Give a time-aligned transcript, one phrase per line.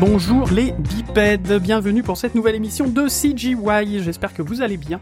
[0.00, 4.98] bonjour les bipèdes, bienvenue pour cette nouvelle émission de CGY, j'espère que vous allez bien.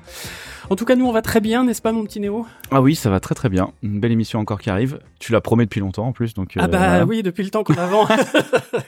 [0.71, 2.45] En tout cas, nous, on va très bien, n'est-ce pas, mon petit Néo?
[2.71, 3.71] Ah oui, ça va très très bien.
[3.83, 4.99] Une belle émission encore qui arrive.
[5.19, 6.55] Tu l'as promis depuis longtemps en plus, donc.
[6.59, 8.11] ah bah oui, depuis le temps qu'on avance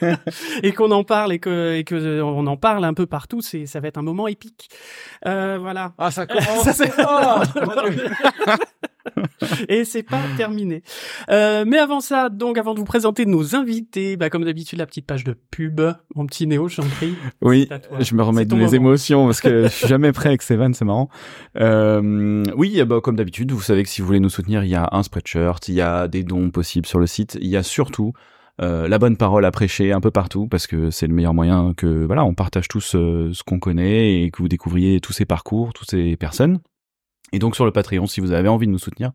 [0.63, 3.65] et qu'on en parle et que et que on en parle un peu partout, c'est
[3.65, 4.69] ça va être un moment épique.
[5.25, 5.93] Euh, voilà.
[5.97, 6.63] Ah ça commence.
[6.63, 6.91] ça c'est.
[9.69, 10.83] et c'est pas terminé.
[11.29, 14.85] Euh, mais avant ça, donc avant de vous présenter nos invités, bah, comme d'habitude la
[14.85, 15.81] petite page de pub,
[16.15, 17.15] mon petit Néo, j'en prie.
[17.41, 17.69] Oui,
[17.99, 20.85] je me remets de mes émotions parce que je suis jamais prêt avec Sevan, c'est
[20.85, 21.09] marrant.
[21.57, 24.75] Euh, oui, bah, comme d'habitude, vous savez que si vous voulez nous soutenir, il y
[24.75, 27.63] a un spreadshirt, il y a des dons possibles sur le site, il y a
[27.63, 28.13] surtout
[28.61, 31.73] euh, la bonne parole à prêcher un peu partout parce que c'est le meilleur moyen
[31.75, 35.25] que voilà on partage tous euh, ce qu'on connaît et que vous découvriez tous ces
[35.25, 36.59] parcours, toutes ces personnes.
[37.31, 39.11] Et donc sur le Patreon, si vous avez envie de nous soutenir,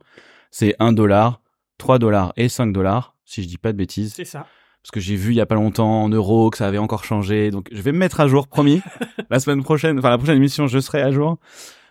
[0.50, 1.41] c'est 1 dollar,
[1.78, 4.14] 3 dollars et 5 dollars, si je dis pas de bêtises.
[4.14, 4.47] C'est ça.
[4.83, 7.05] Parce que j'ai vu il y a pas longtemps en euros que ça avait encore
[7.05, 7.50] changé.
[7.50, 8.83] Donc je vais me mettre à jour, promis.
[9.31, 11.39] la semaine prochaine, enfin la prochaine émission, je serai à jour.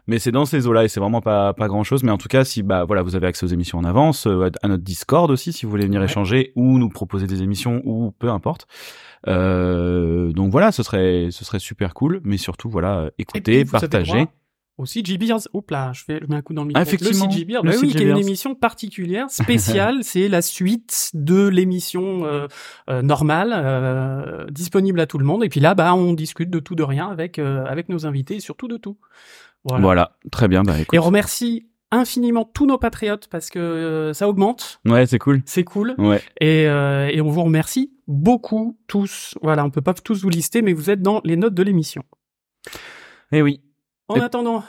[0.07, 2.03] Mais c'est dans ces eaux-là et c'est vraiment pas pas grand chose.
[2.03, 4.49] Mais en tout cas, si bah voilà, vous avez accès aux émissions en avance, euh,
[4.63, 8.11] à notre Discord aussi, si vous voulez venir échanger ou nous proposer des émissions ou
[8.11, 8.67] peu importe.
[9.27, 12.21] Euh, donc voilà, ce serait ce serait super cool.
[12.23, 14.27] Mais surtout voilà, écoutez, partagez.
[14.77, 16.79] Aussi CG Oups là, je fais je mets un coup dans le micro.
[16.79, 17.25] Ah, effectivement.
[17.25, 19.99] Le CG Beers, oui, qui est une émission particulière, spéciale.
[20.01, 22.47] c'est la suite de l'émission euh,
[22.89, 25.45] euh, normale, euh, disponible à tout le monde.
[25.45, 28.35] Et puis là, bah, on discute de tout de rien avec euh, avec nos invités,
[28.35, 28.97] et surtout de tout.
[29.63, 30.17] Voilà, voilà.
[30.29, 30.63] très bien.
[30.63, 30.93] Bah, écoute.
[30.93, 34.81] Et on remercie infiniment tous nos patriotes parce que euh, ça augmente.
[34.85, 35.41] Ouais, c'est cool.
[35.45, 35.95] C'est cool.
[35.97, 36.21] Ouais.
[36.41, 39.35] Et, et on vous remercie beaucoup tous.
[39.41, 42.03] Voilà, on peut pas tous vous lister, mais vous êtes dans les notes de l'émission.
[43.31, 43.61] Eh oui.
[44.07, 44.63] En attendant,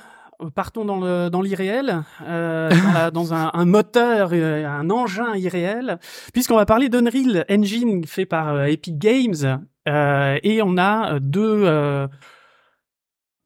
[0.55, 2.71] partons dans l'irréel, euh,
[3.13, 5.99] dans, un, un, moteur, euh, un engin irréel,
[6.33, 12.09] puisqu'on va parler d'Unreal Engine fait par euh, Epic Games, et on a deux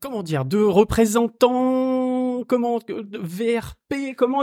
[0.01, 2.10] comment dire deux représentants
[2.45, 4.43] comment VRP comment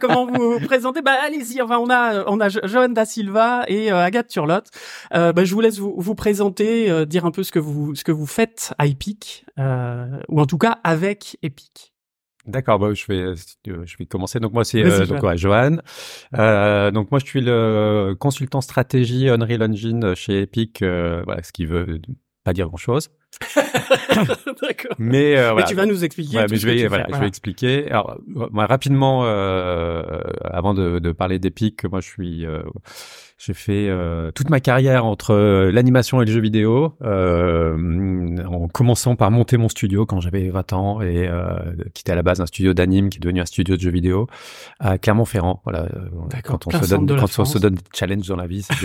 [0.00, 4.02] comment vous présentez bah allez-y enfin on a on a Johan da Silva et euh,
[4.02, 4.68] Agathe Turlotte
[5.14, 7.94] euh, bah, je vous laisse vous, vous présenter euh, dire un peu ce que vous
[7.94, 11.92] ce que vous faites à Epic ou en tout cas avec Epic
[12.46, 13.34] D'accord, bah, je vais
[13.66, 14.40] je vais commencer.
[14.40, 15.76] Donc moi c'est euh, donc ouais, Johan.
[16.36, 20.78] Euh, donc moi je suis le consultant stratégie Unreal Engine chez Epic.
[20.80, 22.00] voilà, ce qui veut
[22.44, 23.10] pas dire grand chose.
[23.56, 24.94] D'accord.
[24.98, 25.54] Mais, euh, voilà.
[25.56, 26.38] mais tu vas nous expliquer.
[26.38, 27.90] Ouais, mais je vais, voilà, je vais expliquer.
[27.90, 30.02] Alors, moi, rapidement, euh,
[30.42, 32.62] avant de, de parler d'Epic, moi, je suis, euh,
[33.38, 35.34] j'ai fait euh, toute ma carrière entre
[35.70, 41.02] l'animation et le jeu vidéo, en commençant par monter mon studio quand j'avais 20 ans
[41.02, 41.28] et
[41.94, 43.90] qui était à la base un studio d'anime qui est devenu un studio de jeux
[43.90, 44.28] vidéo
[44.78, 45.60] à Clermont-Ferrand.
[45.64, 45.88] Voilà,
[46.42, 48.66] quand on se donne, quand on se donne des challenges dans la vie.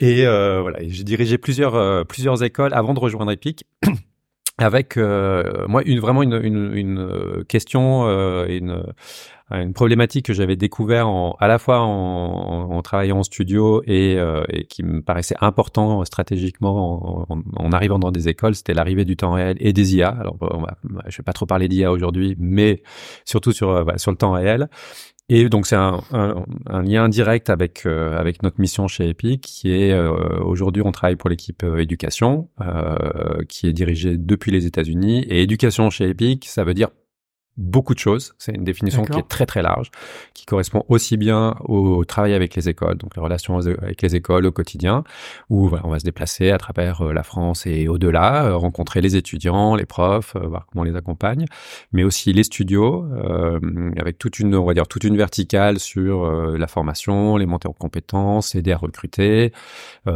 [0.00, 3.64] Et euh, voilà, j'ai dirigé plusieurs euh, plusieurs écoles avant de rejoindre Epic.
[4.60, 8.82] avec euh, moi une vraiment une, une, une euh, question euh, une
[9.52, 14.16] une problématique que j'avais découvert en, à la fois en, en, travaillant en studio et,
[14.16, 19.04] euh, et, qui me paraissait important stratégiquement en, en arrivant dans des écoles, c'était l'arrivée
[19.04, 20.10] du temps réel et des IA.
[20.10, 20.76] Alors, on va,
[21.08, 22.84] je vais pas trop parler d'IA aujourd'hui, mais
[23.24, 24.68] surtout sur sur le temps réel.
[25.32, 26.02] Et donc c'est un,
[26.82, 30.10] lien direct avec euh, avec notre mission chez Epic, qui est euh,
[30.42, 32.48] aujourd'hui on travaille pour l'équipe euh, éducation,
[33.48, 35.24] qui est dirigée depuis les États-Unis.
[35.28, 36.88] Et éducation chez Epic, ça veut dire
[37.60, 38.34] beaucoup de choses.
[38.38, 39.90] C'est une définition qui est très très large,
[40.34, 44.46] qui correspond aussi bien au travail avec les écoles, donc les relations avec les écoles
[44.46, 45.04] au quotidien,
[45.50, 49.00] où voilà, on va se déplacer à travers euh, la France et au-delà, euh, rencontrer
[49.00, 51.44] les étudiants, les profs, euh, voir comment on les accompagne,
[51.92, 53.60] mais aussi les studios, euh,
[53.98, 57.68] avec toute une, on va dire toute une verticale sur euh, la formation, les montées
[57.68, 59.52] en compétences, aider à recruter.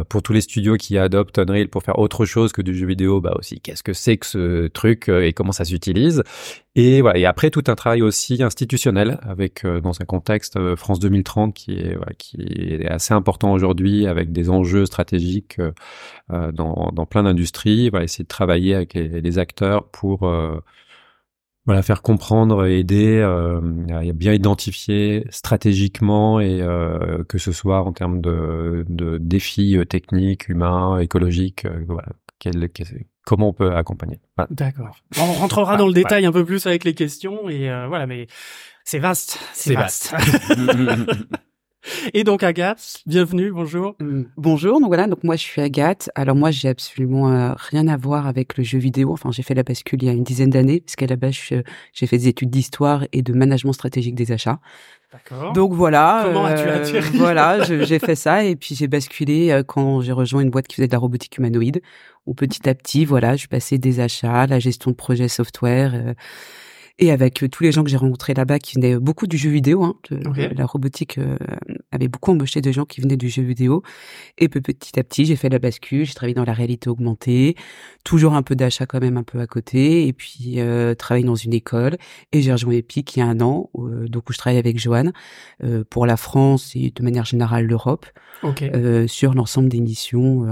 [0.09, 3.21] pour tous les studios qui adoptent Unreal pour faire autre chose que du jeu vidéo,
[3.21, 6.23] bah aussi qu'est-ce que c'est que ce truc et comment ça s'utilise.
[6.77, 7.17] Et voilà.
[7.17, 11.53] Et après tout un travail aussi institutionnel avec euh, dans un contexte euh, France 2030
[11.53, 15.59] qui est voilà, qui est assez important aujourd'hui avec des enjeux stratégiques
[16.31, 17.89] euh, dans, dans plein d'industries.
[17.89, 20.29] Voilà, essayer de travailler avec les, acteurs pour
[21.65, 26.61] voilà faire comprendre et aider à bien identifier stratégiquement et
[27.27, 32.69] que ce soit en termes de, de défis techniques, humains, écologiques, voilà, quel,
[33.25, 34.21] comment on peut accompagner.
[34.37, 34.47] Voilà.
[34.51, 34.97] D'accord.
[35.19, 38.07] On rentrera ah, dans le détail un peu plus avec les questions et euh, voilà,
[38.07, 38.27] mais
[38.85, 40.11] c'est vaste, c'est vaste.
[40.11, 40.47] vaste.
[42.13, 43.95] Et donc Agathe, bienvenue, bonjour.
[44.01, 46.09] Hum, bonjour, donc voilà, donc moi je suis Agathe.
[46.15, 49.11] Alors moi j'ai absolument euh, rien à voir avec le jeu vidéo.
[49.11, 52.07] Enfin j'ai fait la bascule il y a une dizaine d'années, puisqu'à la base j'ai
[52.07, 54.59] fait des études d'histoire et de management stratégique des achats.
[55.11, 55.53] D'accord.
[55.53, 56.23] Donc voilà.
[56.25, 60.11] Comment as-tu euh, atterri Voilà, j'ai fait ça et puis j'ai basculé euh, quand j'ai
[60.11, 61.81] rejoint une boîte qui faisait de la robotique humanoïde.
[62.25, 66.15] Où petit à petit, voilà, je suis passé des achats, la gestion de projets software
[66.97, 69.49] et avec euh, tous les gens que j'ai rencontrés là-bas qui venaient beaucoup du jeu
[69.49, 69.83] vidéo.
[69.83, 69.95] Hein,
[70.55, 71.37] La robotique euh,
[71.91, 73.83] avait beaucoup embauché de gens qui venaient du jeu vidéo.
[74.37, 76.05] Et petit à petit, j'ai fait la bascule.
[76.05, 77.55] J'ai travaillé dans la réalité augmentée,
[78.03, 81.35] toujours un peu d'achat quand même un peu à côté, et puis euh, travaillé dans
[81.35, 81.97] une école.
[82.31, 84.79] Et j'ai rejoint Epic il y a un an, euh, donc où je travaille avec
[84.79, 85.13] Joanne
[85.63, 88.05] euh, pour la France et de manière générale l'Europe,
[88.61, 90.45] euh, sur l'ensemble des missions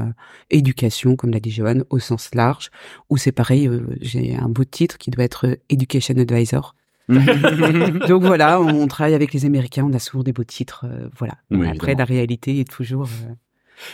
[0.50, 2.70] éducation, comme l'a dit Joanne, au sens large.
[3.10, 3.70] Où c'est pareil,
[4.02, 6.76] j'ai un beau titre qui doit être Education Advisor.
[7.10, 11.36] Donc voilà, on travaille avec les Américains, on a souvent des beaux titres, euh, voilà.
[11.70, 13.08] Après, la réalité est toujours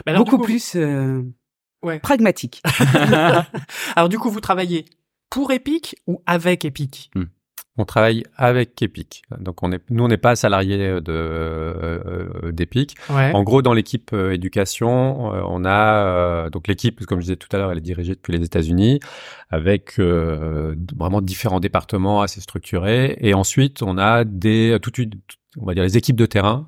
[0.07, 1.24] euh, beaucoup plus euh,
[2.03, 2.62] pragmatique.
[3.95, 4.86] Alors du coup, vous travaillez
[5.30, 7.09] pour Epic ou avec Epic?
[7.15, 7.24] Hmm.
[7.80, 9.24] On travaille avec Epic.
[9.40, 12.98] Donc on est, nous on n'est pas salariés de euh, d'Epic.
[13.10, 17.48] En gros, dans l'équipe euh, éducation, euh, on a donc l'équipe, comme je disais tout
[17.54, 19.00] à l'heure, elle est dirigée depuis les États-Unis,
[19.50, 23.18] avec vraiment différents départements assez structurés.
[23.22, 25.12] Et ensuite, on a des toute une,
[25.58, 26.68] on va dire les équipes de terrain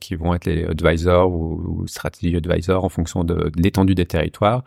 [0.00, 4.64] qui vont être les advisors ou, ou strategy advisors en fonction de l'étendue des territoires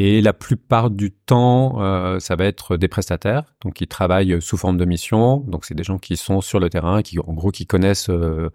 [0.00, 4.56] et la plupart du temps, euh, ça va être des prestataires, donc qui travaillent sous
[4.56, 5.38] forme de mission.
[5.38, 8.48] Donc c'est des gens qui sont sur le terrain, qui en gros qui connaissent euh,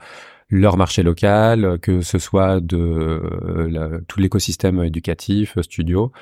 [0.48, 6.14] leur marché local, que ce soit de euh, tout l'écosystème éducatif, studio.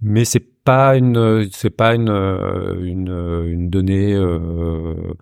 [0.00, 5.14] Mais c'est pas une, c'est pas une, une, une donnée euh,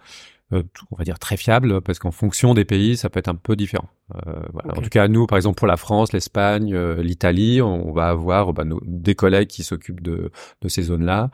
[0.53, 3.57] on va dire très fiable parce qu'en fonction des pays, ça peut être un peu
[3.57, 3.89] différent.
[4.15, 4.79] Euh, voilà.
[4.79, 8.53] En tout cas, nous, par exemple, pour la France, l'Espagne, euh, l'Italie, on va avoir
[8.53, 11.31] bah, nos, des collègues qui s'occupent de, de ces zones-là.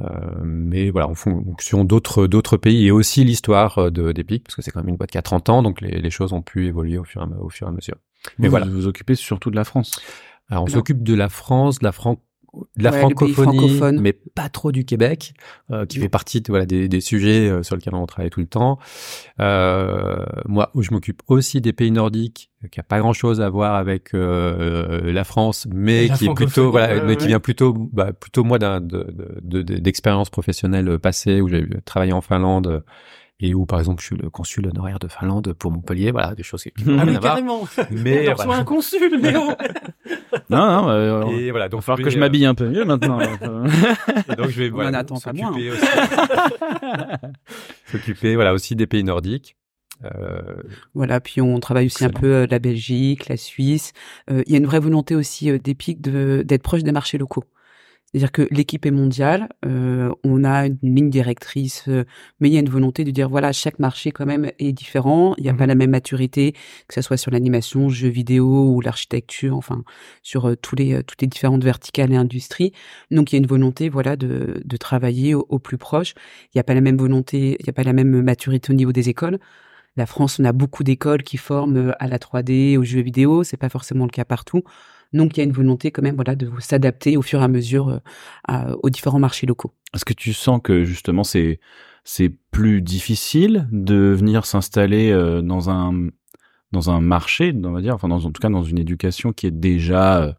[0.00, 0.04] Euh,
[0.42, 4.70] mais voilà, en fonction d'autres d'autres pays et aussi l'histoire de d'Epic, parce que c'est
[4.70, 6.98] quand même une boîte qui a 30 ans, donc les, les choses ont pu évoluer
[6.98, 7.96] au fur et à, au fur et à mesure.
[8.38, 9.98] Mais voilà, vous vous occupez surtout de la France.
[10.48, 12.18] Alors on s'occupe de la France, de la France
[12.76, 15.34] de la francophonie, mais pas trop du Québec,
[15.70, 18.46] euh, qui fait partie voilà, des, des sujets euh, sur lesquels on travaille tout le
[18.46, 18.78] temps.
[19.40, 24.14] Euh, moi, je m'occupe aussi des pays nordiques, qui a pas grand-chose à voir avec
[24.14, 28.58] euh, la France, mais qui est plutôt voilà, mais qui vient plutôt bah, plutôt moi
[28.58, 32.82] d'un d'expérience de, professionnelle passée où j'ai travaillé en Finlande
[33.40, 36.42] et où par exemple je suis le consul honoraire de Finlande pour Montpellier, voilà des
[36.42, 37.66] choses qui ah mais carrément.
[37.90, 39.40] Mais on un consul, Léo.
[40.50, 40.88] non, non.
[40.88, 43.20] Euh, et voilà, donc il va falloir que je m'habille un peu mieux maintenant.
[43.20, 45.86] et donc je vais voilà, s'occuper aussi,
[47.86, 49.56] s'occuper voilà aussi des pays nordiques.
[50.04, 50.62] Euh...
[50.94, 53.92] Voilà, puis on travaille aussi un peu euh, la Belgique, la Suisse.
[54.30, 57.44] Euh, il y a une vraie volonté aussi euh, d'Epic d'être proche des marchés locaux.
[58.16, 62.06] C'est-à-dire que l'équipe est mondiale, euh, on a une ligne directrice, euh,
[62.40, 65.34] mais il y a une volonté de dire voilà chaque marché quand même est différent,
[65.36, 66.52] il n'y a pas mmh la même maturité,
[66.88, 69.84] que ce soit sur l'animation, jeux vidéo ou l'architecture, enfin
[70.22, 72.72] sur euh, tous les toutes les différentes verticales et industries.
[73.10, 76.14] Donc il y a une volonté voilà de, de travailler au, plus proche.
[76.46, 78.76] Il n'y a pas la même volonté, il n'y a pas la même maturité au
[78.76, 79.38] niveau des écoles.
[79.96, 83.58] La France, on a beaucoup d'écoles qui forment à la 3D, aux jeux vidéo, c'est
[83.58, 84.62] pas forcément le cas partout.
[85.12, 87.48] Donc il y a une volonté quand même voilà de s'adapter au fur et à
[87.48, 88.00] mesure
[88.50, 89.72] euh, aux différents marchés locaux.
[89.94, 91.60] Est-ce que tu sens que justement c'est
[92.04, 96.08] c'est plus difficile de venir s'installer euh, dans un
[96.72, 99.46] dans un marché, on va dire, enfin dans, en tout cas dans une éducation qui
[99.46, 100.32] est déjà euh,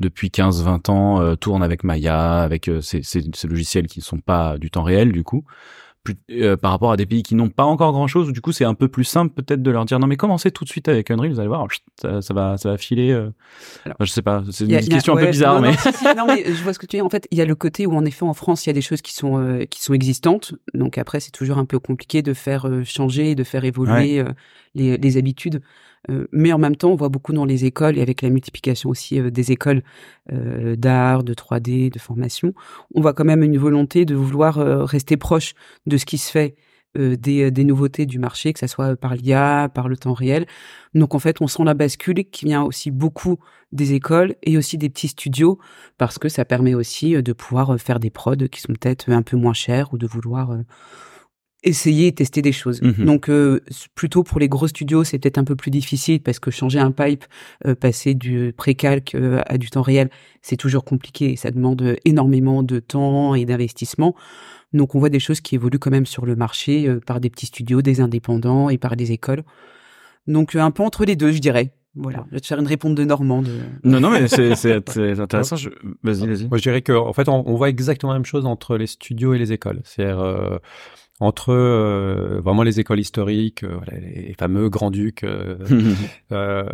[0.00, 3.02] depuis 15-20 ans tourne avec Maya, avec ces,
[3.48, 5.44] logiciels qui ne sont pas du temps réel du coup?
[6.30, 8.64] Euh, par rapport à des pays qui n'ont pas encore grand chose, du coup c'est
[8.64, 11.10] un peu plus simple peut-être de leur dire non mais commencez tout de suite avec
[11.10, 11.66] Unreal, vous allez voir,
[12.00, 13.12] ça, va, ça va filer.
[13.12, 13.30] Euh...
[14.00, 15.72] je sais pas, c'est une question un peu bizarre, mais...
[16.16, 17.02] Non, mais je vois ce que tu dis.
[17.02, 18.74] En fait, il y a le côté où en effet en France il y a
[18.74, 22.22] des choses qui sont euh, qui sont existantes, donc après c'est toujours un peu compliqué
[22.22, 24.24] de faire euh, changer, de faire évoluer
[24.76, 25.60] les, habitudes.
[26.10, 28.90] Euh, mais en même temps, on voit beaucoup dans les écoles et avec la multiplication
[28.90, 29.82] aussi euh, des écoles
[30.32, 32.54] euh, d'art, de 3D, de formation,
[32.94, 34.56] on voit quand même une volonté de vouloir
[34.86, 35.54] rester proche
[35.86, 36.54] de ce qui se fait
[36.94, 40.46] des, des, nouveautés du marché, que ce soit par l'IA, par le temps réel.
[40.94, 43.38] Donc en fait, on sent la bascule qui vient aussi beaucoup
[43.70, 45.58] des écoles et aussi des petits studios
[45.98, 49.36] parce que ça permet aussi de pouvoir faire des prods qui sont peut-être un peu
[49.36, 50.56] moins chers ou de vouloir
[51.66, 52.80] essayer et tester des choses.
[52.80, 53.04] Mhm.
[53.04, 53.60] Donc euh,
[53.94, 56.92] plutôt pour les gros studios, c'est peut-être un peu plus difficile parce que changer un
[56.92, 57.24] pipe,
[57.66, 60.08] euh, passer du pré-calc euh, à du temps réel,
[60.42, 64.14] c'est toujours compliqué et ça demande énormément de temps et d'investissement.
[64.72, 67.46] Donc on voit des choses qui évoluent quand même sur le marché par des petits
[67.46, 69.42] studios, des indépendants et par des écoles.
[70.26, 71.72] Donc un peu entre les deux, je dirais.
[71.98, 73.42] Voilà, je vais te faire une réponse de Normand.
[73.82, 74.72] Non, non, mais c'est
[75.20, 75.56] intéressant.
[76.02, 76.46] Vas-y, vas-y.
[76.46, 79.32] Moi, je dirais qu'en en fait, on, voit exactement la même chose entre les studios
[79.32, 79.80] et les écoles.
[79.84, 80.60] C'est-à-dire,
[81.18, 85.56] entre euh, vraiment les écoles historiques, euh, voilà, les fameux grands-ducs, euh,
[86.32, 86.64] euh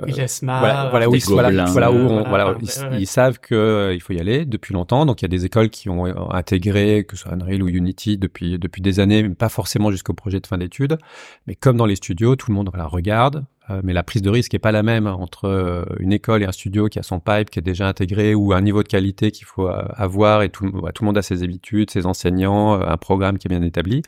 [0.43, 2.57] voilà, voilà, où, ils, voilà, voilà, où on, voilà,
[2.99, 5.07] ils, savent que il faut y aller depuis longtemps.
[5.07, 8.19] Donc il y a des écoles qui ont intégré, que ce soit Unreal ou Unity
[8.19, 10.99] depuis depuis des années, mais pas forcément jusqu'au projet de fin d'études.
[11.47, 14.31] Mais comme dans les studios, tout le monde voilà, regarde, euh, mais la prise de
[14.31, 17.21] risque est pas la même entre euh, une école et un studio qui a son
[17.21, 20.49] pipe qui est déjà intégré ou un niveau de qualité qu'il faut euh, avoir et
[20.49, 24.03] tout, tout le monde a ses habitudes, ses enseignants, un programme qui est bien établi.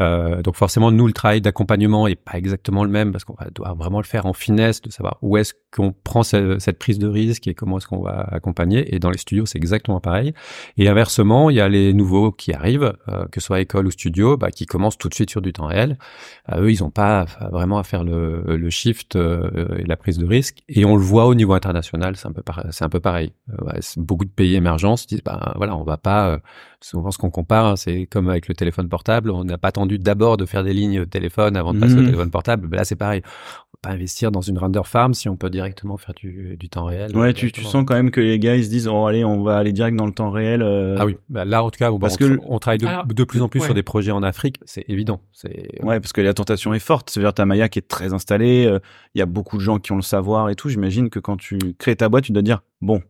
[0.00, 3.74] Euh, donc forcément, nous, le travail d'accompagnement est pas exactement le même parce qu'on devoir
[3.74, 7.46] vraiment le faire en finesse, de savoir où est-ce qu'on prend cette, prise de risque
[7.46, 8.94] et comment est-ce qu'on va accompagner.
[8.94, 10.32] Et dans les studios, c'est exactement pareil.
[10.76, 13.90] Et inversement, il y a les nouveaux qui arrivent, euh, que ce soit école ou
[13.90, 15.98] studio, bah, qui commencent tout de suite sur du temps réel.
[16.56, 20.26] Eux, ils n'ont pas vraiment à faire le, le shift euh, et la prise de
[20.26, 20.62] risque.
[20.68, 23.32] Et on le voit au niveau international, c'est un peu c'est un peu pareil.
[23.96, 26.40] beaucoup de pays émergents se disent, bah voilà, on va pas.
[26.84, 29.98] Souvent, ce qu'on compare, hein, c'est comme avec le téléphone portable, on n'a pas attendu
[29.98, 32.06] d'abord de faire des lignes téléphone avant de passer au mmh.
[32.06, 32.68] téléphone portable.
[32.68, 33.22] Ben là, c'est pareil.
[33.24, 36.68] On peut pas investir dans une render farm si on peut directement faire du, du
[36.68, 37.16] temps réel.
[37.16, 39.42] Ouais, tu, tu, sens quand même que les gars ils se disent oh allez, on
[39.42, 40.62] va aller direct dans le temps réel.
[40.62, 40.96] Euh.
[40.98, 43.42] Ah oui, bah, là en tout cas, parce on, que on travaille de, de plus
[43.42, 45.20] en plus sur des projets en Afrique, c'est évident.
[45.32, 47.10] C'est ouais, parce que la tentation est forte.
[47.10, 48.78] C'est-à-dire ta Maya qui est très installée, euh,
[49.14, 50.68] il y a beaucoup de gens qui ont le savoir et tout.
[50.68, 53.02] J'imagine que quand tu crées ta boîte, tu dois dire bon,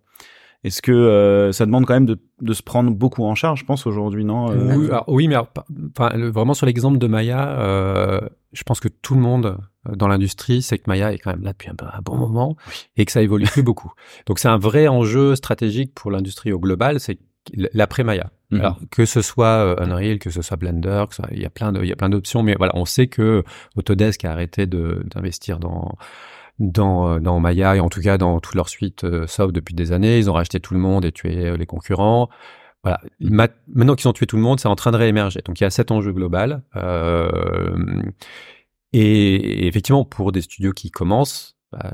[0.65, 3.65] est-ce que euh, ça demande quand même de, de, se prendre beaucoup en charge, je
[3.65, 4.77] pense, aujourd'hui, non euh?
[4.77, 8.21] oui, oui, mais enfin, vraiment sur l'exemple de Maya, euh,
[8.53, 11.43] je pense que tout le monde euh, dans l'industrie sait que Maya est quand même
[11.43, 12.57] là depuis un, un bon moment
[12.97, 13.93] et que ça évolue plus beaucoup.
[14.27, 17.19] Donc c'est un vrai enjeu stratégique pour l'industrie au global, c'est
[17.75, 18.31] l'après Maya.
[18.53, 18.61] Mhm.
[18.61, 21.83] Alors que ce soit Unreal, que ce soit Blender, que il y a plein de,
[21.83, 23.43] il y a plein d'options, mais voilà, on sait que
[23.75, 25.97] Autodesk a arrêté d'investir dans
[26.59, 29.75] dans, euh, dans Maya et en tout cas dans toute leur suite euh, Soft depuis
[29.75, 30.19] des années.
[30.19, 32.29] Ils ont racheté tout le monde et tué euh, les concurrents.
[32.85, 33.01] Voilà.
[33.21, 35.41] maintenant qu'ils ont tué tout le monde, c'est en train de réémerger.
[35.45, 36.63] Donc il y a cet enjeu global.
[38.93, 41.93] Et, effectivement, pour des studios qui commencent, bah,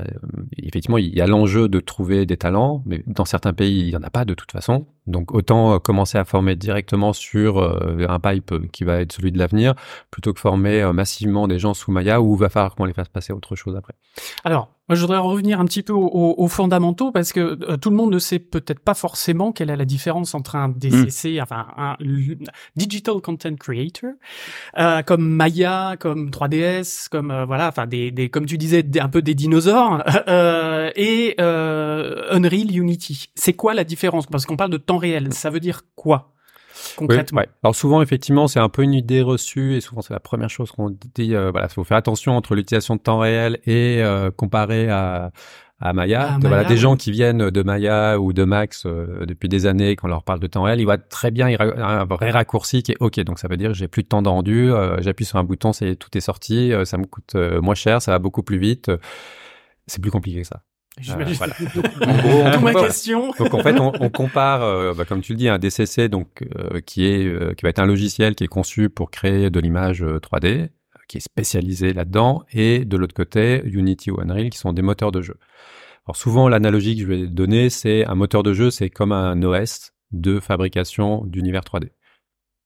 [0.57, 3.95] effectivement, il y a l'enjeu de trouver des talents, mais dans certains pays, il n'y
[3.95, 4.87] en a pas de toute façon.
[5.09, 9.31] Donc autant euh, commencer à former directement sur euh, un pipe qui va être celui
[9.31, 9.73] de l'avenir,
[10.11, 12.93] plutôt que former euh, massivement des gens sous Maya où il va falloir qu'on les
[12.93, 13.93] fasse passer à autre chose après.
[14.43, 18.11] Alors, moi, je voudrais revenir un petit peu aux, fondamentaux parce que tout le monde
[18.11, 21.43] ne sait peut-être pas forcément quelle est la différence entre un DCC, mm.
[21.43, 21.95] enfin un
[22.75, 24.13] Digital Content Creator,
[24.79, 29.21] euh, comme Maya, comme 3ds, comme voilà, enfin des, des, comme tu disais, un peu
[29.21, 33.29] des dinosaures, euh, et Unreal Unity.
[33.35, 34.25] C'est quoi la différence?
[34.25, 35.33] Parce qu'on parle de temps réel.
[35.33, 36.33] Ça veut dire quoi
[36.95, 37.43] concrètement?
[37.63, 40.71] Alors souvent, effectivement, c'est un peu une idée reçue et souvent c'est la première chose
[40.71, 41.35] qu'on dit.
[41.35, 45.31] Euh, voilà, il faut faire attention entre l'utilisation de temps réel et euh, comparé à
[45.81, 46.31] à Maya.
[46.33, 49.95] Ah, voilà, des gens qui viennent de Maya ou de Max euh, depuis des années,
[49.95, 52.91] quand on leur parle de temps réel, ils voient très bien un vrai raccourci qui
[52.91, 53.17] est OK.
[53.21, 55.95] Donc ça veut dire j'ai plus de temps de rendu, j'appuie sur un bouton, c'est
[55.95, 58.91] tout est sorti, ça me coûte moins cher, ça va beaucoup plus vite.
[59.87, 60.63] C'est plus compliqué que ça.
[61.07, 61.53] Euh, voilà.
[62.05, 63.31] en gros, ma question.
[63.37, 66.43] Donc en fait, on, on compare, euh, bah, comme tu le dis, un DCC, donc
[66.57, 70.03] euh, qui est qui va être un logiciel qui est conçu pour créer de l'image
[70.03, 70.69] 3D,
[71.07, 75.11] qui est spécialisé là-dedans, et de l'autre côté, Unity ou Unreal, qui sont des moteurs
[75.11, 75.37] de jeu.
[76.05, 79.41] Alors souvent, l'analogie que je vais donner, c'est un moteur de jeu, c'est comme un
[79.43, 81.89] OS de fabrication d'univers 3D.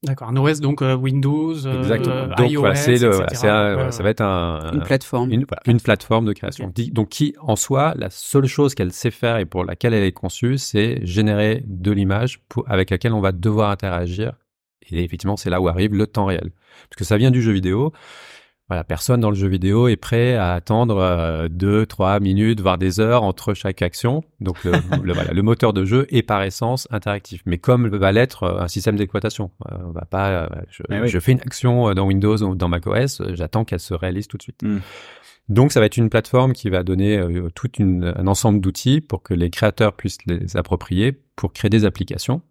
[0.04, 4.22] D'accord, un OS donc euh, Windows, euh, donc, iOS, voilà, c'est le, ça va être
[4.22, 6.74] un, une plateforme, une, une plateforme de création.
[6.92, 10.12] Donc qui en soi, la seule chose qu'elle sait faire et pour laquelle elle est
[10.12, 14.34] conçue, c'est générer de l'image avec laquelle on va devoir interagir.
[14.92, 16.52] Et effectivement, c'est là où arrive le temps réel,
[16.90, 17.94] parce que ça vient du jeu vidéo
[18.74, 22.80] voilà, personne dans le jeu vidéo est prêt à attendre euh, deux, trois minutes, voire
[22.80, 24.24] des heures entre chaque action.
[24.40, 24.72] Donc le,
[25.14, 28.68] voilà, le moteur de jeu est par essence interactif, mais comme va l'être euh, un
[28.68, 29.52] système d'exploitation.
[29.72, 30.50] Euh, on va pas,
[30.90, 34.38] eh je, fais une action dans Windows ou dans macOS, j'attends qu'elle se réalise tout
[34.38, 34.64] de suite.
[34.64, 34.80] Hmm.
[35.50, 39.36] Donc ça va être une plateforme qui va donner tout un ensemble d'outils pour que
[39.36, 42.42] les créateurs puissent les approprier pour créer des applications.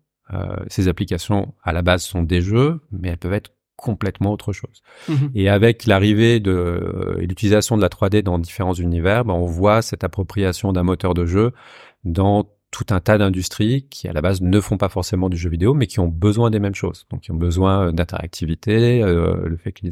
[0.69, 3.51] ces applications à la base sont des jeux, mais elles peuvent être
[3.83, 4.83] complètement autre chose.
[5.09, 5.31] Mhm.
[5.35, 9.47] Et avec l'arrivée de euh, et l'utilisation de la 3D dans différents univers, ben, on
[9.47, 11.53] voit cette appropriation d'un moteur de jeu
[12.05, 15.51] dans tout un tas d'industries qui à la base ne font pas forcément du jeu
[15.51, 17.07] vidéo, mais qui ont besoin des mêmes choses.
[17.11, 19.87] Donc, qui ont besoin euh, d'interactivité, euh, le fait que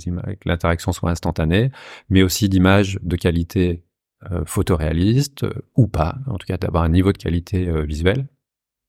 [0.46, 1.70] l'interaction soit instantanée,
[2.08, 3.84] mais aussi d'images de qualité
[4.32, 8.26] euh, photoréaliste ou pas, en tout cas d'avoir un niveau de qualité visuelle.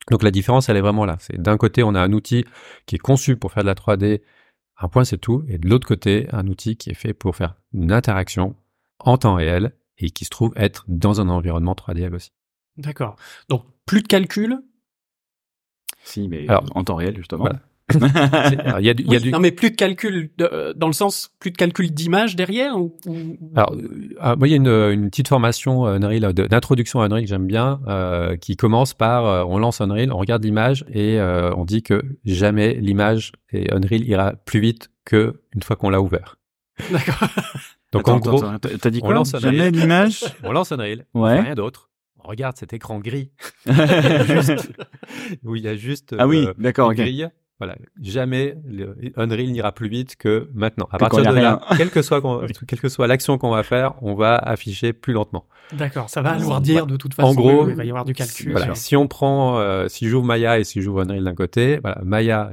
[0.10, 1.17] Donc la différence, elle est vraiment là.
[1.20, 2.46] C'est d'un côté, on a un outil
[2.86, 4.22] qui est conçu pour faire de la 3D
[4.81, 7.55] un point c'est tout, et de l'autre côté, un outil qui est fait pour faire
[7.73, 8.55] une interaction
[9.00, 12.31] en temps réel et qui se trouve être dans un environnement 3D aussi.
[12.77, 13.15] D'accord.
[13.47, 14.59] Donc plus de calcul.
[16.03, 17.47] Si, mais Alors, en temps réel justement.
[17.95, 19.31] Il y a, y a du...
[19.31, 22.77] Non, mais plus de calcul euh, dans le sens plus de calcul d'image derrière.
[22.77, 22.98] Ou,
[23.55, 27.24] Alors, euh, moi, il y a une, une petite formation euh, Unreal d'introduction à Unreal
[27.24, 31.65] que j'aime bien, euh, qui commence par on lance Unreal, on regarde l'image et on
[31.65, 36.38] dit que jamais l'image et Unreal ira plus vite que une fois qu'on l'a ouvert.
[36.91, 37.27] D'accord.
[37.91, 40.24] Donc en gros, t'as dit quoi on lance Jamais l'image.
[40.43, 41.05] on lance Unreal.
[41.13, 41.41] Ouais.
[41.41, 41.91] Rien d'autre
[42.24, 43.31] on regarde cet écran gris
[43.65, 44.71] juste,
[45.43, 47.29] où il y a juste ah oui, d'accord, grille.
[47.62, 50.88] Voilà, jamais le Unreal n'ira plus vite que maintenant.
[50.91, 52.20] À partir de là, quelle que soit
[52.68, 55.46] quelle que soit l'action qu'on va faire, on va afficher plus lentement.
[55.72, 57.30] D'accord, ça va alourdir de toute façon.
[57.30, 58.53] En gros, il va y avoir du calcul.
[58.53, 62.01] Voilà, si on prend, euh, si j'ouvre Maya et si j'ouvre Unreal d'un côté, voilà,
[62.03, 62.50] Maya,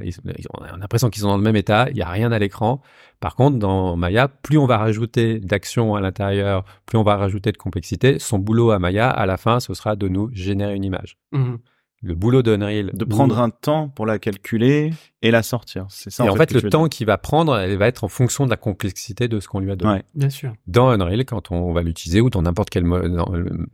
[0.52, 2.82] on a l'impression qu'ils sont dans le même état, il n'y a rien à l'écran.
[3.18, 7.50] Par contre, dans Maya, plus on va rajouter d'actions à l'intérieur, plus on va rajouter
[7.50, 8.18] de complexité.
[8.18, 11.16] Son boulot à Maya, à la fin, ce sera de nous générer une image.
[11.32, 11.54] Mmh
[12.00, 12.90] le boulot d'Unreal.
[12.94, 15.86] De prendre un temps pour la calculer et la sortir.
[15.88, 16.24] C'est ça.
[16.24, 18.56] Et en fait, le temps qu'il va prendre, elle va être en fonction de la
[18.56, 19.94] complexité de ce qu'on lui a donné.
[19.94, 20.04] Ouais.
[20.14, 20.52] Bien sûr.
[20.66, 22.84] Dans Unreal, quand on va l'utiliser ou dans n'importe quel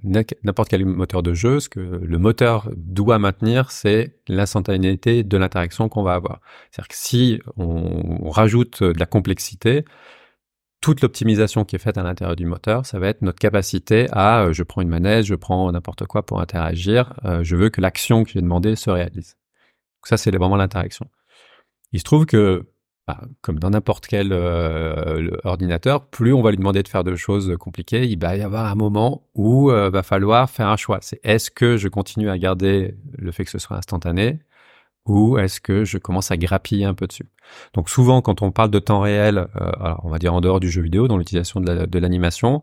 [0.03, 5.89] n'importe quel moteur de jeu, ce que le moteur doit maintenir, c'est l'instantanéité de l'interaction
[5.89, 6.41] qu'on va avoir.
[6.71, 9.85] C'est-à-dire que si on rajoute de la complexité,
[10.85, 14.43] toute l'optimisation qui est faite à l'intérieur du moteur, ça va être notre capacité à,
[14.43, 17.81] euh, je prends une manette, je prends n'importe quoi pour interagir, euh, je veux que
[17.81, 19.39] l'action que j'ai demandé se réalise.
[20.05, 21.07] Ça, c'est vraiment l'interaction.
[21.93, 22.69] Il se trouve que,
[23.09, 27.17] bah, comme dans n'importe quel euh, ordinateur, plus on va lui demander de faire de
[27.17, 30.99] choses compliquées, il va y avoir un moment où va falloir faire un choix.
[31.01, 34.41] C'est est-ce que je continue à garder le fait que ce soit instantané
[35.07, 37.29] ou est-ce que je commence à grappiller un peu dessus?
[37.75, 40.61] Donc souvent, quand on parle de temps réel, euh, alors on va dire en dehors
[40.61, 42.63] du jeu vidéo, dans l'utilisation de l'animation,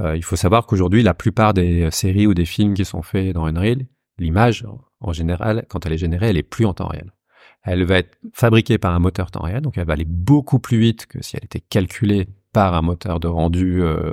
[0.00, 3.34] euh, il faut savoir qu'aujourd'hui, la plupart des séries ou des films qui sont faits
[3.34, 3.86] dans Unreal,
[4.18, 4.66] l'image,
[5.00, 7.12] en général, quand elle est générée, elle est plus en temps réel.
[7.62, 10.78] Elle va être fabriquée par un moteur temps réel, donc elle va aller beaucoup plus
[10.78, 14.12] vite que si elle était calculée par un moteur de rendu euh,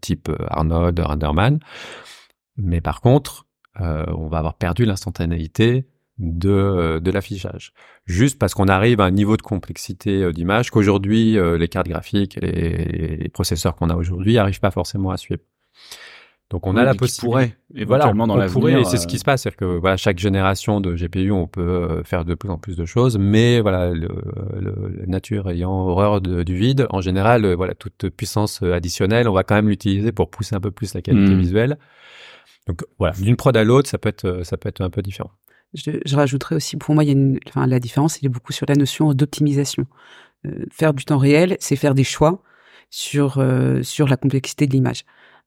[0.00, 1.60] type Arnold, Renderman.
[2.56, 3.46] Mais par contre,
[3.78, 5.86] on va avoir perdu l'instantanéité
[6.22, 7.72] de, euh, de l'affichage.
[8.06, 11.88] Juste parce qu'on arrive à un niveau de complexité euh, d'image qu'aujourd'hui, euh, les cartes
[11.88, 15.42] graphiques et les, processeurs qu'on a aujourd'hui n'arrivent pas forcément à suivre.
[16.50, 17.54] Donc on a la possibilité.
[17.74, 18.78] éventuellement dans l'avenir.
[18.78, 22.02] Et c'est ce qui se passe, c'est-à-dire que voilà, chaque génération de GPU, on peut
[22.04, 24.08] faire de plus en plus de choses, mais voilà, le,
[24.60, 29.54] la nature ayant horreur du vide, en général, voilà, toute puissance additionnelle, on va quand
[29.54, 31.38] même l'utiliser pour pousser un peu plus la qualité hmm.
[31.38, 31.78] visuelle.
[32.66, 35.30] Donc voilà, d'une prod à l'autre, ça peut être ça peut être un peu différent.
[35.74, 38.66] Je, je rajouterais aussi, pour moi, il y a la différence, il est beaucoup sur
[38.68, 39.86] la notion d'optimisation.
[40.46, 42.42] Euh, faire du temps réel, c'est faire des choix
[42.90, 45.04] sur euh, sur la complexité de l'image.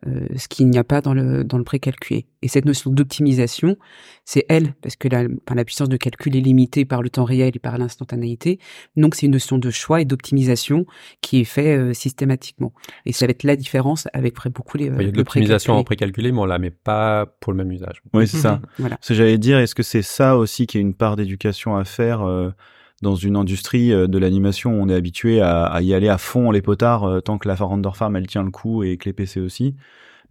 [0.07, 2.27] Euh, ce qu'il n'y a pas dans le, dans le précalculé.
[2.43, 3.75] Et cette notion d'optimisation,
[4.23, 7.53] c'est elle, parce que la, la puissance de calcul est limitée par le temps réel
[7.55, 8.59] et par l'instantanéité.
[8.97, 10.85] Donc c'est une notion de choix et d'optimisation
[11.21, 12.71] qui est fait euh, systématiquement.
[13.07, 14.85] Et ça va être la différence avec beaucoup les.
[14.85, 17.71] Il y a de l'optimisation en précalculé, mais on la met pas pour le même
[17.71, 18.03] usage.
[18.13, 18.61] Oui, c'est ça.
[18.77, 18.99] Voilà.
[19.01, 21.83] Ce que j'allais dire, est-ce que c'est ça aussi qui est une part d'éducation à
[21.83, 22.51] faire euh,
[23.01, 26.61] dans une industrie euh, de l'animation, on est habitué à, y aller à fond les
[26.61, 29.39] potards euh, tant que la render farm elle tient le coup et que les PC
[29.39, 29.75] aussi.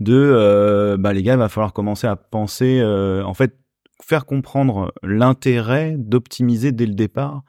[0.00, 3.56] De, euh, bah les gars, il va falloir commencer à penser, en fait,
[4.02, 7.42] faire comprendre l'intérêt d'optimiser dès le départ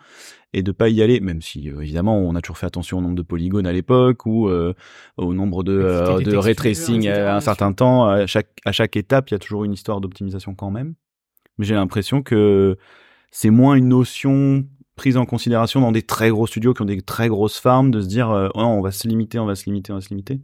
[0.53, 3.15] et de pas y aller, même si évidemment on a toujours fait attention au nombre
[3.15, 8.05] de polygones à l'époque ou au nombre de, de ray tracing à un certain temps.
[8.05, 10.93] À chaque, à chaque étape, il y a toujours une histoire d'optimisation quand même.
[11.57, 12.77] Mais j'ai l'impression que
[13.31, 14.65] c'est moins une notion
[14.95, 18.01] prise en considération dans des très gros studios qui ont des très grosses farms de
[18.01, 20.09] se dire euh, oh, on va se limiter, on va se limiter, on va se
[20.09, 20.41] limiter.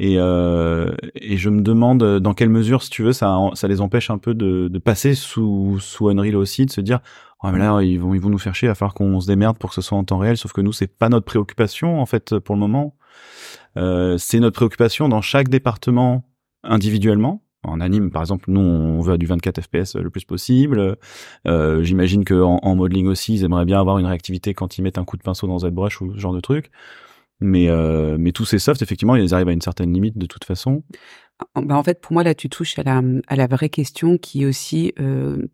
[0.00, 3.80] Et, euh, et je me demande dans quelle mesure, si tu veux, ça, ça les
[3.80, 7.00] empêche un peu de, de passer sous, sous Unreal aussi, de se dire
[7.42, 9.58] oh, mais là ils vont ils vont nous faire chier, à falloir qu'on se démerde
[9.58, 10.36] pour que ce soit en temps réel.
[10.36, 12.94] Sauf que nous c'est pas notre préoccupation en fait pour le moment.
[13.76, 16.24] Euh, c'est notre préoccupation dans chaque département
[16.62, 20.96] individuellement en anime, par exemple, nous, on veut du 24 FPS le plus possible.
[21.46, 24.98] Euh, J'imagine qu'en en modeling aussi, ils aimeraient bien avoir une réactivité quand ils mettent
[24.98, 26.70] un coup de pinceau dans ZBrush ou ce genre de truc.
[27.40, 30.44] Mais, euh, mais tous ces softs, effectivement, ils arrivent à une certaine limite de toute
[30.44, 30.82] façon.
[31.54, 34.42] Bah en fait, pour moi, là, tu touches à la, à la vraie question qui
[34.42, 35.46] est aussi euh,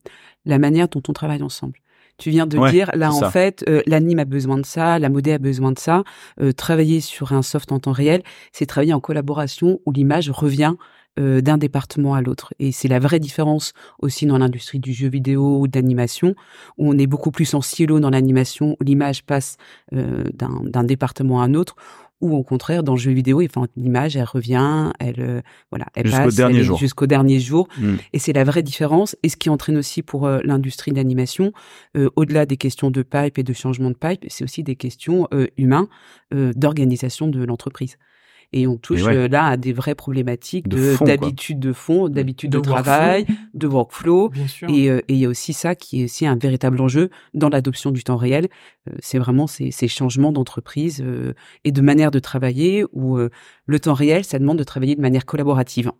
[0.46, 1.78] la manière dont on travaille ensemble.
[2.16, 5.32] Tu viens de dire, là, en fait, euh, l'anime a besoin de ça, la modé
[5.32, 6.04] a besoin de ça.
[6.40, 10.74] Euh, travailler sur un soft en temps réel, c'est travailler en collaboration où l'image revient
[11.18, 12.54] euh, d'un département à l'autre.
[12.58, 16.34] Et c'est la vraie différence aussi dans l'industrie du jeu vidéo ou d'animation,
[16.78, 19.56] où on est beaucoup plus en silo dans l'animation, où l'image passe
[19.92, 21.76] euh, d'un département à un autre,
[22.20, 26.06] ou au contraire dans le jeu vidéo, enfin l'image elle revient, elle euh, voilà, elle
[26.06, 26.78] jusqu'au passe dernier jour.
[26.78, 27.96] jusqu'au dernier jour, Mm.
[28.12, 29.16] et c'est la vraie différence.
[29.22, 31.52] Et ce qui entraîne aussi pour euh, l'industrie d'animation,
[31.96, 35.28] euh, au-delà des questions de pipe et de changement de pipe, c'est aussi des questions
[35.34, 35.88] euh, humains
[36.32, 37.98] euh, d'organisation de l'entreprise.
[38.56, 39.16] Et on touche ouais.
[39.16, 42.74] euh, là à des vraies problématiques De de fond, d'habitude de fond, d'habitude de, workflow.
[42.74, 44.28] travail, de workflow.
[44.28, 44.68] Bien sûr.
[44.70, 47.48] Et euh, et il y a aussi ça qui est aussi un véritable enjeu dans
[47.48, 48.48] l'adoption du temps réel.
[48.88, 53.30] Euh, c'est vraiment ces, ces changements d'entreprise euh, et de manière de travailler où euh,
[53.66, 55.92] le temps réel, ça demande de travailler de manière collaborative.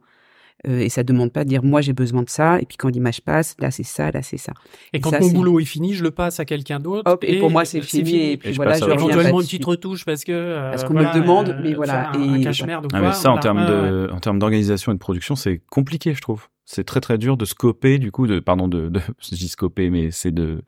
[0.67, 2.89] Euh, et ça demande pas de dire moi j'ai besoin de ça et puis quand
[2.89, 4.53] l'image passe là c'est ça là c'est ça
[4.95, 7.11] Et quand ça, mon boulot est fini, je le passe à quelqu'un d'autre.
[7.11, 9.47] hop et, pour moi c'est fini, et puis Et je voilà passe je éventuellement une
[9.47, 12.35] petite retouche parce que euh, Parce qu'on voilà, me le demande, euh, mais voilà, un,
[12.37, 13.09] et- cache-merde ou Ah, quoi.
[13.09, 16.49] mais ça, en termes de, en termes d'organisation et de production, c'est compliqué, je trouve.
[16.67, 19.91] C'est très très dur de scoper, du coup, de, pardon, de, de je dis scoper,
[19.91, 20.63] mais c'est de,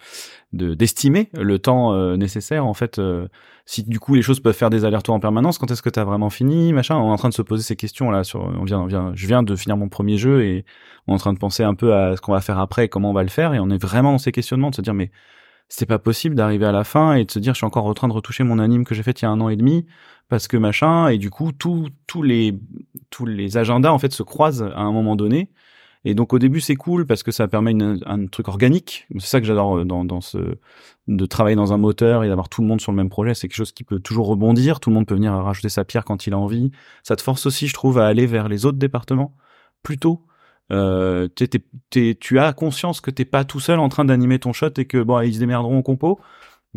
[0.52, 2.98] de, d'estimer le temps euh, nécessaire, en fait.
[2.98, 3.28] euh,
[3.64, 6.04] si du coup les choses peuvent faire des allers-retours en permanence, quand est-ce que t'as
[6.04, 6.96] vraiment fini, machin?
[6.96, 8.22] On est en train de se poser ces questions là.
[8.24, 10.64] Sur, on vient, on vient, je viens de finir mon premier jeu et
[11.06, 13.11] on est en train de penser un peu à ce qu'on va faire après, comment
[13.11, 15.11] on va le faire, et on est vraiment dans ces questionnements de se dire mais
[15.68, 17.94] c'est pas possible d'arriver à la fin et de se dire je suis encore en
[17.94, 19.85] train de retoucher mon anime que j'ai fait il y a un an et demi
[20.28, 22.56] parce que machin et du coup tous tous les
[23.11, 25.50] tous les agendas en fait se croisent à un moment donné
[26.09, 29.09] et donc au début c'est cool parce que ça permet une, un truc organique.
[29.19, 30.38] C'est ça que j'adore euh, dans ce
[31.09, 33.35] de travailler dans un moteur et d'avoir tout le monde sur le même projet.
[33.35, 34.79] C'est quelque chose qui peut toujours rebondir.
[34.79, 36.71] Tout le monde peut venir rajouter sa pierre quand il a envie.
[37.03, 39.35] Ça te force aussi je trouve à aller vers les autres départements
[39.83, 40.25] plus tôt.
[40.71, 41.29] Euh,
[41.90, 45.03] tu as conscience que t'es pas tout seul en train d'animer ton shot et que
[45.03, 46.21] bon ils se démerderont en compo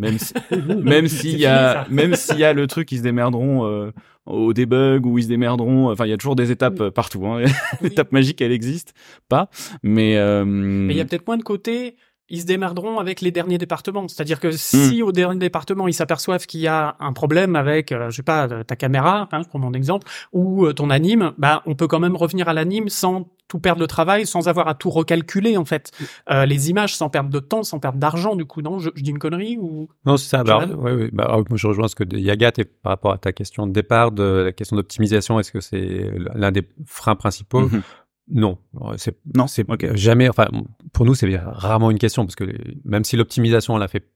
[0.00, 0.34] même si,
[0.82, 3.92] même s'il y a fini, même s'il y a le truc ils se démerderont euh,
[4.26, 7.26] au debug ou ils se démerderont enfin il y a toujours des étapes euh, partout
[7.26, 7.42] hein.
[7.80, 8.94] l'étape magique elle existe
[9.28, 9.50] pas
[9.82, 11.96] mais euh, Mais il y a peut-être moins de côté.
[12.30, 14.06] Ils se démerderont avec les derniers départements.
[14.08, 18.10] C'est-à-dire que si au dernier département ils s'aperçoivent qu'il y a un problème avec, euh,
[18.10, 21.62] je sais pas, ta caméra, hein, je prends mon exemple, ou euh, ton anime, bah
[21.66, 24.74] on peut quand même revenir à l'anime sans tout perdre le travail, sans avoir à
[24.74, 25.90] tout recalculer en fait.
[26.30, 28.62] Euh, les images sans perdre de temps, sans perdre d'argent du coup.
[28.62, 30.44] Non, je, je dis une connerie ou Non, c'est ça.
[30.44, 32.90] Bah, Joël ouais, ouais, bah, alors, moi, je rejoins ce que dit Yagat et par
[32.90, 36.62] rapport à ta question de départ, de la question d'optimisation, est-ce que c'est l'un des
[36.86, 37.62] freins principaux?
[37.62, 37.82] Mhm.
[38.30, 38.58] Non,
[38.96, 39.46] c'est non?
[39.46, 39.66] c'est
[39.96, 40.28] jamais.
[40.28, 40.48] Enfin,
[40.92, 42.44] pour nous, c'est rarement une question parce que
[42.84, 44.08] même si l'optimisation, on l'a fait,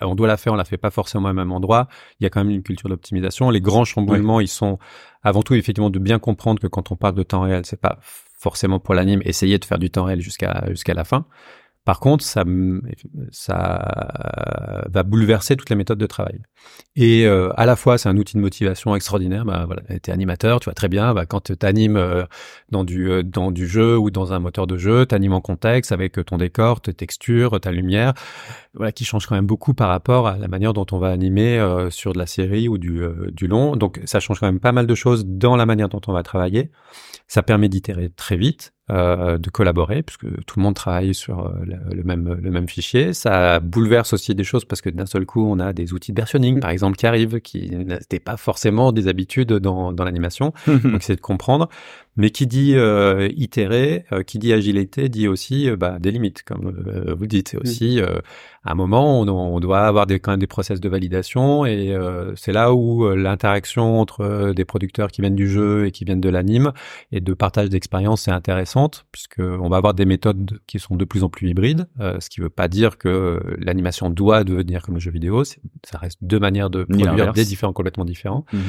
[0.00, 1.88] on doit la faire, on la fait pas forcément au même endroit.
[2.20, 3.50] Il y a quand même une culture d'optimisation.
[3.50, 4.78] Les grands chamboulements, ils sont
[5.22, 7.98] avant tout effectivement de bien comprendre que quand on parle de temps réel, c'est pas
[8.38, 9.20] forcément pour l'anime.
[9.24, 11.26] Essayer de faire du temps réel jusqu'à jusqu'à la fin.
[11.88, 12.44] Par contre, ça,
[13.30, 16.42] ça va bouleverser toute la méthode de travail.
[16.96, 19.46] Et euh, à la fois, c'est un outil de motivation extraordinaire.
[19.46, 21.14] Bah, voilà, t'es animateur, tu vois très bien.
[21.14, 22.26] Bah, quand tu animes euh,
[22.70, 25.90] dans du euh, dans du jeu ou dans un moteur de jeu, t'animes en contexte
[25.90, 28.12] avec euh, ton décor, tes textures, ta lumière,
[28.74, 31.58] voilà, qui change quand même beaucoup par rapport à la manière dont on va animer
[31.58, 33.00] euh, sur de la série ou du
[33.32, 33.76] du long.
[33.76, 36.22] Donc, ça change quand même pas mal de choses dans la manière dont on va
[36.22, 36.70] travailler.
[37.28, 41.94] Ça permet d'itérer très vite, de collaborer, puisque tout le monde travaille sur euh, le,
[41.94, 43.12] le même, le même fichier.
[43.12, 46.20] Ça bouleverse aussi des choses parce que d'un seul coup, on a des outils de
[46.20, 50.52] versionning, par exemple, qui arrivent, qui n'étaient pas forcément des habitudes dans, dans l'animation.
[50.66, 51.68] Donc, c'est de comprendre.
[52.18, 56.42] Mais qui dit euh, itérer, euh, qui dit agilité, dit aussi euh, bah, des limites,
[56.42, 57.48] comme euh, vous dites.
[57.50, 58.18] C'est aussi, euh,
[58.64, 61.94] à un moment, on, on doit avoir des, quand même des process de validation, et
[61.94, 65.92] euh, c'est là où euh, l'interaction entre euh, des producteurs qui viennent du jeu et
[65.92, 66.72] qui viennent de l'anime
[67.12, 71.04] et de partage d'expérience est intéressante, puisque on va avoir des méthodes qui sont de
[71.04, 74.82] plus en plus hybrides, euh, ce qui veut pas dire que euh, l'animation doit devenir
[74.82, 75.44] comme le jeu vidéo.
[75.44, 78.44] Ça reste deux manières de produire des différents complètement différents.
[78.52, 78.60] Mhm.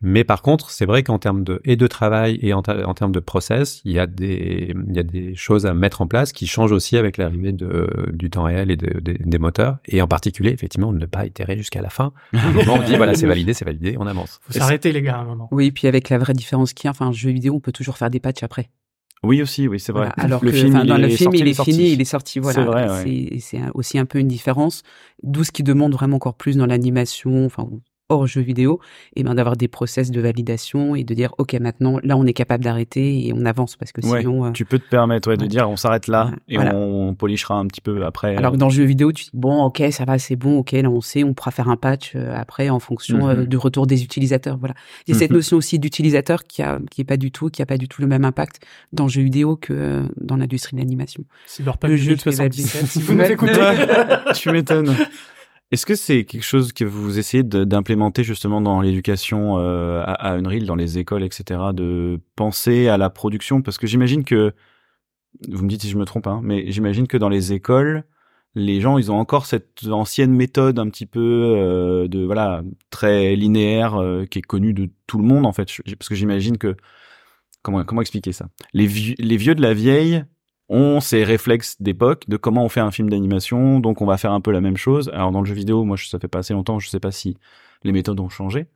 [0.00, 3.18] Mais par contre, c'est vrai qu'en termes de et de travail et en, termes de
[3.18, 6.46] process, il y a des il y a des choses à mettre en place qui
[6.46, 10.06] changent aussi avec l'arrivée de du temps réel et de- de- des moteurs et en
[10.06, 12.12] particulier effectivement de ne pas itérer jusqu'à la fin.
[12.32, 14.38] À un moment, on dit voilà c'est validé, c'est validé, on avance.
[14.42, 15.48] faut s'arrêter les gars à un moment.
[15.50, 17.72] oui puis avec la vraie différence qu'il y a enfin un jeu vidéo on peut
[17.72, 18.70] toujours faire des patchs après
[19.24, 21.38] oui aussi oui c'est vrai Voilà, alors le que film dans est le film sorti,
[21.40, 21.72] il est sorti.
[21.72, 23.70] fini il est sorti voilà C'est vrai, ouais.
[23.74, 24.84] aussi un peu une différence
[25.24, 27.68] d'où ce qui demande vraiment encore plus dans l'animation enfin
[28.10, 28.80] hors jeu vidéo
[29.16, 32.32] et ben d'avoir des process de validation et de dire ok maintenant là on est
[32.32, 35.36] capable d'arrêter et on avance parce que Ouais, sinon euh, tu peux te permettre ouais,
[35.36, 35.48] de ouais.
[35.48, 36.74] dire on s'arrête là Ouais, et voilà.
[36.74, 39.62] on, polichera un petit peu après Alors que dans le jeu vidéo, tu dis bon,
[39.64, 42.32] ok, ça va, c'est bon, ok, là on sait, on pourra faire un patch euh,
[42.34, 43.46] après en fonction euh, Mhm.
[43.46, 44.56] du retour des utilisateurs.
[44.58, 44.74] Voilà.
[45.06, 45.36] Il y a cette Mhm.
[45.36, 48.00] notion aussi d'utilisateur qui a qui est pas du tout, qui a pas du tout
[48.00, 48.60] le même impact
[48.92, 51.24] dans le jeu vidéo que euh, dans l'industrie de l'animation.
[51.46, 52.86] C'est leur Le pas jeu de peut 77.
[52.86, 53.26] Si vous Ouais.
[53.26, 53.52] nous écoutez.
[54.34, 54.94] tu m'étonnes.
[55.70, 60.32] Est-ce que c'est quelque chose que vous essayez d'implémenter justement dans l'éducation euh, à, à
[60.38, 63.60] Unreal, dans les écoles, etc., de penser à la production?
[63.60, 64.54] Parce que j'imagine que,
[65.48, 68.04] vous me dites si je me trompe, hein, mais j'imagine que dans les écoles,
[68.54, 73.36] les gens, ils ont encore cette ancienne méthode un petit peu euh, de voilà très
[73.36, 75.68] linéaire euh, qui est connue de tout le monde en fait.
[75.98, 76.76] Parce que j'imagine que
[77.62, 78.48] comment comment expliquer ça?
[78.72, 80.24] Les, vieux, les vieux de la vieille
[80.68, 84.32] ont ces réflexes d'époque de comment on fait un film d'animation, donc on va faire
[84.32, 85.10] un peu la même chose.
[85.14, 87.36] Alors dans le jeu vidéo, moi ça fait pas assez longtemps, je sais pas si
[87.84, 88.66] les méthodes ont changé,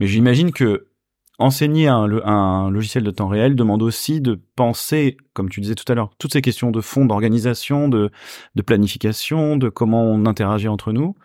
[0.00, 0.86] mais j'imagine que
[1.38, 5.90] enseigner un, un, logiciel de temps réel demande aussi de penser, comme tu disais tout
[5.90, 8.10] à l'heure, toutes ces questions de fond, d'organisation, de,
[8.54, 11.16] de planification, de comment on interagit entre nous.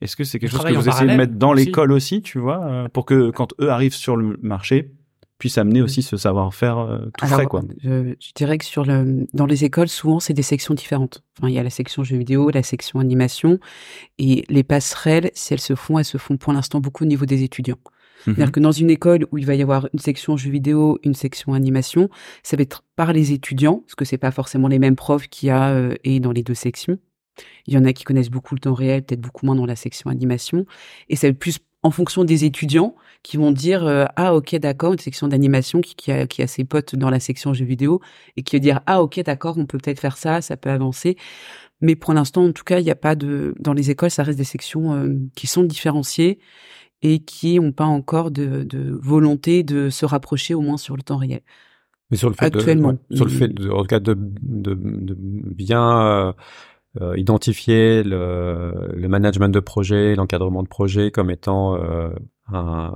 [0.00, 2.64] Est-ce que c'est quelque chose que vous essayez de mettre dans l'école aussi, tu vois,
[2.64, 4.92] euh, pour que quand eux arrivent sur le marché,
[5.38, 7.62] puissent amener aussi ce savoir-faire euh, tout frais, quoi.
[7.82, 11.22] Je, je, dirais que sur le, dans les écoles, souvent, c'est des sections différentes.
[11.38, 13.58] Enfin, il y a la section jeux vidéo, la section animation,
[14.18, 17.26] et les passerelles, si elles se font, elles se font pour l'instant beaucoup au niveau
[17.26, 17.78] des étudiants.
[18.24, 18.52] C'est-à-dire mhm.
[18.52, 21.52] que dans une école où il va y avoir une section jeux vidéo, une section
[21.52, 22.08] animation,
[22.42, 25.48] ça va être par les étudiants, parce que c'est pas forcément les mêmes profs qu'il
[25.48, 26.98] y a euh, et dans les deux sections.
[27.66, 29.76] Il y en a qui connaissent beaucoup le temps réel, peut-être beaucoup moins dans la
[29.76, 30.64] section animation.
[31.08, 34.56] Et ça va être plus en fonction des étudiants qui vont dire euh, ah ok
[34.56, 37.64] d'accord une section d'animation qui, qui, a, qui a ses potes dans la section jeux
[37.64, 38.00] vidéo
[38.36, 41.16] et qui va dire ah ok d'accord on peut peut-être faire ça ça peut avancer.
[41.80, 44.24] Mais pour l'instant en tout cas il n'y a pas de dans les écoles ça
[44.24, 46.40] reste des sections euh, qui sont différenciées
[47.02, 48.66] et qui n'ont pas encore de,
[49.00, 51.42] volonté de se rapprocher au moins sur le temps réel.
[52.10, 56.00] Mais sur le fait actuellement, sur le fait de, en tout cas de, de, bien
[56.00, 56.32] euh,
[57.00, 62.08] euh, identifier le, le, management de projet, l'encadrement de projet comme étant euh,
[62.52, 62.94] un,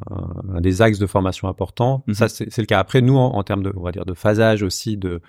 [0.55, 2.05] un, des axes de formation importants.
[2.07, 2.15] Mhm.
[2.15, 2.79] Ça, c'est le cas.
[2.79, 5.21] Après, nous, en, termes de, on va dire, de phasage aussi de,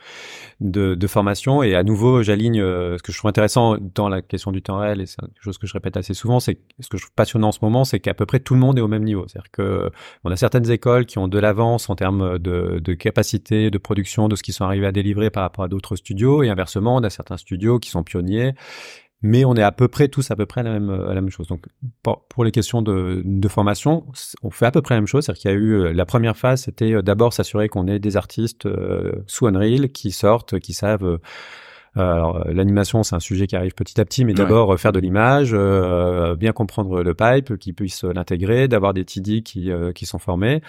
[0.60, 4.22] de, de formation, et à nouveau, j'aligne euh, ce que je trouve intéressant dans la
[4.22, 6.88] question du temps réel, et c'est quelque chose que je répète assez souvent, c'est ce
[6.88, 8.82] que je trouve passionnant en ce moment, c'est qu'à peu près tout le monde est
[8.82, 9.26] au même niveau.
[9.28, 9.90] C'est-à-dire que
[10.24, 14.28] on a certaines écoles qui ont de l'avance en termes de, de capacité, de production,
[14.28, 17.04] de ce qu'ils sont arrivés à délivrer par rapport à d'autres studios, et inversement, on
[17.04, 18.54] a certains studios qui sont pionniers
[19.22, 21.22] mais on est à peu près tous à peu près à la même, à la
[21.22, 21.48] même chose.
[21.48, 21.66] Donc
[22.02, 24.06] pour, les questions de, de, formation,
[24.42, 25.26] on fait à peu près la même chose.
[25.26, 28.00] C'est-à-dire qu'il y a eu euh, la première phase, c'était euh, d'abord s'assurer qu'on ait
[28.00, 31.20] des artistes euh, sous Unreal qui sortent, qui savent.
[31.96, 35.56] alors l'animation, c'est un sujet qui arrive petit à petit, mais d'abord faire de l'image,
[36.38, 40.62] bien comprendre le pipe, qu'ils puissent l'intégrer, d'avoir des TD qui, qui sont formés.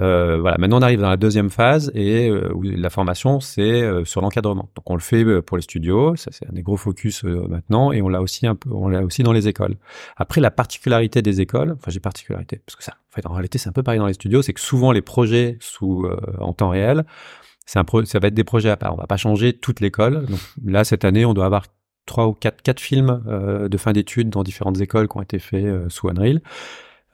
[0.00, 3.82] Euh, voilà, maintenant on arrive dans la deuxième phase et euh, où la formation c'est
[3.82, 4.70] euh, sur l'encadrement.
[4.76, 7.90] Donc on le fait euh, pour les studios, ça c'est un des gros focus maintenant
[7.90, 9.76] et on l'a aussi un peu, on l'a aussi dans les écoles.
[10.16, 13.58] Après la particularité des écoles, enfin j'ai particularité parce que ça, en fait en réalité
[13.58, 16.06] c'est un peu pareil dans les studios, c'est que souvent les projets sous
[16.38, 17.04] en temps réel,
[17.66, 18.94] c'est un pro, ça va être des projets à part.
[18.94, 20.26] On va pas changer toute l'école.
[20.26, 21.64] Donc là cette année on doit avoir
[22.06, 23.20] trois ou quatre quatre films
[23.68, 26.40] de fin d'études dans différentes écoles qui ont été faits sous Unreal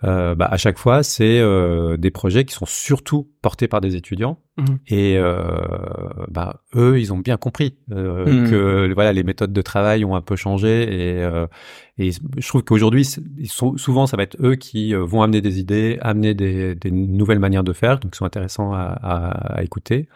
[0.02, 3.96] euh, bah, à chaque fois, c'est euh, des projets qui sont surtout portés par des
[3.96, 4.38] étudiants.
[4.58, 4.78] Mhm.
[4.88, 5.36] Et euh,
[6.28, 8.50] bah, eux, ils ont bien compris euh, mhm.
[8.50, 10.82] que voilà, les méthodes de travail ont un peu changé.
[10.82, 11.46] Et, euh,
[11.96, 13.06] et je trouve qu'aujourd'hui,
[13.46, 17.64] souvent, ça va être eux qui vont amener des idées, amener des, des nouvelles manières
[17.64, 20.08] de faire, donc qui sont intéressants à, à, à écouter.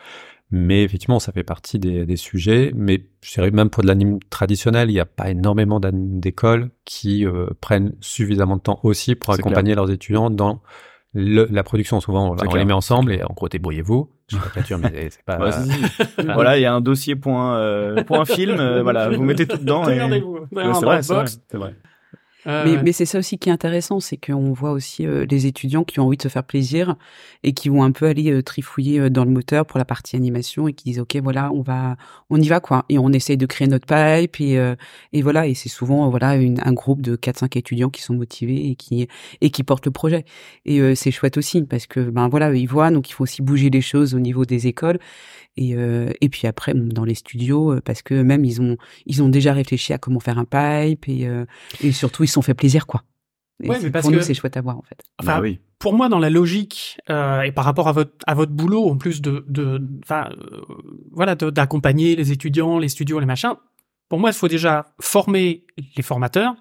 [0.51, 2.73] Mais effectivement, ça fait partie des, des sujets.
[2.75, 7.27] Mais je dirais même pour de l'anime traditionnel, il n'y a pas énormément d'écoles qui
[7.27, 10.63] euh, prennent suffisamment de temps aussi pour accompagner leurs étudiants dans
[11.13, 12.01] le, la production.
[12.01, 14.11] Souvent, on, les met ensemble et en gros, débrouillez-vous.
[14.29, 15.39] Je sais pas mais c'est pas.
[16.35, 18.59] voilà, il y a un dossier point euh, point film.
[18.59, 19.89] Euh, voilà, vous mettez tout dedans.
[19.89, 19.99] et...
[19.99, 21.59] C'est vrai, c'est
[22.46, 25.85] Mais, mais c'est ça aussi qui est intéressant, c'est qu'on voit aussi euh, les étudiants
[25.85, 26.96] qui ont envie de se faire plaisir
[27.42, 30.16] et qui vont un peu aller euh, trifouiller euh, dans le moteur pour la partie
[30.16, 31.96] animation et qui disent ok voilà on va
[32.31, 32.85] on y va quoi.
[32.88, 34.74] Et on essaye de créer notre pipe et
[35.12, 35.46] et voilà.
[35.46, 39.09] Et c'est souvent voilà une, un groupe de 4-5 étudiants qui sont motivés et qui
[39.40, 40.24] et qui portent le projet.
[40.64, 43.70] Et c'est chouette aussi parce que ben voilà ils voient donc il faut aussi bouger
[43.70, 44.98] les choses au niveau des écoles.
[45.59, 49.24] Et, euh, et puis après, dans les studios, euh, parce que même ils ont, ils
[49.24, 51.46] ont déjà réfléchi à comment faire un pipe et, euh,
[51.83, 53.03] et surtout ils se sont fait plaisir, quoi.
[53.62, 55.03] Et mais parce pour nous, c'est chouette à voir en fait.
[55.19, 55.59] Enfin, bah oui.
[55.81, 58.97] pour moi, dans la logique euh, et par rapport à votre à votre boulot, en
[58.97, 60.61] plus de de, enfin, euh,
[61.11, 63.55] voilà, d'accompagner les étudiants, les studios, les machins.
[64.09, 66.55] Pour moi, il faut déjà former les formateurs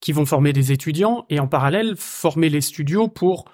[0.00, 3.44] qui vont former des étudiants et en parallèle former les studios pour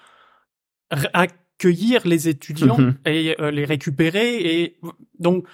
[1.58, 2.94] cueillir les étudiants mhm.
[3.04, 4.78] et euh, les récupérer et
[5.18, 5.46] donc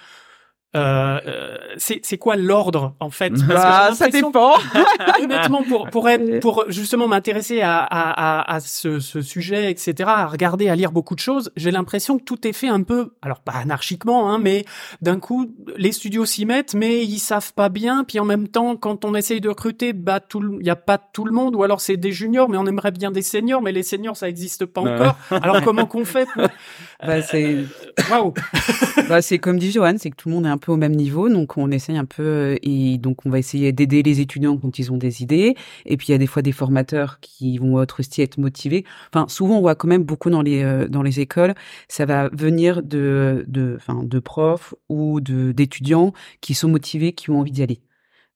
[0.75, 3.33] euh, euh c'est quoi l'ordre en fait?
[3.47, 4.53] Bah, Ça dépend.
[5.21, 10.27] honnêtement, pour pour être, pour justement m'intéresser à, à, à, ce, ce, sujet, etc., à
[10.27, 13.39] regarder, à lire beaucoup de choses, j'ai l'impression que tout est fait un peu, alors
[13.39, 14.65] pas anarchiquement, hein, mais
[15.01, 18.03] d'un coup, les studios s'y mettent, mais ils savent pas bien.
[18.03, 20.97] Puis en même temps, quand on essaye de recruter, bah tout, il y a pas
[20.97, 23.71] tout le monde, ou alors c'est des juniors, mais on aimerait bien des seniors, mais
[23.71, 25.15] les seniors ça existe pas encore.
[25.29, 26.27] alors comment qu'on fait
[27.05, 27.65] bah, c'est
[28.09, 28.33] waouh.
[29.09, 30.95] bah, c'est comme dit Johan, c'est que tout le monde est un peu au même
[30.95, 34.79] niveau, donc on essaye un peu et donc on va essayer d'aider les étudiants quand
[34.79, 35.55] ils ont des idées.
[35.85, 38.85] Et puis il y a des fois des formateurs qui vont être aussi être motivés.
[39.13, 41.55] Enfin, souvent on voit quand même beaucoup dans les dans les écoles,
[41.87, 47.29] ça va venir de de enfin de profs ou de d'étudiants qui sont motivés, qui
[47.29, 47.81] ont envie d'y aller.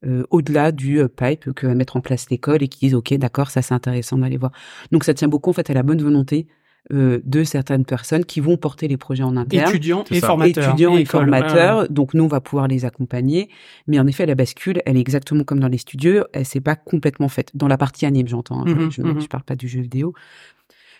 [0.05, 3.13] Euh, au-delà du euh, pipe que va mettre en place l'école et qui disent ok
[3.15, 4.53] d'accord ça c'est intéressant d'aller voir.
[4.93, 6.47] Donc ça tient beaucoup en fait à la bonne volonté
[6.91, 9.69] euh, de certaines personnes qui vont porter les projets en interne.
[9.69, 10.69] Étudiants et formateurs.
[10.69, 11.89] Étudiants et, formateurs.
[11.89, 13.49] Donc nous on va pouvoir les accompagner,
[13.87, 16.75] mais en effet la bascule elle est exactement comme dans les studios, elle s'est pas
[16.75, 18.61] complètement faite dans la partie anime j'entends.
[18.61, 18.73] Hein.
[18.73, 19.21] Mhm, je, mhm.
[19.21, 20.13] je parle pas du jeu vidéo.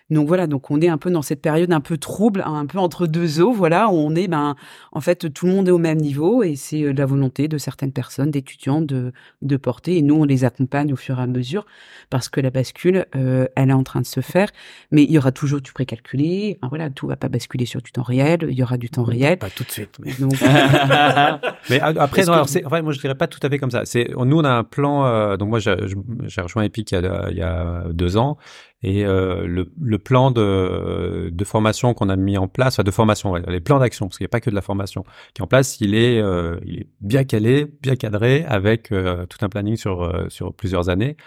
[0.10, 2.80] Donc voilà, donc on est un peu dans cette période un peu trouble, un peu
[2.80, 4.56] entre deux eaux, voilà, où on est, ben,
[4.92, 7.58] en fait, tout le monde est au même niveau et c'est euh, la volonté de
[7.58, 9.98] certaines personnes, d'étudiants, de, de porter.
[9.98, 11.66] Et nous, on les accompagne au fur et à mesure
[12.10, 14.50] parce que la bascule, euh, elle est en train de se faire.
[14.92, 16.58] Mais il y aura toujours du précalculé.
[16.62, 18.48] Enfin, voilà, tout va pas basculer sur du temps réel.
[18.50, 19.38] Il y aura du temps réel.
[19.38, 19.98] Pas tout de suite.
[20.00, 20.14] Mais,
[21.70, 23.86] mais après, non, enfin, moi, je dirais pas tout à fait comme ça.
[23.86, 25.06] C'est, nous, on a un plan.
[25.06, 28.38] Euh, donc moi, j'ai rejoint Epic il y a, il y a deux ans
[28.82, 33.60] et euh, le, plan de, formation qu'on a mis en place, enfin de formation, les
[33.60, 35.82] plans d'action, parce qu'il n'y a pas que de la formation, qui est en place,
[35.82, 36.60] il est, euh,
[37.02, 41.18] bien calé, bien cadré, avec euh, tout un planning sur plusieurs années.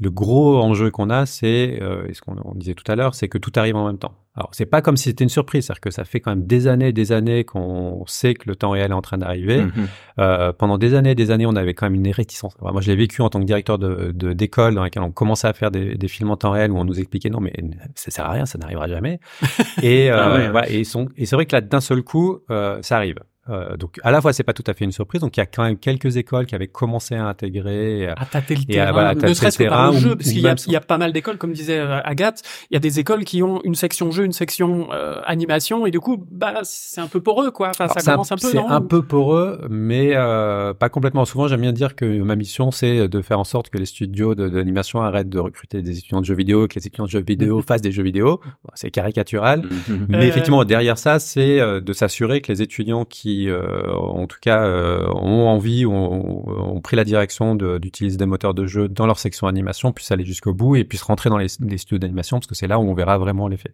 [0.00, 3.38] Le gros enjeu qu'on a, c'est, euh, ce qu'on disait tout à l'heure, c'est que
[3.38, 4.14] tout arrive en même temps.
[4.36, 6.66] Alors, c'est pas comme si c'était une surprise, c'est-à-dire que ça fait quand même des
[6.66, 9.62] années et des années qu'on sait que le temps réel est en train d'arriver.
[9.62, 9.86] Mm-hmm.
[10.18, 12.56] euh, pendant des années et des années, on avait quand même une réticence.
[12.60, 15.52] moi, je l'ai vécu en tant que directeur de, d'école dans laquelle on commençait à
[15.52, 17.52] faire des, des, films en temps réel où on nous expliquait non, mais
[17.94, 19.20] ça sert à rien, ça n'arrivera jamais.
[19.82, 22.96] et, euh, ah voilà, et, et c'est vrai que là, d'un seul coup, euh, ça
[22.96, 23.20] arrive.
[23.50, 25.20] Euh, donc à la fois c'est pas tout à fait une surprise.
[25.20, 28.54] Donc il y a quand même quelques écoles qui avaient commencé à intégrer à tâter
[28.54, 30.76] le terrain, voilà, ne serait-ce que par le jeu parce qu'il y, a, il y
[30.76, 32.42] a pas mal d'écoles comme disait euh, Agathe.
[32.70, 35.90] Il y a des écoles qui ont une section jeu une section euh, animation et
[35.90, 37.68] du coup bah c'est un peu poreux quoi.
[37.68, 41.24] Enfin ça commence un peu c'est un peu poreux mais euh, pas complètement.
[41.24, 44.34] Souvent j'aime bien dire que ma mission c'est de faire en sorte que les studios
[44.34, 47.60] d'animation arrêtent de recruter des étudiants de jeux vidéo que les étudiants de jeux vidéo
[47.66, 48.40] fassent des jeux vidéo.
[48.74, 49.62] C'est caricatural.
[50.08, 54.64] Mais effectivement derrière ça c'est de s'assurer que les étudiants qui euh, en tout cas,
[54.64, 59.18] euh, ont envie ou ont, pris la direction d'utiliser des moteurs de jeu dans leur
[59.18, 62.54] section animation, puissent aller jusqu'au bout et puissent rentrer dans les, studios d'animation, parce que
[62.54, 63.72] c'est là où on verra vraiment l'effet.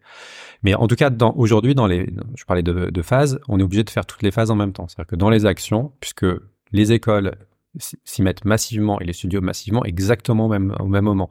[0.63, 3.85] Mais en tout cas, aujourd'hui, dans les, je parlais de, de phases, on est obligé
[3.85, 4.87] de faire toutes les phases en même temps.
[4.89, 6.27] C'est-à-dire que dans les actions, puisque
[6.73, 7.37] les écoles
[7.79, 11.31] s'y mettent massivement et les studios massivement exactement même, au même moment.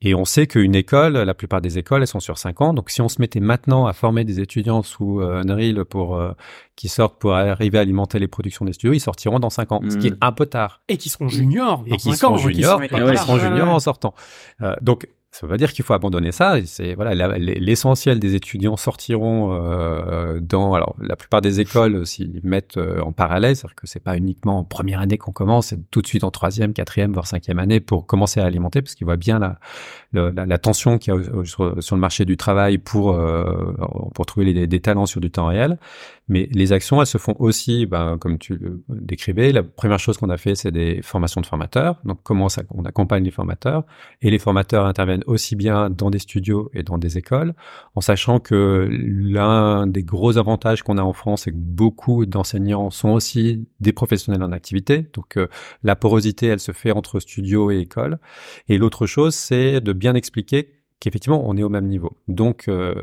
[0.00, 2.72] Et on sait qu'une école, la plupart des écoles, elles sont sur 5 ans.
[2.72, 6.32] Donc si on se mettait maintenant à former des étudiants sous euh, Unreal pour euh,
[6.76, 9.80] qui sortent pour arriver à alimenter les productions des studios, ils sortiront dans 5 ans,
[9.88, 10.18] ce qui est hmm.
[10.20, 10.82] un peu tard.
[10.88, 11.82] Et qui seront juniors.
[11.86, 14.14] Et qui seront juniors, et qui seront juniors en sortant.
[14.62, 16.56] Euh, donc ça veut pas dire qu'il faut abandonner ça.
[16.64, 20.72] C'est voilà, l'essentiel des étudiants sortiront euh, dans.
[20.72, 24.58] Alors, la plupart des écoles s'ils mettent euh, en parallèle, c'est-à-dire que c'est pas uniquement
[24.60, 27.80] en première année qu'on commence, c'est tout de suite en troisième, quatrième, voire cinquième année
[27.80, 29.58] pour commencer à alimenter, parce qu'ils voient bien la,
[30.12, 33.74] la, la tension qu'il y a sur, le marché du travail pour euh,
[34.14, 35.78] pour trouver des talents sur du temps réel.
[36.28, 39.52] Mais les actions, elles se font aussi, ben, comme tu le décrivais.
[39.52, 42.00] La première chose qu'on a fait, c'est des formations de formateurs.
[42.04, 43.84] Donc, comment ça, on accompagne les formateurs
[44.20, 47.54] et les formateurs interviennent aussi bien dans des studios et dans des écoles,
[47.94, 52.90] en sachant que l'un des gros avantages qu'on a en France, c'est que beaucoup d'enseignants
[52.90, 55.06] sont aussi des professionnels en activité.
[55.14, 55.48] Donc, euh,
[55.82, 58.18] la porosité, elle se fait entre studios et écoles.
[58.68, 62.16] Et l'autre chose, c'est de bien expliquer qu'effectivement on est au même niveau.
[62.26, 62.94] Donc euh,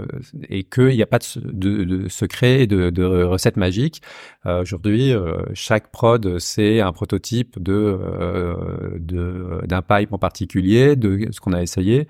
[0.50, 4.02] et qu'il n'y a pas de, secret et de, de recette magique.
[4.46, 8.00] Euh, Aujourd'hui, euh, chaque prod c'est un prototype de
[9.66, 12.08] d'un pipe en particulier, de ce qu'on a essayé.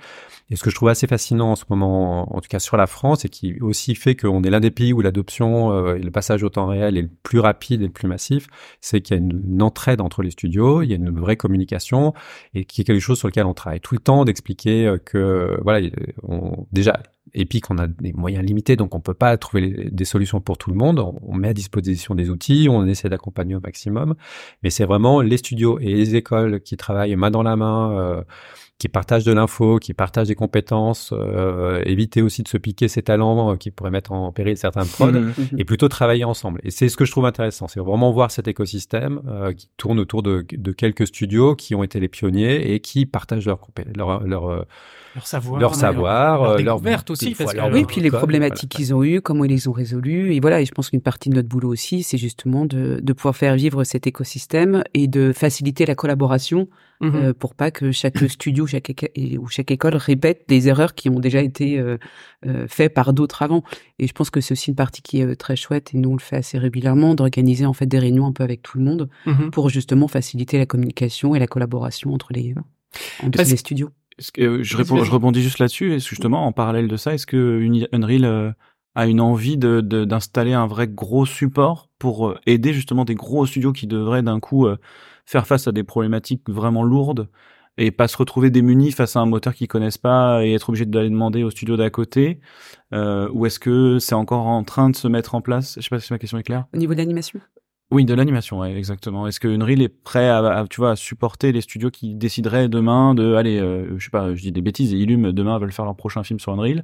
[0.52, 2.86] Et ce que je trouve assez fascinant en ce moment, en tout cas sur la
[2.86, 6.44] France, et qui aussi fait qu'on est l'un des pays où l'adoption et le passage
[6.44, 8.48] au temps réel est le plus rapide et le plus massif,
[8.80, 11.36] c'est qu'il y a une, une, entraide entre les studios, il y a une vraie
[11.36, 12.14] communication
[12.54, 15.75] et qui est quelque chose sur lequel on travaille tout le temps d'expliquer que voilà
[16.24, 17.02] on, déjà,
[17.34, 20.70] Epic, on a des moyens limités, donc on peut pas trouver des solutions pour tout
[20.70, 21.00] le monde.
[21.00, 24.16] On, met à disposition des outils, on essaie d'accompagner au maximum,
[24.64, 27.92] mais c'est vraiment les studios et les écoles qui travaillent main dans la main.
[27.92, 28.22] Euh,
[28.78, 33.02] qui partagent de l'info, qui partagent des compétences, euh, éviter aussi de se piquer ses
[33.02, 35.34] talents euh, qui pourraient mettre en péril certains prods, mhm.
[35.58, 36.60] et plutôt travailler ensemble.
[36.64, 40.00] Et c'est ce que je trouve intéressant, c'est vraiment voir cet écosystème euh, qui tourne
[40.00, 43.62] autour de, de, quelques studios qui ont été les pionniers et qui partagent leur
[43.96, 44.66] leur, leur,
[45.16, 47.34] leur savoir, leur, savoir, leur, découverte aussi.
[47.36, 50.34] Parce que, oui, puis les problématiques qu'ils ont eues, comment ils les ont résolues.
[50.36, 53.14] Et voilà, et je pense qu'une partie de notre boulot aussi, c'est justement de, de
[53.14, 56.68] pouvoir faire vivre cet écosystème et de faciliter la collaboration
[57.02, 57.16] Mhm.
[57.16, 58.90] euh, pour pas que chaque studio chaque
[59.38, 61.98] ou chaque école répète des erreurs qui ont déjà été euh,
[62.46, 63.64] euh, faites par d'autres avant.
[64.00, 66.12] Et je pense que c'est aussi une partie qui est euh, très chouette et nous
[66.12, 68.86] on le fait assez régulièrement d'organiser en fait des réunions un peu avec tout le
[68.86, 69.52] monde Mhm.
[69.52, 72.62] pour justement faciliter la communication et la collaboration entre les euh,
[73.28, 73.90] entre Parce- les studios.
[74.18, 75.94] Est-ce que, euh, je, réponds, je rebondis juste là-dessus.
[75.94, 78.52] Est-ce justement, en parallèle de ça, est-ce que Unreal euh,
[78.96, 83.46] a une envie de, d'installer un vrai gros support pour euh, aider justement des gros
[83.46, 84.68] studios qui devraient d'un coup
[85.26, 87.30] faire face à des problématiques vraiment lourdes
[87.78, 90.86] et pas se retrouver démunis face à un moteur qu'ils connaissent pas et être obligé
[90.86, 92.40] d'aller demander au studio d'à côté
[92.94, 95.76] euh, Ou est-ce que c'est encore en train de se mettre en place?
[95.78, 96.66] Je sais pas si ma question est claire.
[96.74, 97.40] Au niveau de l'animation?
[97.92, 99.28] Oui, de l'animation, ouais, exactement.
[99.28, 103.14] Est-ce que Unreal est prêt à, tu vois, à supporter les studios qui décideraient demain
[103.14, 105.86] de, allez, euh, je sais pas, je dis des bêtises, et Illum demain veulent faire
[105.86, 106.84] leur prochain film sur Unreal.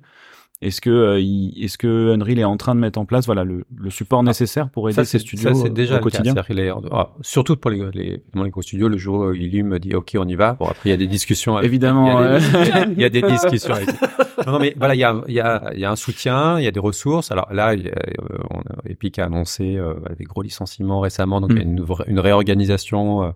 [0.62, 3.44] Est-ce que, euh, il- est-ce que Unreal est en train de mettre en place, voilà,
[3.44, 6.04] le, le support nécessaire pour aider Ça, ces studios ça, c'est euh, déjà au le
[6.04, 9.80] quotidien est- ah, surtout pour les, les, les gros studios, le jour où Illum me
[9.80, 10.54] dit OK, on y va.
[10.54, 11.58] Bon, après, il y a des discussions.
[11.58, 12.88] avec- Évidemment, Il y a des, ouais.
[12.96, 13.74] il y a des discussions.
[13.74, 13.90] avec-
[14.46, 16.60] Non, non, mais voilà, il y a, il y, a, il y a un soutien,
[16.60, 17.32] il y a des ressources.
[17.32, 21.00] Alors là, il y a, euh, on a- Epic a annoncé euh, des gros licenciements
[21.00, 23.30] récemment, donc il y a une, vra- une réorganisation euh,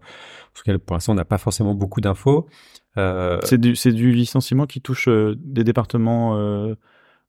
[0.53, 2.47] sur laquelle pour l'instant on n'a pas forcément beaucoup d'infos.
[2.97, 6.75] Euh, C'est du, c'est du licenciement qui touche euh, des départements euh,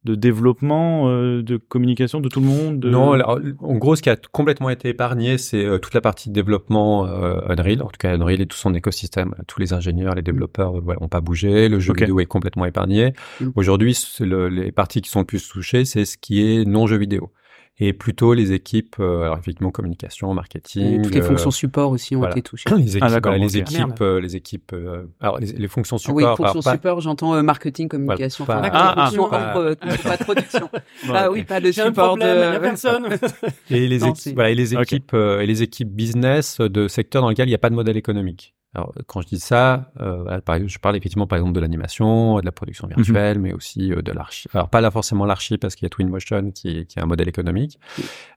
[0.06, 2.80] de développement, euh, de communication de tout le monde.
[2.80, 6.00] de- Non, alors, en gros, ce qui a complètement été épargné, c'est euh, toute la
[6.00, 7.82] partie de développement euh, Unreal.
[7.82, 9.34] En tout cas, Unreal et tout son écosystème.
[9.48, 11.68] Tous les ingénieurs, les développeurs, euh, voilà, ont pas bougé.
[11.68, 13.12] Le jeu vidéo est complètement épargné.
[13.40, 13.48] Mm.
[13.56, 16.86] Aujourd'hui, c'est le- les parties qui sont le plus touchées, c'est ce qui est non
[16.86, 17.30] jeu vidéo.
[17.78, 21.02] Et plutôt les équipes, euh, alors effectivement, communication, Et marketing.
[21.02, 22.32] toutes les euh, fonctions support aussi ont voilà.
[22.32, 22.70] été touchées.
[22.74, 25.96] les équipes, Ah, d'accord, voilà, les équipes, euh, les équipes, euh, alors les, les fonctions
[25.96, 26.16] Ah support.
[26.16, 29.28] oui, alors, fonction pas- support, j'entends euh, marketing, communication, Voilà, enfin, pas- Ah, ah, fonction
[29.28, 29.74] pas- hors, euh,
[30.04, 30.70] pas de production.
[31.06, 32.58] Bon, ah oui, pas un support problème, de...
[32.60, 33.06] personne.
[33.70, 37.20] Et les, Non, équipes, voilà, et les équipes, euh, et les équipes business de secteurs
[37.20, 38.54] dans lesquels il n'y a pas de modèle économique.
[38.76, 41.60] Alors, quand je dis ça, euh, voilà, par exemple, je parle effectivement par exemple de
[41.60, 44.48] l'animation, de la production virtuelle, mais aussi euh, de l'archi.
[44.52, 47.26] Alors pas là forcément l'archi parce qu'il y a Twinmotion qui, qui est un modèle
[47.26, 47.80] économique.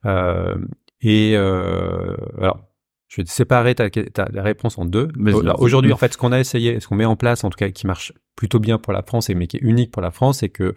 [0.06, 0.56] Euh,
[1.02, 2.62] et alors,
[3.10, 5.10] je vais séparer ta, ta la réponse en deux.
[5.58, 7.70] Aujourd'hui, en fait, ce qu'on a essayé, ce qu'on met en place, en tout cas,
[7.70, 10.40] qui marche plutôt bien pour la France et mais qui est unique pour la France,
[10.40, 10.74] c'est que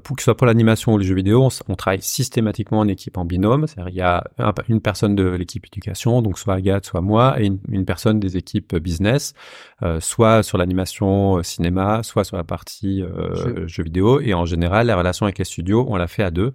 [0.00, 2.88] pour que ce soit pour l'animation ou les jeux vidéo, on, on travaille systématiquement en
[2.88, 3.66] équipe en binôme.
[3.66, 7.40] C'est-à-dire il y a un- une personne de l'équipe éducation, donc soit Agathe, soit moi,
[7.40, 9.34] et une, une personne des équipes business,
[9.82, 13.66] euh, soit sur l'animation euh, cinéma, soit sur la partie euh, Jeux.
[13.66, 14.20] jeux vidéo.
[14.20, 16.52] Et en général, la relation avec les studios, on la fait à deux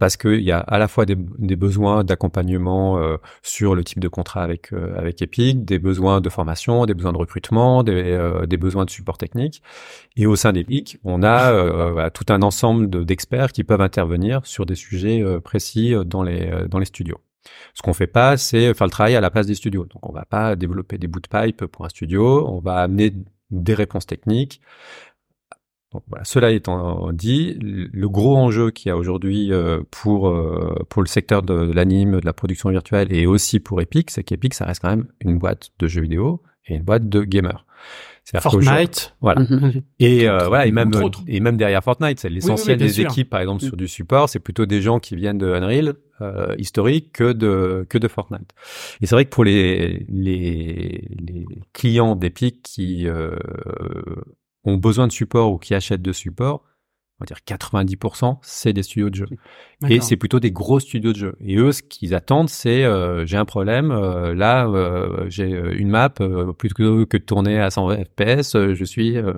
[0.00, 4.00] parce qu'il y a à la fois des, des besoins d'accompagnement euh, sur le type
[4.00, 7.92] de contrat avec euh, avec Epic, des besoins de formation, des besoins de recrutement, des,
[7.92, 9.62] euh, des besoins de support technique.
[10.16, 14.40] Et au sein d'Epic, on a euh, tout un ensemble de- d'experts qui peuvent intervenir
[14.44, 17.18] sur des sujets euh, précis euh, dans les dans les studios.
[17.74, 19.84] Ce qu'on fait pas, c'est faire le travail à la place des studios.
[19.84, 22.46] Donc, on va pas développer des bouts de pipe pour un studio.
[22.48, 23.12] On va amener
[23.50, 24.60] des réponses techniques.
[25.92, 26.24] Donc, voilà.
[26.24, 31.08] Cela étant dit, le gros enjeu qu'il y a aujourd'hui euh, pour euh, pour le
[31.08, 34.66] secteur de, de l'anime, de la production virtuelle et aussi pour Epic, c'est qu'Epic, ça
[34.66, 37.64] reste quand même une boîte de jeux vidéo et une boîte de gamers.
[38.38, 39.16] Fortnite.
[39.20, 39.40] Voilà.
[39.40, 39.82] Mhm.
[39.98, 40.92] Et euh, voilà, et même
[41.26, 43.10] et même derrière Fortnite, c'est l'essentiel des sûr.
[43.10, 46.54] équipes, par exemple sur du support, c'est plutôt des gens qui viennent de Unreal euh,
[46.58, 48.52] historique que de que de Fortnite.
[49.00, 53.34] Et c'est vrai que pour les les, les clients d'Epic qui euh,
[54.64, 56.62] ont besoin de support ou qui achètent de support,
[57.20, 59.26] on va dire 90%, c'est des studios de jeux.
[59.90, 61.36] Et c'est plutôt des gros studios de jeux.
[61.44, 65.74] Et eux, ce qu'ils attendent, c'est euh, j'ai un problème, euh, là, euh, j'ai euh,
[65.76, 69.32] une map, euh, plutôt que de tourner à 120 FPS, euh, je suis euh,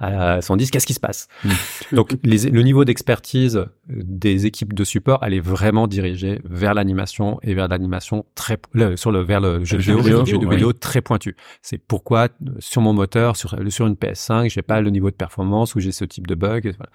[0.00, 1.28] à 110, qu'est-ce qui se passe?
[1.92, 7.38] Donc les- le niveau d'expertise des équipes de support, elle est vraiment dirigée vers l'animation
[7.42, 11.36] et vers l'animation très le- sur le vers le jeu vidéo, jeu vidéo très pointu.
[11.62, 12.28] C'est pourquoi
[12.58, 15.92] sur mon moteur, sur sur une PS5, j'ai pas le niveau de performance où j'ai
[15.92, 16.74] ce type de bug.
[16.76, 16.90] voilà.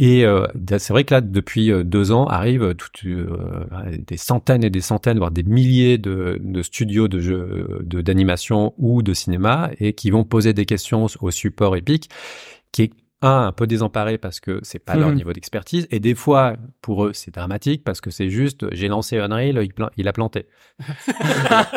[0.00, 0.46] Et euh,
[0.78, 5.18] c'est vrai que là, depuis euh, deux ans, arrivent euh, des centaines et des centaines,
[5.18, 10.66] voire des milliers de, studios de d'animation ou de cinéma et qui vont poser des
[10.66, 12.08] questions au support Epic,
[12.70, 15.16] qui un un peu désemparé parce que c'est pas leur Mhm.
[15.16, 19.18] niveau d'expertise et des fois pour eux c'est dramatique parce que c'est juste j'ai lancé
[19.18, 20.46] Unreal il, il a planté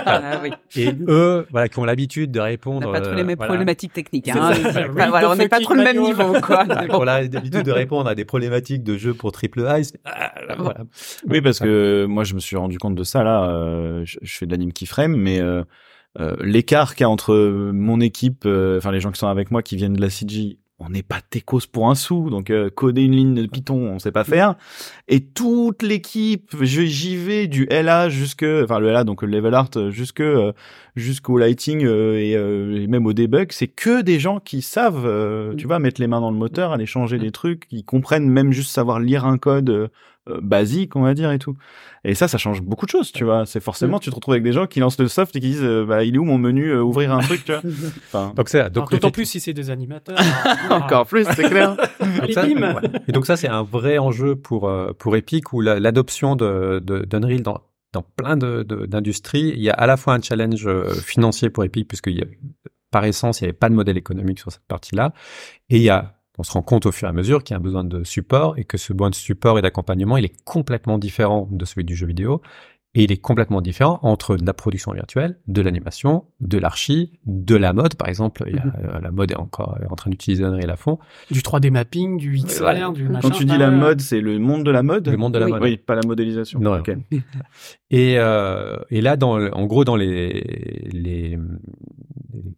[0.06, 0.52] Ah oui.
[0.76, 3.38] et eux voilà qui ont l'habitude de On répondre n'a pas trop les euh, mêmes
[3.38, 3.50] voilà.
[3.54, 4.30] problématiques techniques.
[4.30, 4.52] Hein.
[4.92, 6.64] voilà, on n'est pas trop le même niveau, quoi.
[6.66, 9.78] Voilà, qu'on a l'habitude de répondre à des problématiques de jeux pour triple A.
[10.06, 10.82] ah, voilà.
[11.28, 13.50] Oui, parce que moi, je me suis rendu compte de ça là.
[13.50, 15.64] euh, je, je fais de l'anime keyframe, mais euh,
[16.20, 17.36] euh, l'écart qu'il y a entre
[17.74, 20.58] mon équipe, euh, enfin les gens qui sont avec moi, qui viennent de la CG
[20.84, 24.00] on n'est pas techos pour un sou, donc euh, coder une ligne de Python, on
[24.00, 24.56] sait pas faire.
[25.08, 29.70] Et toute l'équipe, j'y vais du LA jusque, enfin le LA donc le level art
[29.90, 30.54] jusque euh,
[30.96, 35.80] jusqu'au lighting euh, et, même au debug, c'est que des gens qui savent, tu vois,
[35.80, 39.00] mettre les mains dans le moteur, aller changer des trucs, qui comprennent même juste savoir
[39.00, 39.90] lire un code
[40.30, 41.55] euh, basique, on va dire, et tout.
[42.03, 43.47] Et ça, ça change beaucoup de choses, tu vois.
[43.47, 45.63] C'est forcément, tu te retrouves avec des gens qui lancent le soft et qui disent,
[45.63, 47.61] euh, bah, il est où mon menu, euh, ouvrir un truc, tu vois.
[48.07, 50.19] Enfin, donc c'est, donc d'autant plus si c'est des animateurs.
[50.69, 51.76] Encore plus, c'est clair.
[53.07, 57.61] Et donc ça, c'est un vrai enjeu pour pour Epic où l'adoption de d'Unreal dans
[57.93, 60.69] dans plein de, d'industries, il y a à la fois un challenge
[61.03, 62.26] financier pour Epic puisque y a,
[62.91, 65.13] par essence, il n'y avait pas de modèle économique sur cette partie-là,
[65.69, 67.56] et il y a on se rend compte au fur et à mesure qu'il y
[67.56, 70.44] a un besoin de support et que ce besoin de support et d'accompagnement, il est
[70.44, 72.42] complètement différent de celui du jeu vidéo.
[72.94, 77.72] Et il est complètement différent entre la production virtuelle, de l'animation, de l'archi, de la
[77.72, 77.96] mode.
[77.96, 78.74] Par exemple, il y a, mhm.
[78.84, 81.00] euh, la mode est encore en train d'utiliser Unreal à fond.
[81.30, 83.22] Du 3D mapping, du XR, du machin.
[83.22, 85.48] Quand tu dis la mode, c'est le monde de la mode Le monde de la
[85.48, 85.62] mode.
[85.62, 86.60] Oui, pas la modélisation.
[86.60, 86.84] Non.
[87.92, 91.40] Et, euh, et là, dans, en gros, dans les, les,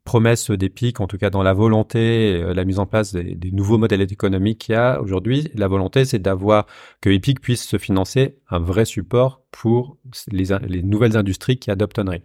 [0.04, 3.52] promesses d'Epic, en tout cas dans la volonté, euh, la mise en place des, des
[3.52, 6.66] nouveaux modèles économiques qu'il y a aujourd'hui, la volonté, c'est d'avoir
[7.02, 9.98] que Epic puisse se financer un vrai support pour
[10.32, 12.22] les, les nouvelles industries qui adoptent Unreal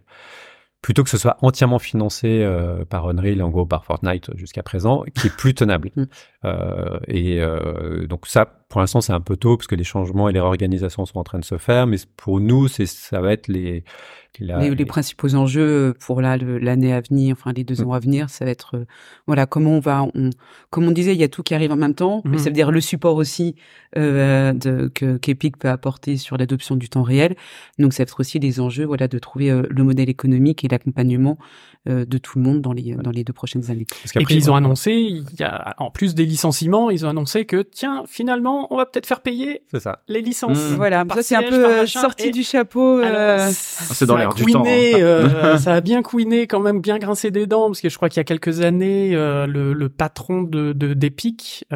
[0.82, 5.04] plutôt que ce soit entièrement financé euh, par Unreal, en gros par Fortnite jusqu'à présent,
[5.14, 5.90] qui est plus tenable.
[5.98, 6.04] Mm.
[6.44, 10.28] euh, et euh, donc ça, pour l'instant, c'est un peu tôt parce que les changements
[10.28, 13.32] et les réorganisations sont en train de se faire, mais pour nous, c'est ça va
[13.32, 13.84] être les
[14.40, 17.88] les, principaux enjeux pour l'année à venir, enfin les deux mm.
[17.88, 18.84] ans à venir, ça va être euh,
[19.26, 20.30] voilà comment on va, on,
[20.70, 22.38] comme on disait, il y a tout qui arrive en même temps, mais mm.
[22.38, 23.56] ça veut dire le support aussi
[23.96, 27.36] euh, de, que qu'Epic peut apporter sur l'adoption du temps réel.
[27.78, 30.68] Donc ça va être aussi des enjeux voilà de trouver euh, le modèle économique et
[30.68, 31.38] l'accompagnement
[31.88, 33.86] euh, de tout le monde dans les dans les deux prochaines années.
[34.14, 37.44] et puis ils ont annoncé, il y a en plus des licenciements, ils ont annoncé
[37.44, 40.02] que tiens finalement on va peut-être faire payer ça.
[40.08, 40.58] les licences.
[40.76, 43.00] Voilà, ça c'est un peu sorti du chapeau.
[43.48, 44.64] c'est dans l'air du temps.
[44.66, 45.58] Hein.
[45.58, 48.18] ça a bien couiné quand même, bien grincé des dents parce que je crois qu'il
[48.18, 51.66] y a quelques années le, le patron de d'Epic,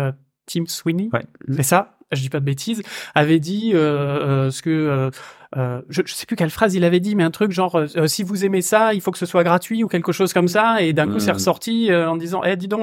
[0.46, 1.26] Tim Sweeney, ouais.
[1.56, 2.82] c'est ça je dis pas de bêtises,
[3.14, 5.10] avait dit euh, euh ce que
[5.56, 7.76] euh, euh, je, je sais plus quelle phrase il avait dit, mais un truc genre
[7.76, 10.48] euh, si vous aimez ça, il faut que ce soit gratuit ou quelque chose comme
[10.48, 10.82] ça.
[10.82, 11.34] Et d'un coup, c'est hmm.
[11.34, 12.82] ressorti en disant, eh dis donc,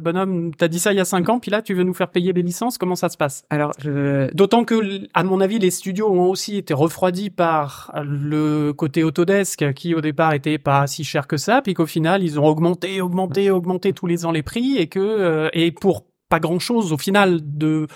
[0.00, 2.08] bonhomme, t'as dit ça il y a cinq ans, puis là tu veux nous faire
[2.08, 2.78] payer les licences.
[2.78, 3.44] Comment ça se passe?
[3.50, 4.32] Alors, je...
[4.34, 4.74] d'autant que,
[5.14, 10.00] à mon avis, les studios ont aussi été refroidis par le côté Autodesk, qui au
[10.00, 13.92] départ était pas si cher que ça, puis qu'au final ils ont augmenté, augmenté, augmenté
[13.92, 17.86] tous les ans les prix, et que et pour pas grand chose au final de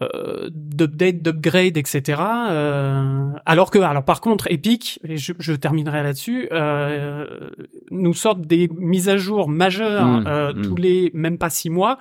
[0.00, 2.22] euh, d'update, d'upgrade, etc.
[2.50, 7.50] Euh, alors que, alors par contre, Epic, et je, je terminerai là-dessus, euh,
[7.90, 10.62] nous sortent des mises à jour majeures mmh, euh, mmh.
[10.62, 11.98] tous les même pas six mois,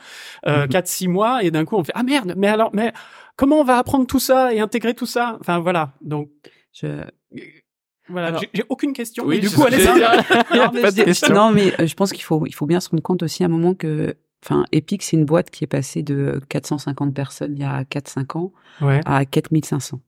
[0.48, 0.70] euh, mmh.
[0.70, 2.94] quatre six mois, et d'un coup on fait ah merde, mais alors, mais
[3.36, 5.38] comment on va apprendre tout ça et intégrer tout ça?
[5.42, 6.30] Enfin voilà, donc.
[6.72, 7.04] Je...
[8.08, 9.26] Voilà, j'ai aucune question.
[9.26, 9.78] Oui, du coup, allez
[11.34, 13.50] Non, mais je pense qu'il faut, il faut bien se rendre compte aussi à un
[13.50, 17.64] moment que Enfin, Epic, c'est une boîte qui est passée de 450 personnes il y
[17.64, 18.52] a 4-5 ans
[19.06, 20.00] à 4500.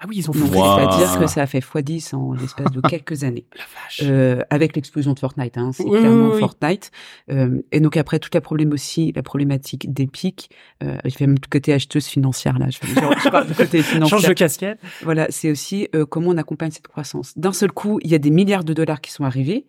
[0.00, 3.22] Ah oui, ils ont fait C'est-à-dire que ça a fait x10 en l'espace de quelques
[3.24, 3.46] années.
[3.56, 4.00] La vache.
[4.02, 6.90] Euh, avec l'explosion de Fortnite, hein, c'est clairement Fortnite.
[7.30, 10.50] Euh, et donc après, toute la problème aussi, la problématique d'Epic,
[10.82, 14.16] euh, je vais même côté acheteuse financière là, je, je, je parle du côté financier.
[14.18, 14.80] Change de casquette.
[15.02, 17.36] Voilà, c'est aussi euh, comment on accompagne cette croissance.
[17.38, 19.66] D'un seul coup, il y a des milliards de dollars qui sont arrivés.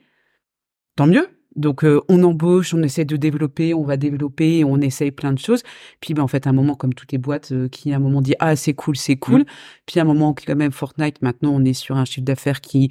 [0.96, 5.12] Tant mieux, donc euh, on embauche, on essaie de développer, on va développer, on essaye
[5.12, 5.64] plein de choses.
[6.00, 8.00] Puis ben en fait à un moment comme toutes les boîtes euh, qui à un
[8.00, 9.42] moment dit ah c'est cool c'est cool.
[9.42, 9.46] Mm.
[9.86, 12.90] Puis à un moment quand même Fortnite maintenant on est sur un chiffre d'affaires qui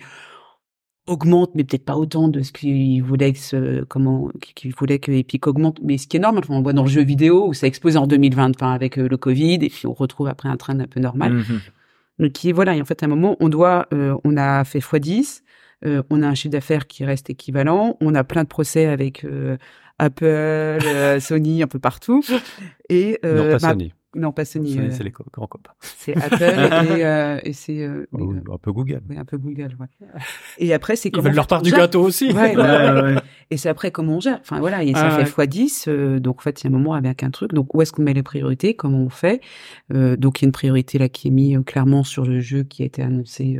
[1.08, 5.48] augmente mais peut-être pas autant de ce qu'il voulait que comment qu'il voulait que Epic
[5.48, 7.96] augmente mais ce qui est normal on voit dans le jeu vidéo où ça explose
[7.96, 11.00] en 2020 avec euh, le Covid et puis on retrouve après un train un peu
[11.00, 11.38] normal.
[11.38, 11.60] Mm-hmm.
[12.20, 15.42] Donc voilà et en fait à un moment on doit on a fait x10 euh,
[16.10, 19.56] on a un chiffre d'affaires qui reste équivalent, on a plein de procès avec euh,
[20.02, 22.24] Apple, euh, Sony, un peu partout.
[22.88, 23.92] Et, non, pas Sony.
[24.14, 24.78] Non, pas Sony.
[24.90, 25.72] c'est les grands copains.
[25.80, 29.00] C'est Apple et, et c'est un peu Google.
[29.08, 29.74] Oui, un peu Google.
[29.80, 29.86] Ouais.
[30.58, 32.30] Et après, c'est comment ils veulent leur part du gâteau aussi.
[32.30, 33.14] Ouais, ouais,
[33.50, 34.38] et c'est après comment on gère.
[34.40, 35.88] Enfin voilà, et ça ah, fait x 10
[36.20, 37.54] donc en fait, il y a un moment avec un truc.
[37.54, 38.74] Donc où est-ce qu'on met les priorités?
[38.74, 39.40] Comment on fait?
[39.90, 42.82] Donc il y a une priorité là qui est mise clairement sur le jeu qui
[42.82, 43.58] a été annoncé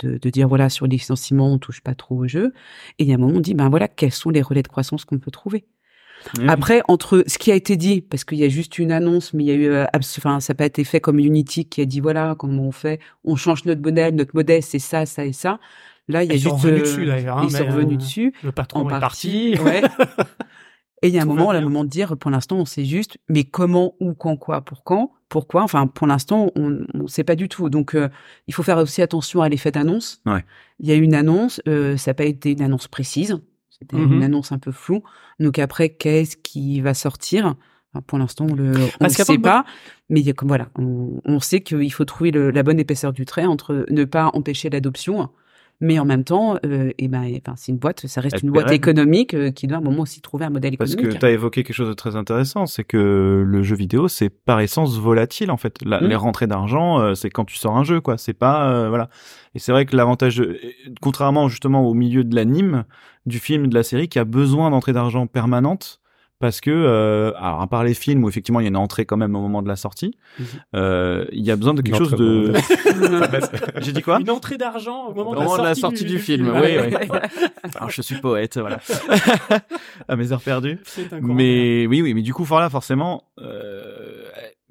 [0.00, 2.52] de, de, dire voilà sur les licenciements on touche pas trop au jeu
[2.98, 4.68] et il y a un moment on dit ben voilà quels sont les relais de
[4.68, 5.63] croissance qu'on peut trouver?
[6.48, 9.44] Après, entre ce qui a été dit, parce qu'il y a juste une annonce, mais
[9.44, 9.84] il y a eu, euh,
[10.18, 13.00] enfin, ça n'a pas été fait comme Unity qui a dit voilà comment on fait,
[13.24, 15.58] on change notre modèle, notre modèle c'est ça, ça et ça.
[16.08, 17.38] Là, il y a ils juste, sont revenus dessus d'ailleurs.
[17.38, 18.34] Hein, ils sont revenus euh, dessus.
[18.42, 19.56] Le patron est parti.
[19.58, 19.82] Ouais.
[21.04, 22.86] Et il y a un moment, là, le moment de dire, pour l'instant, on sait
[22.86, 25.62] juste, mais comment, où, quand, quoi, pour quand, pourquoi.
[25.62, 27.68] Enfin, pour l'instant, on ne sait pas du tout.
[27.68, 28.08] Donc, euh,
[28.46, 30.22] il faut faire aussi attention à l'effet d'annonce.
[30.24, 30.42] Ouais.
[30.80, 33.38] Il y a une annonce, euh, ça n'a pas été une annonce précise.
[33.78, 34.12] C'était Mhm.
[34.14, 35.02] une annonce un peu floue.
[35.40, 37.54] Donc après, qu'est-ce qui va sortir?
[37.92, 39.64] Enfin, Pour l'instant, on le, on Parce ne sait pas.
[40.10, 43.86] Mais voilà, on, on sait qu'il faut trouver le- la bonne épaisseur du trait entre
[43.90, 45.28] ne pas empêcher l'adoption,
[45.80, 48.66] mais en même temps, euh, et ben, enfin, c'est une boîte, ça reste une boîte
[48.66, 48.76] pérenne.
[48.76, 51.20] économique euh, qui doit à un moment aussi trouver un modèle Parce que économique.
[51.20, 54.60] tu as évoqué quelque chose de très intéressant, c'est que le jeu vidéo, c'est par
[54.60, 55.76] essence volatile en fait.
[55.84, 56.06] La- Mm.
[56.06, 58.16] Les rentrées d'argent, euh, c'est quand tu sors un jeu, quoi.
[58.18, 59.08] C'est pas voilà.
[59.54, 60.42] Et c'est vrai que l'avantage,
[61.00, 62.84] contrairement justement au milieu de l'anime,
[63.26, 66.00] du film, de la série, qui a besoin d'entrées d'argent permanentes.
[66.40, 69.06] Parce que, euh, alors à part les films où effectivement il y a une entrée
[69.06, 70.46] quand même au moment de la sortie, Mhm.
[70.74, 73.08] euh, il y a besoin de quelque Une chose entrée au de.
[73.08, 73.26] moment
[73.80, 76.52] J'ai dit quoi Une entrée d'argent au moment Au de la moment sortie, du, film,
[76.60, 76.94] oui, oui.
[77.76, 78.80] Alors, je suis poète, voilà.
[80.08, 80.78] à mes heures perdues.
[81.22, 84.24] Mais oui, oui, mais du coup, voilà, forcément, euh,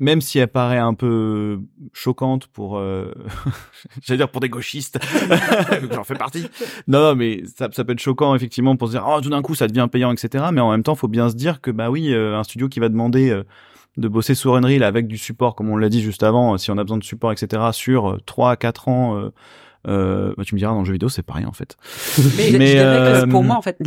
[0.03, 1.61] même si elle paraît un peu
[1.93, 3.13] choquante pour, euh,
[4.01, 4.99] j'allais dire pour des gauchistes,
[5.91, 6.45] j'en fais partie.
[6.87, 9.55] Non, non, mais ça, peut être choquant effectivement pour se dire, oh, tout d'un coup,
[9.55, 10.45] ça devient payant, etc.
[10.51, 12.81] Mais en même temps, faut bien se dire que bah oui, euh, un studio qui
[12.81, 13.43] va demander euh,
[13.95, 16.69] de bosser sur Unreal avec du support, comme on l'a dit juste avant, euh, si
[16.69, 17.63] on a besoin de support, etc.
[17.71, 19.31] sur 3 à 4 ans.
[19.87, 21.75] Euh, bah, tu me diras dans le jeu vidéo c'est rien en fait.
[22.57, 23.77] Mais, euh, que pour moi, en fait,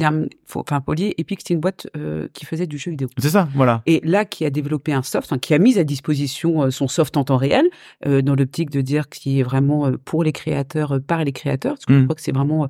[0.54, 3.08] enfin, Poly, Epic, c'est une boîte euh, qui faisait du jeu vidéo.
[3.18, 3.82] C'est ça, voilà.
[3.86, 7.16] Et là, qui a développé un soft, enfin, qui a mis à disposition son soft
[7.16, 7.64] en temps réel,
[8.04, 11.94] dans l'optique de dire qu'il est vraiment pour les créateurs, par les créateurs, parce que
[11.94, 12.04] je Mm.
[12.04, 12.68] crois que c'est vraiment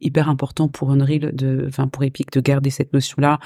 [0.00, 3.38] hyper important pour Unreal, de, enfin pour Epic, de garder cette notion-là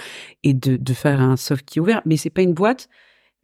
[0.43, 2.03] et de, de faire un soft qui est ouvert.
[2.05, 2.89] Mais c'est pas une boîte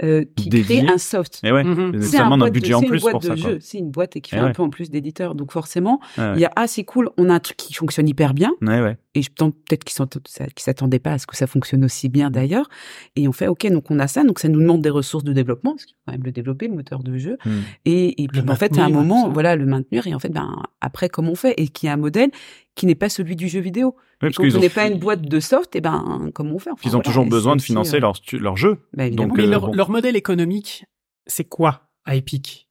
[0.03, 0.83] euh, qui Dédiée.
[0.85, 1.41] crée un soft.
[1.45, 1.93] Et ouais, Mhm.
[2.01, 3.35] c'est C'est un de- budget en c'est une plus boîte pour de ça.
[3.37, 4.53] Jeu, c'est une boîte qui fait Eh un ouais.
[4.53, 5.35] peu en plus d'éditeur.
[5.35, 6.33] Donc forcément, Ouais, ouais.
[6.37, 8.81] il y a ah c'est cool, on a un truc qui fonctionne hyper bien Ouais,
[8.81, 8.97] ouais.
[9.15, 12.31] et je pense peut-être qu'ils qu'ils s'attendaient pas à ce que ça fonctionne aussi bien
[12.31, 12.69] d'ailleurs.
[13.17, 15.33] Et on fait ok, donc on a ça, donc ça nous demande des ressources de
[15.33, 17.37] développement parce qu'il faut quand même le développer le moteur de jeu.
[17.45, 17.51] Hmm.
[17.85, 20.31] Et, et puis Le en fait à un moment voilà le maintenir et en fait
[20.31, 21.55] ben après comment on fait?
[21.59, 22.31] Et qui a un modèle
[22.75, 23.97] qui n'est pas celui du jeu vidéo.
[24.23, 26.71] Et parce n'est pas une boîte de soft, et ben comment on fait?
[26.71, 28.79] Enfin, ils ont voilà, toujours besoin de financer euh, leur, jeu.
[28.95, 29.11] bah.
[29.11, 29.73] Donc, Mais euh, leur, bon.
[29.75, 30.85] leur modèle économique,
[31.27, 32.69] c'est quoi à Epic?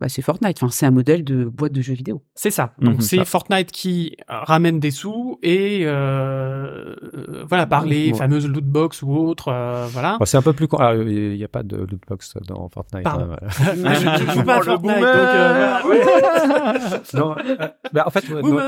[0.00, 0.56] Bah, c'est Fortnite.
[0.62, 2.22] Enfin c'est un modèle de boîte de jeux vidéo.
[2.34, 2.72] C'est ça.
[2.80, 3.00] Donc Mhm.
[3.02, 8.16] c'est Fortnite qui ramène des sous et euh, euh, voilà par les Ouais.
[8.18, 9.48] fameuses loot box ou autres.
[9.48, 10.16] euh, voilà.
[10.18, 10.68] Bon, c'est un peu plus.
[10.68, 13.06] con- ah, Il n'y a pas de lootbox dans Fortnite.
[13.06, 13.40] Hein, voilà.
[13.84, 14.80] Ah, je, je joue pas à Fortnite.
[14.80, 15.82] boomer.
[15.82, 18.58] donc, euh, non, euh, bah, en fait, ouais, non,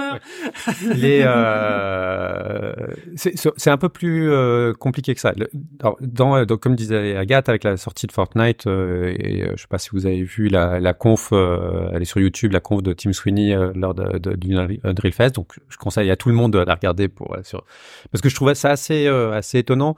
[0.94, 2.72] les, euh,
[3.16, 5.32] c'est c'est un peu plus euh, compliqué que ça.
[5.36, 9.52] Le- alors, dans, donc, comme disait Agathe, avec la sortie de Fortnite, euh, et euh,
[9.56, 12.52] je sais pas si vous avez vu la, la conf, euh, elle est sur YouTube,
[12.52, 15.36] la conf de Tim Sweeney euh, lors de, de, du Unreal Fest.
[15.36, 17.64] Donc, je conseille à tout le monde de la regarder pour voilà, sur
[18.10, 19.96] parce que je trouvais ça assez euh, assez étonnant.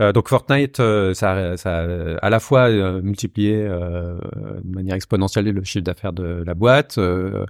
[0.00, 4.18] Euh, donc Fortnite, euh, ça, ça a à la fois euh, multiplié euh,
[4.62, 7.46] de manière exponentielle le chiffre d'affaires de la boîte, euh,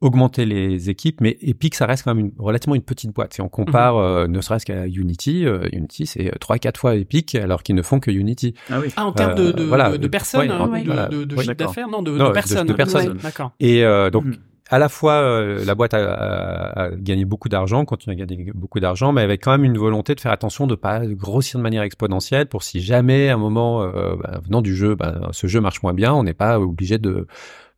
[0.00, 3.34] augmenter les équipes, mais Epic, ça reste quand même une, relativement une petite boîte.
[3.34, 7.34] Si on compare, euh, ne serait-ce qu'à Unity, euh, Unity c'est trois quatre fois Epic,
[7.34, 8.54] alors qu'ils ne font que Unity.
[8.70, 8.88] Ah oui.
[8.96, 9.90] Ah, en termes de, de, Euh, voilà.
[9.90, 11.66] de, de personnes, Ouais, hein, ouais, de, de, de Oui, chiffre d'accord.
[11.72, 12.66] d'affaires, non, de, Non, de de- personnes.
[12.68, 13.08] de personnes.
[13.16, 13.50] Ouais, D'accord.
[13.58, 14.36] Et euh, donc Mhm.
[14.70, 18.52] à la fois euh, la boîte a, a- a gagné beaucoup d'argent, continue à gagner
[18.54, 21.62] beaucoup d'argent, mais avec quand même une volonté de faire attention de pas grossir de
[21.64, 25.48] manière exponentielle pour si jamais à un moment euh, bah, venant du jeu, bah, ce
[25.48, 27.26] jeu marche moins bien, on n'est pas obligé de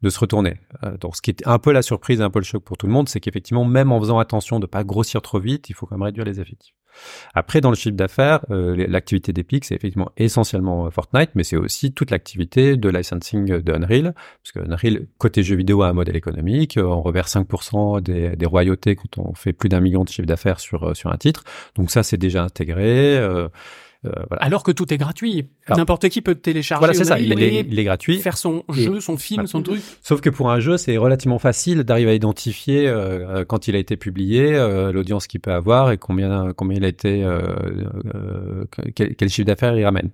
[0.03, 0.59] de se retourner.
[0.84, 2.86] Euh, donc ce qui est un peu la surprise, un peu le choc pour tout
[2.86, 5.86] le monde, c'est qu'effectivement même en faisant attention de pas grossir trop vite, il faut
[5.86, 6.74] quand même réduire les effectifs.
[7.34, 11.57] Après, dans le chiffre d'affaires, euh, l'activité d'Epic, c'est effectivement essentiellement euh, Fortnite, mais c'est
[11.57, 15.92] aussi toute l'activité de licensing de Unreal, parce que Unreal, côté jeux vidéo, a un
[15.92, 20.05] modèle économique, euh, on reverse 5% des, des royautés quand on fait plus d'un million
[20.05, 21.44] de chiffre d'affaires sur, sur un titre,
[21.76, 23.18] donc ça c'est déjà intégré.
[24.03, 24.42] Voilà.
[24.42, 25.48] Alors que tout est gratuit.
[25.66, 28.18] Alors- N'importe qui peut télécharger Voilà, c'est ça, il est, il est gratuit.
[28.18, 29.82] faire son Et- jeu, son film, son truc.
[30.03, 33.76] Sauf que pour un jeu, c'est relativement facile d'arriver à identifier euh, euh, quand il
[33.76, 37.40] a été publié, euh, l'audience qu'il peut avoir et combien combien il a été, euh,
[38.14, 40.11] euh, quel, quel chiffre d'affaires il ramène.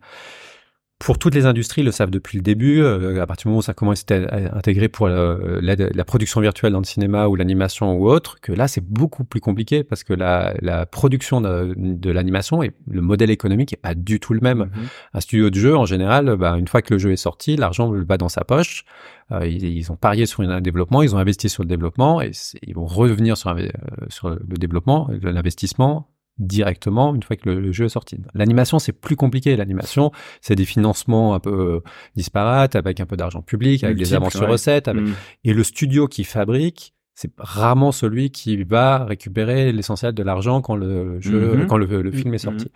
[0.99, 2.81] Pour toutes les industries, ils le savent depuis le début.
[2.81, 6.05] euh, à partir du moment où ça commence à être intégré pour la, la, la
[6.07, 9.85] production virtuelle dans le cinéma ou l'animation ou autre, que là c'est beaucoup plus compliqué
[9.85, 14.21] parce que la, la production de, de l'animation et le modèle économique est pas du
[14.21, 14.59] tout le même.
[14.59, 14.87] Mhm.
[15.13, 17.91] Un studio de jeu, en général, bah, une fois que le jeu est sorti, l'argent
[17.91, 18.85] le bat dans sa poche.
[19.33, 22.31] Euh, ils, ils ont parié sur un développement, ils ont investi sur le développement et
[22.63, 23.67] ils vont revenir sur, euh,
[24.09, 26.09] sur le développement, l'investissement
[26.39, 28.19] directement une fois que le, le jeu est sorti.
[28.35, 29.57] L'animation, c'est plus compliqué.
[29.57, 31.81] L'animation, c'est des financements un peu euh,
[32.15, 34.49] disparates, avec un peu d'argent public, avec des avances sur ouais.
[34.49, 34.89] recettes.
[34.89, 35.03] Avec...
[35.03, 35.15] Mhm.
[35.45, 40.77] Et le studio qui fabrique, c'est rarement celui qui va récupérer l'essentiel de l'argent quand
[40.77, 41.67] le jeu, mhm.
[41.67, 42.67] quand le, film est sorti.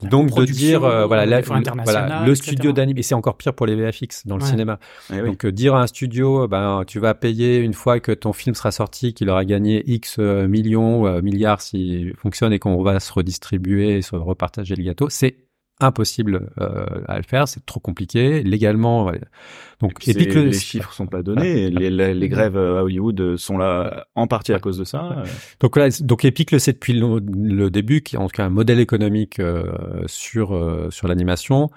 [0.00, 0.08] Mhm.
[0.08, 3.74] Donc de dire euh, voilà, voilà le studio d'anime et c'est encore pire pour les
[3.74, 4.78] VFX dans le cinéma.
[5.12, 8.32] Eh Donc euh, dire à un studio ben tu vas payer une fois que ton
[8.32, 13.00] film sera sorti qu'il aura gagné X euh, millions milliards s'il fonctionne et qu'on va
[13.00, 15.49] se redistribuer et se repartager le gâteau, c'est
[15.80, 19.12] impossible euh, à le faire, c'est trop compliqué légalement.
[19.80, 24.26] Donc et les chiffres sont pas donnés, les, les, grèves à Hollywood sont là en
[24.26, 25.24] partie à cause de ça.
[25.60, 28.50] Donc là, donc Epic le sait depuis le, début, qui est en tout cas un
[28.50, 29.64] modèle économique euh,
[30.06, 31.70] sur euh, sur l'animation.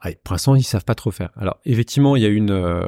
[0.00, 1.30] Ah, pour l'instant, ils savent pas trop faire.
[1.36, 2.86] Alors, effectivement, il y a une, euh,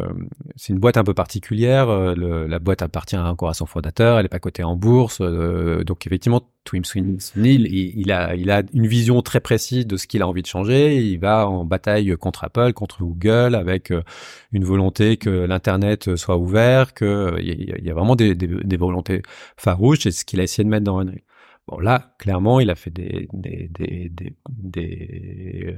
[0.57, 1.89] c'est une boîte un peu particulière.
[1.89, 4.19] Euh, le, la boîte appartient encore à son fondateur.
[4.19, 5.19] Elle est pas cotée en bourse.
[5.23, 9.97] Euh, donc, effectivement, Twim Sweeney, il, il, a, il a une vision très précise de
[9.97, 10.99] ce qu'il a envie de changer.
[10.99, 13.91] Il va en bataille contre Apple, contre Google, avec
[14.53, 19.23] une volonté que l'internet soit ouvert, que il y, a vraiment des, des, des volontés
[19.57, 20.01] farouches.
[20.03, 21.23] C'est ce qu'il a essayé de mettre dans Unreal.
[21.67, 25.77] Bon, là, clairement, il a fait des, des, des, des, des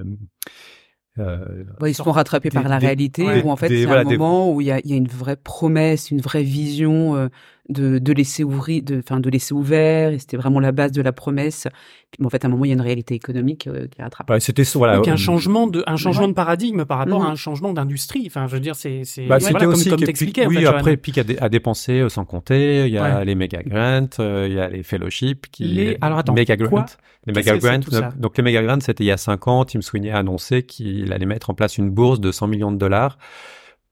[1.18, 4.60] euh, ils se font rattraper par la réalité, ou en fait c'est un moment où
[4.60, 7.28] il y a, y a, une vraie promesse, une vraie vision euh,
[7.70, 10.12] de, de laisser ouvrir, de, enfin de laisser ouvert.
[10.12, 11.66] Et c'était vraiment la base de la promesse.
[12.10, 14.28] Puis, en fait, à un moment, il y a une réalité économique euh, qui rattrape.
[14.28, 14.96] Ouais, c'était voilà.
[14.96, 17.32] Donc un changement de, un changement de paradigme par rapport à mhm.
[17.32, 18.24] un changement d'industrie.
[18.26, 19.26] Enfin, je veux dire, c'est, c'est.
[19.26, 20.46] Bah, voilà, aussi comme, t'expliquais.
[20.46, 22.86] Oui, en fait, après, Epic a, a, dépensé euh, sans compter.
[22.86, 25.64] Il y a les méga grants, euh, il y a les fellowships qui.
[25.64, 26.34] Les, alors attends.
[26.34, 26.84] Méga grants.
[27.26, 27.80] Les méga grants.
[28.16, 29.64] Donc les méga grants, c'était il y a cinq ans.
[29.64, 32.78] Tim Sweeney a annoncé qu'il allait mettre en place une bourse de 100 millions de
[32.78, 33.18] dollars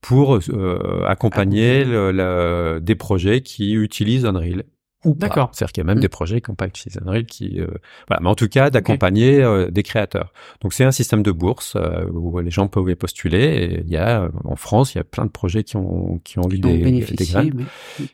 [0.00, 4.64] pour euh, accompagner le, des projets qui utilisent Unreal
[5.04, 5.50] D'accord.
[5.52, 6.00] C'est-à-dire qu'il y a même mm.
[6.00, 7.68] des projets qui n'ont pas utilisé Unreal qui, euh,
[8.08, 8.20] voilà.
[8.20, 10.32] Mais en tout cas, d'accompagner euh, des créateurs.
[10.60, 13.44] Donc c'est un système de bourse euh, où les gens peuvent postuler.
[13.44, 16.40] Et il y a en France, il y a plein de projets qui ont qui
[16.40, 17.66] ont eu des, des graines.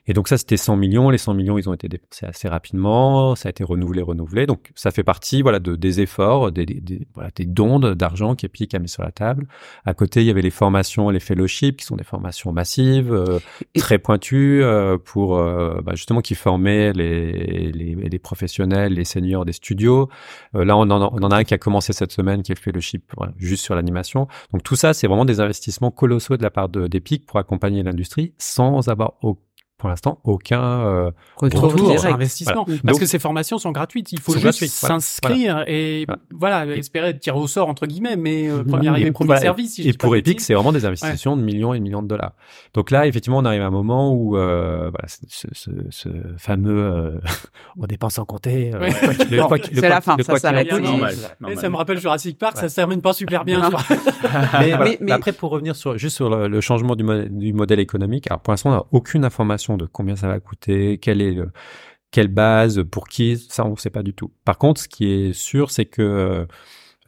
[0.06, 1.08] Et donc ça, c'était 100 millions.
[1.08, 3.34] Les 100 millions, ils ont été dépensés assez rapidement.
[3.34, 4.46] Ça a été renouvelé, renouvelé.
[4.46, 8.74] Donc ça fait partie, voilà, de des efforts, des, des, voilà, des dons d'argent qu'Epic
[8.74, 9.46] a mis sur la table.
[9.86, 13.40] À côté, il y avait les formations, les fellowships, qui sont des formations massives,
[13.74, 14.62] très pointues
[15.04, 20.08] pour bah, justement qui formaient les, professionnels, les seniors des studios.
[20.54, 22.54] Euh, là, on en, on en, a un qui a commencé cette semaine, qui a
[22.54, 24.28] fait le chip juste sur l'animation.
[24.52, 28.34] Donc tout ça, c'est vraiment des investissements colossaux de la part d'Epic pour accompagner l'industrie
[28.38, 29.43] sans avoir aucun
[29.84, 32.06] pour l'instant aucun euh, retour, retour.
[32.06, 34.12] investissement parce que ces formations sont gratuites.
[34.12, 36.64] Il faut juste s'inscrire et voilà.
[36.74, 40.40] espérer tirer au sort entre guillemets mais euh, premier arrivé premier service et pour Epic
[40.40, 42.32] c'est vraiment des investissements de millions et de millions de dollars.
[42.72, 46.08] Donc là effectivement on arrive à un moment où euh, voilà ce, ce, ce
[46.38, 47.20] fameux euh,
[47.78, 48.88] on dépense sans compter euh,
[49.70, 50.70] c'est la fin ça s'arrête.
[50.70, 53.68] ça me rappelle Jurassic Park ça se termine pas super bien
[54.58, 58.40] mais, mais, après pour revenir sur juste sur le, changement du, du modèle économique alors
[58.40, 61.50] pour l'instant on n'a aucune information de combien ça va coûter, quelle est le,
[62.10, 64.32] quelle base, pour qui, ça on ne sait pas du tout.
[64.44, 66.46] Par contre, ce qui est sûr, c'est que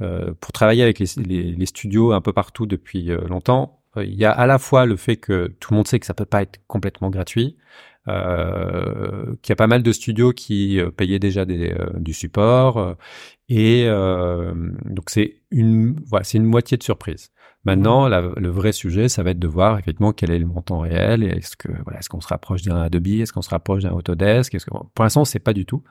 [0.03, 4.27] euh, pour travailler avec les, studios un peu partout depuis euh, longtemps, euh, il y
[4.27, 6.43] a à la fois le fait que tout le monde sait que ça peut pas
[6.43, 7.57] être complètement gratuit,
[8.09, 12.97] euh, qu'il y a pas mal de studios qui payaient déjà des, du support,
[13.49, 17.31] et donc c'est une voilà, c'est une moitié de surprise.
[17.67, 21.25] Maintenant, le vrai sujet, ça va être de voir effectivement quel est le montant réel
[21.25, 23.91] et est-ce que voilà, est-ce qu'on se rapproche d'un Adobe, est-ce qu'on se rapproche d'un
[23.91, 25.83] Autodesk, est-ce que pour l'instant, c'est pas du tout.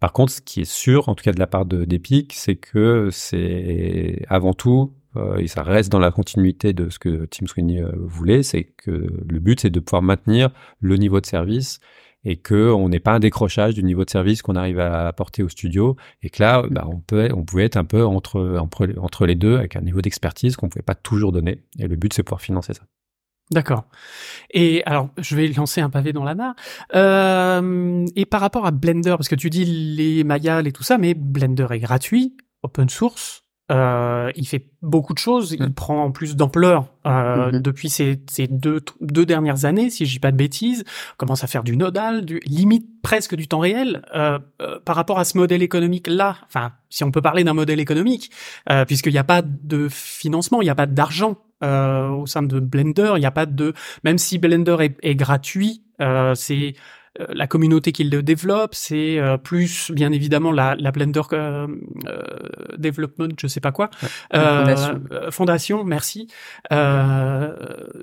[0.00, 2.56] Par contre, ce qui est sûr, en tout cas de la part de d'Epic, c'est
[2.56, 5.01] que c'est avant tout euh,
[5.38, 8.90] et ça reste dans la continuité de ce que Tim Sweeney euh, voulait, c'est que
[8.90, 10.50] le but c'est de pouvoir maintenir
[10.80, 11.80] le niveau de service
[12.24, 15.42] et que on n'ait pas un décrochage du niveau de service qu'on arrive à apporter
[15.42, 19.26] au studio et que là bah, on peut on pouvait être un peu entre entre,
[19.26, 22.22] les deux avec un niveau d'expertise qu'on pouvait pas toujours donner et le but c'est
[22.22, 22.82] pouvoir financer ça.
[23.50, 23.84] D'accord.
[24.50, 26.54] Et alors, je vais lancer un pavé dans la mare.
[26.94, 30.96] Euh, et par rapport à Blender, parce que tu dis les Maya et tout ça,
[30.96, 33.41] mais Blender est gratuit, open source.
[33.70, 35.52] Euh, il fait beaucoup de choses.
[35.52, 35.74] Il mm.
[35.74, 37.62] prend plus d'ampleur euh, mm-hmm.
[37.62, 40.84] depuis ces, ces deux, deux dernières années, si je dis pas de bêtises.
[41.16, 44.02] commence à faire du nodal, du limite presque du temps réel.
[44.14, 47.54] Euh, euh, par rapport à ce modèle économique là, enfin, si on peut parler d'un
[47.54, 48.30] modèle économique,
[48.70, 52.58] euh, puisqu'il n'y a pas de financement, il n'y a pas d'argent au sein de
[52.58, 56.72] Blender, il n'y a pas de, même si Blender est, est gratuit, c'est euh,
[57.18, 61.66] la communauté qui le développe, c'est euh, plus bien évidemment la, la Blender euh,
[62.78, 63.90] Development, je sais pas quoi,
[64.32, 65.02] fondation.
[65.30, 65.84] fondation.
[65.84, 66.28] merci.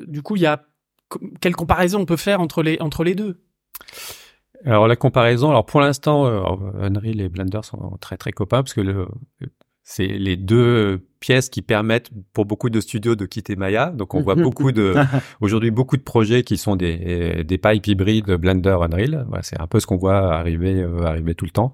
[0.08, 0.64] du coup, il y a
[1.42, 3.42] quelle comparaison on peut faire entre les entre les deux?
[4.66, 6.26] Alors la comparaison, alors pour l'instant,
[6.80, 9.08] Unreal et Blender sont très très copains parce que le
[9.92, 13.88] c'est les deux pièces qui permettent pour beaucoup de studios de quitter Maya.
[13.90, 14.94] Donc on voit beaucoup de
[15.42, 19.26] aujourd'hui beaucoup de projets qui sont des des pipes hybrides Blender Unreal.
[19.28, 21.74] Voilà, c'est un peu ce qu'on voit arriver euh, arriver tout le temps.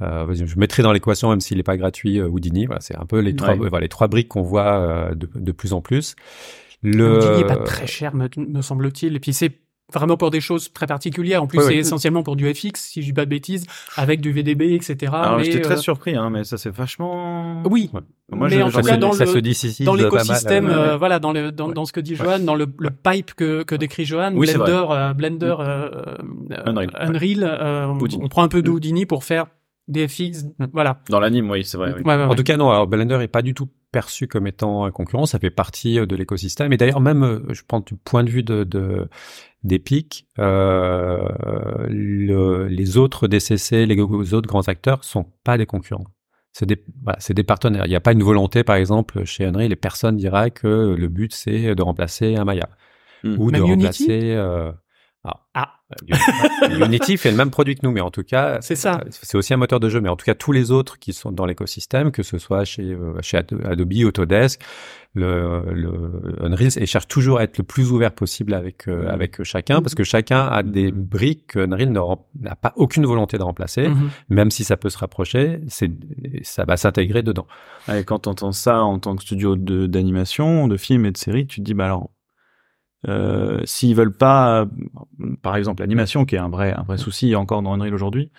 [0.00, 2.64] Euh, je mettrai dans l'équation même s'il n'est pas gratuit euh, Houdini.
[2.64, 5.52] Voilà, c'est un peu les trois voilà, les trois briques qu'on voit euh, de, de
[5.52, 6.16] plus en plus.
[6.82, 9.16] Le Houdini n'est pas très cher me, me semble-t-il.
[9.16, 9.52] Et puis c'est
[9.92, 11.42] vraiment pour des choses très particulières.
[11.42, 13.66] En plus, c'est essentiellement pour du FX, si je dis pas de bêtises,
[13.96, 15.12] avec du VDB, etc.
[15.12, 17.62] Alors, j'étais très euh, surpris, hein, mais ça c'est vachement.
[17.68, 17.90] Oui.
[17.92, 21.68] Moi, mais en tout cas, dans, ça le, dans l'écosystème, euh, voilà, dans, le, dans,
[21.68, 25.12] dans, ce que dit Johan, dans le, le pipe que, que décrit Johan, Blender, euh,
[25.14, 25.56] Blender,
[26.64, 27.88] Unreal, Unreal
[28.20, 29.46] on prend un peu d'Houdini pour faire
[29.88, 31.00] des FX, voilà.
[31.08, 31.94] Dans l'anime, oui, c'est vrai.
[32.04, 35.26] en tout cas, non, alors Blender est pas du tout perçu comme étant un concurrent,
[35.26, 36.72] ça fait partie de l'écosystème.
[36.72, 39.08] Et d'ailleurs, même, je prends du point de vue de, de
[39.62, 41.28] d'Epic, euh,
[41.88, 46.06] le, les autres DCC, les autres grands acteurs sont pas des concurrents.
[46.52, 47.86] C'est des, voilà, c'est des partenaires.
[47.86, 51.08] Il n'y a pas une volonté, par exemple, chez Unreal, les personnes diraient que le
[51.08, 52.68] but c'est de remplacer un Maya
[53.22, 53.36] hmm.
[53.38, 54.34] ou de remplacer.
[54.34, 54.72] Euh,
[55.24, 55.46] ah.
[55.54, 55.76] ah.
[56.70, 59.02] Unity fait le même produit que nous, mais en tout cas, c'est ça.
[59.10, 61.32] C'est aussi un moteur de jeu, mais en tout cas tous les autres qui sont
[61.32, 64.62] dans l'écosystème, que ce soit chez euh, chez Adobe, Autodesk,
[65.14, 69.08] le, le Unreal, et cherche toujours à être le plus ouvert possible avec euh, mm-hmm.
[69.08, 71.92] avec chacun, parce que chacun a des briques que Unreal
[72.40, 74.10] n'a pas aucune volonté de remplacer, mm-hmm.
[74.30, 75.90] même si ça peut se rapprocher, c'est
[76.42, 77.46] ça va s'intégrer dedans.
[77.92, 81.18] Et quand tu entends ça en tant que studio d'animation, de, de films et de
[81.18, 82.10] séries, tu te dis bah alors
[83.08, 84.66] euh, S'ils veulent pas,
[85.42, 88.30] par exemple, l'animation, qui est un vrai, un vrai souci encore dans Unreal aujourd'hui,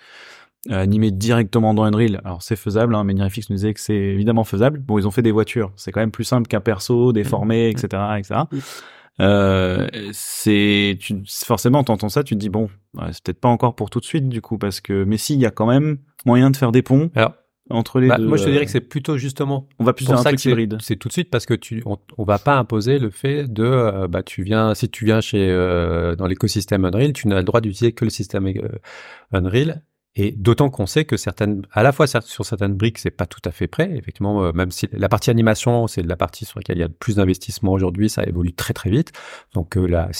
[0.70, 3.94] euh, animer directement dans Unreal, alors c'est faisable, hein, mais Nirifix nous disait que c'est
[3.94, 4.78] évidemment faisable.
[4.78, 7.88] Bon, ils ont fait des voitures, c'est quand même plus simple qu'un perso déformé, etc.,
[7.94, 8.18] mmh.
[8.18, 8.40] etc.
[9.20, 12.70] Euh, c'est tu, forcément t'entends ça, tu te dis bon,
[13.10, 15.40] c'est peut-être pas encore pour tout de suite du coup, parce que mais si il
[15.40, 17.10] y a quand même moyen de faire des ponts.
[17.14, 17.34] Alors,
[17.70, 18.26] entre les bah, deux.
[18.26, 19.68] Moi, je te dirais que c'est plutôt justement.
[19.78, 20.78] On va plus dans un truc hybride.
[20.80, 23.64] C'est tout de suite parce que tu, on, on, va pas imposer le fait de,
[23.64, 27.44] euh, bah, tu viens, si tu viens chez euh, dans l'écosystème Unreal, tu n'as le
[27.44, 28.68] droit d'utiliser que le système euh,
[29.32, 29.82] Unreal
[30.14, 33.40] et d'autant qu'on sait que certaines, à la fois sur certaines briques, c'est pas tout
[33.46, 33.90] à fait prêt.
[33.96, 36.88] Effectivement, euh, même si la partie animation, c'est la partie sur laquelle il y a
[36.88, 39.12] le plus d'investissement aujourd'hui, ça évolue très très vite.
[39.54, 40.10] Donc euh, là,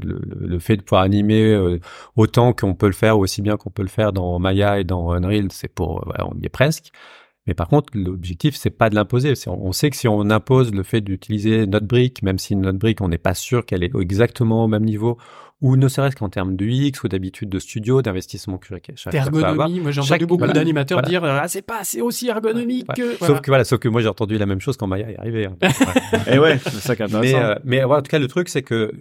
[0.00, 1.80] le, fait de pouvoir animer euh,
[2.14, 4.84] autant qu'on peut le faire, ou aussi bien qu'on peut le faire dans Maya et
[4.84, 6.92] dans Unreal, c'est pour, on y est presque.
[7.46, 9.34] Mais par contre, l'objectif, c'est pas de l'imposer.
[9.48, 13.00] On sait que si on impose le fait d'utiliser notre brique, même si notre brique,
[13.00, 15.18] on n'est pas sûr qu'elle est exactement au même niveau,
[15.60, 18.74] ou ne serait-ce qu'en termes de UX ou d'habitude de studio, d'investissement que
[19.10, 23.16] D'ergonomie, moi j'ai entendu beaucoup d'animateurs dire ah c'est pas assez aussi ergonomique que...
[23.16, 25.46] Sauf que voilà, sauf que moi j'ai entendu la même chose quand Maya est arrivé.
[25.46, 25.56] Hein.
[26.26, 28.62] Et ouais, c'est ça qui est Mais, euh, mais en tout cas le truc c'est
[28.62, 28.92] que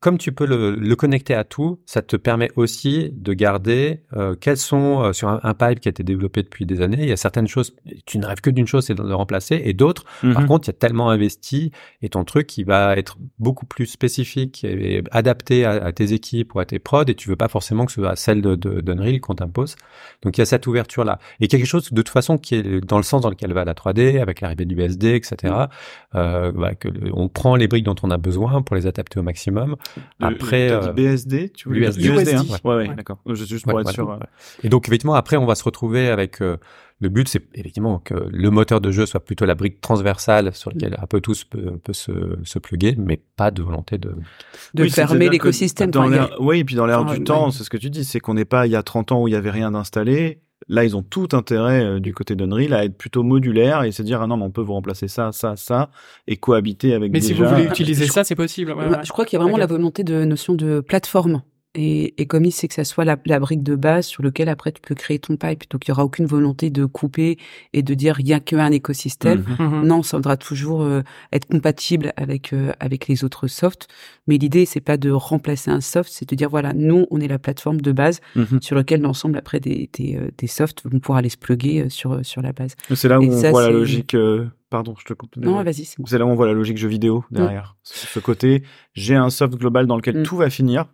[0.00, 4.34] comme tu peux le, le, connecter à tout, ça te permet aussi de garder euh,
[4.38, 6.98] quels sont euh, sur un, pipe qui a été développé depuis des années.
[7.00, 7.74] Il y a certaines choses,
[8.04, 10.46] tu ne rêves que d'une chose, c'est de le remplacer, et d'autres, par mhm.
[10.46, 11.70] contre, il y a tellement investi
[12.02, 16.60] et ton truc qui va être beaucoup plus spécifique et adapté à, tes équipes ou
[16.60, 19.20] à tes prods, et tu veux pas forcément que ce soit celle de, de d'Unreal
[19.20, 19.76] qu'on t'impose.
[20.22, 22.84] Donc il y a cette ouverture là, et quelque chose de toute façon qui est
[22.84, 25.54] dans le sens dans lequel va la 3D, avec l'arrivée du BSD, etc.
[26.14, 29.22] Euh, bah, que on prend les briques dont on a besoin pour les adapter au
[29.22, 29.76] maximum.
[30.20, 33.18] Après, euh, BSD, tu veux USD, USD, hein ouais, ouais, d'accord.
[33.26, 34.18] Juste pour être sûr.
[34.62, 36.56] Et donc effectivement, après, on va se retrouver avec euh,
[37.00, 40.70] le but, c'est effectivement que le moteur de jeu soit plutôt la brique transversale sur
[40.70, 42.12] laquelle un peu tous peut, peut se,
[42.44, 44.14] se plugger, mais pas de volonté de
[44.74, 45.90] de fermer l'écosystème.
[46.40, 48.44] Oui, et puis dans l'air du temps, c'est ce que tu dis, c'est qu'on n'est
[48.44, 51.02] pas il y a 30 ans où il y avait rien d'installé Là, ils ont
[51.02, 54.36] tout intérêt euh, du côté d'Unreal à être plutôt modulaire et se dire ah non,
[54.36, 55.90] mais on peut vous remplacer ça, ça, ça
[56.26, 57.12] et cohabiter avec.
[57.12, 58.74] Mais si vous voulez utiliser ça, c'est possible.
[59.02, 61.42] Je crois qu'il y a vraiment la volonté de notion de plateforme.
[61.78, 64.48] Et, et comme il sait que ça soit la, la, brique de base sur lequel
[64.48, 67.36] après tu peux créer ton pipe, donc il y aura aucune volonté de couper
[67.74, 69.44] et de dire il y a qu'un écosystème.
[69.58, 69.66] Mhm.
[69.66, 69.86] Mhm.
[69.86, 71.02] Non, ça devra toujours euh,
[71.32, 73.88] être compatible avec euh, avec les autres softs.
[74.26, 77.28] Mais l'idée c'est pas de remplacer un soft, c'est de dire voilà nous on est
[77.28, 78.62] la plateforme de base mhm.
[78.62, 82.24] sur lequel l'ensemble après des des, euh, des softs vont pouvoir aller se plugger sur
[82.24, 82.74] sur la base.
[82.94, 84.16] C'est là où on voit la logique.
[84.68, 85.36] Pardon, je te coupe.
[85.36, 85.84] Non, vas-y.
[85.84, 87.76] C'est là où on voit la logique jeu vidéo derrière.
[87.82, 88.62] Ce côté,
[88.94, 90.22] j'ai un soft global dans lequel mm.
[90.24, 90.86] tout va finir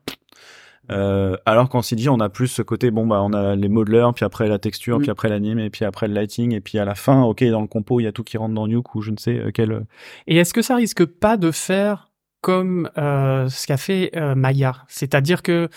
[0.92, 4.10] euh, alors qu'en CG, on a plus ce côté, bon, bah, on a les modelers,
[4.14, 6.84] puis après la texture, puis après l'anime, et puis après le lighting, et puis à
[6.84, 9.02] la fin, ok, dans le compo, il y a tout qui rentre dans Nuke ou
[9.02, 9.72] je ne sais euh, quel.
[9.72, 9.80] Euh.
[10.26, 14.84] Et est-ce que ça risque pas de faire comme euh, ce qu'a fait Maya?
[14.88, 15.68] C'est-à-dire que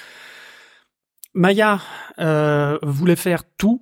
[1.34, 1.80] Maya
[2.84, 3.80] voulait faire tout,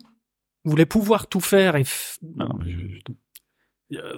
[0.66, 1.84] voulait pouvoir tout faire et.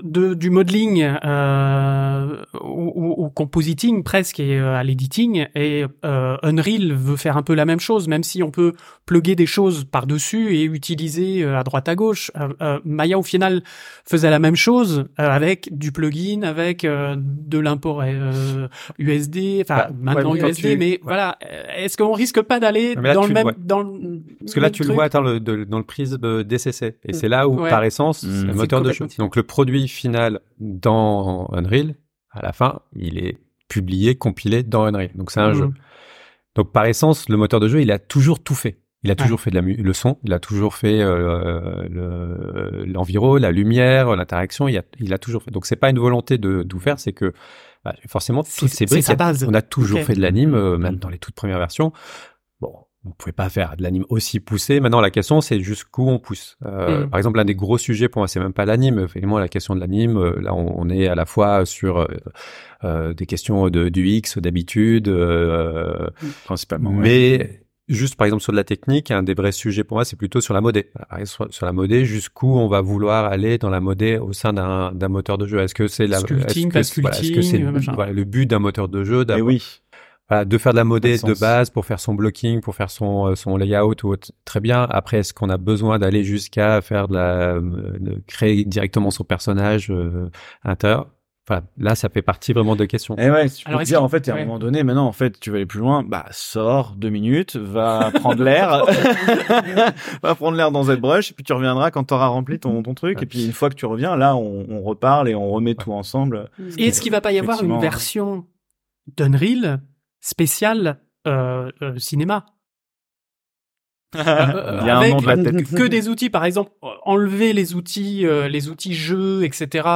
[0.04, 5.48] De, du modeling euh, au, au, compositing presque et euh, à l'editing.
[5.56, 8.74] Et euh, Unreal veut faire un peu la même chose même si on peut
[9.06, 12.32] plugger des choses par dessus et utiliser euh, à droite à gauche.
[12.62, 13.64] Euh, Maya au final
[14.06, 18.04] faisait la même chose avec du plugin avec de l'import
[18.98, 21.38] USD enfin bah, maintenant USD mais voilà.
[21.78, 24.94] Est-ce qu'on risque pas d'aller dans le même dans le, parce que là tu le
[24.94, 27.14] vois dans le, dans le prisme DCC et mm.
[27.14, 28.48] c'est là où par essence mm.
[28.48, 29.08] le moteur de jeu.
[29.18, 31.96] donc le produit final dans Unreal,
[32.30, 33.38] à la fin, il est
[33.70, 35.12] publié, compilé dans Unreal.
[35.16, 35.56] Donc c'est un mhm.
[35.56, 35.70] jeu.
[36.56, 38.82] Donc par essence, le moteur de jeu, il a toujours tout fait.
[39.04, 41.88] Il a toujours fait de la le son, il a toujours fait euh,
[42.86, 44.68] l'environ, la lumière, l'interaction.
[44.68, 45.52] Il a, il a toujours fait.
[45.52, 47.32] Donc c'est pas une volonté de tout faire, c'est que
[47.86, 49.06] bah, forcément toutes ces briques,
[49.48, 51.94] on a toujours fait de l'anime, euh, même dans les toutes premières versions.
[53.06, 54.80] On pouvait pas faire de l'anime aussi poussé.
[54.80, 56.58] Maintenant, la question, c'est jusqu'où on pousse.
[56.66, 57.10] Euh, mm.
[57.10, 59.00] Par exemple, un des gros sujets pour moi, c'est même pas l'anime.
[59.00, 62.08] Effectivement, la question de l'anime, euh, là, on, est à la fois sur euh,
[62.84, 66.28] euh des questions de, du X d'habitude, mm.
[66.46, 66.92] principalement.
[66.92, 70.16] Mais juste, par exemple, sur de la technique, un des vrais sujets pour moi, c'est
[70.16, 70.90] plutôt sur la modée.
[71.26, 75.08] Sur, sur, la modée, jusqu'où on va vouloir aller dans la modée au sein d'un
[75.10, 75.60] moteur de jeu?
[75.60, 77.02] Est-ce que c'est la sculpting, est-ce
[77.32, 79.82] que, c'est le but d'un moteur de jeu oui
[80.30, 83.28] voilà, de faire de la modée de base pour faire son blocking, pour faire son
[83.28, 84.88] euh, son layout ou autre, très bien.
[84.90, 87.62] Après, est-ce qu'on a besoin d'aller jusqu'à faire de la euh,
[88.00, 90.32] de créer directement son personnage euh,
[90.64, 91.12] intérieur?
[91.48, 93.16] Enfin, là, ça fait partie vraiment de questions.
[93.20, 95.52] Et ouais, tu peux dire, en fait, à un moment donné, maintenant, en fait, tu
[95.52, 98.84] vas aller plus loin, bah, sors deux minutes, va prendre l'air,
[100.24, 102.96] va prendre l'air dans ZBrush, et puis tu reviendras quand tu auras rempli ton, ton
[102.96, 105.76] truc, et puis une fois que tu reviens, là, on, on reparle et on remet
[105.76, 106.50] tout ensemble.
[106.80, 108.48] Et est-ce qu'il va pas y avoir une version
[109.16, 109.82] d'Unreal
[110.26, 112.46] spécial euh, euh, cinéma.
[114.16, 114.22] Euh,
[114.82, 115.70] Il y a un nom de la tête.
[115.72, 116.72] que des outils, par exemple,
[117.04, 119.88] enlever les outils, les outils jeux, etc.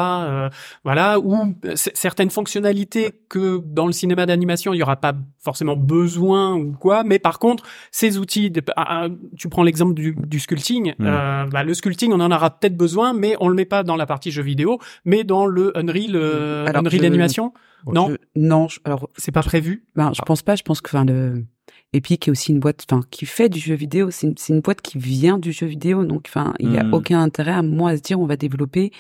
[0.83, 6.53] voilà, ou certaines fonctionnalités que dans le cinéma d'animation il y aura pas forcément besoin
[6.55, 9.07] ou quoi, mais par contre ces outils, ah, ah,
[9.37, 11.49] tu prends l'exemple du, du, sculpting, mm.
[11.49, 14.05] bah, le sculpting on en aura peut-être besoin, mais on le met pas dans la
[14.05, 16.17] partie jeux vidéo, mais dans le Unreal,
[16.75, 17.53] Unreal Animation.
[17.87, 18.67] Non, non.
[18.83, 19.85] alors, c'est pas prévu.
[19.95, 20.55] Ben, je pense pas.
[20.55, 21.45] Je pense que, enfin, le
[21.93, 24.11] Epic est aussi une boîte, enfin, qui fait du jeu vidéo.
[24.11, 26.05] C'est une, une, boîte qui vient du jeu vidéo.
[26.05, 26.93] Donc, enfin, il y a hmm.
[26.93, 28.91] aucun intérêt à moi à se dire on va développer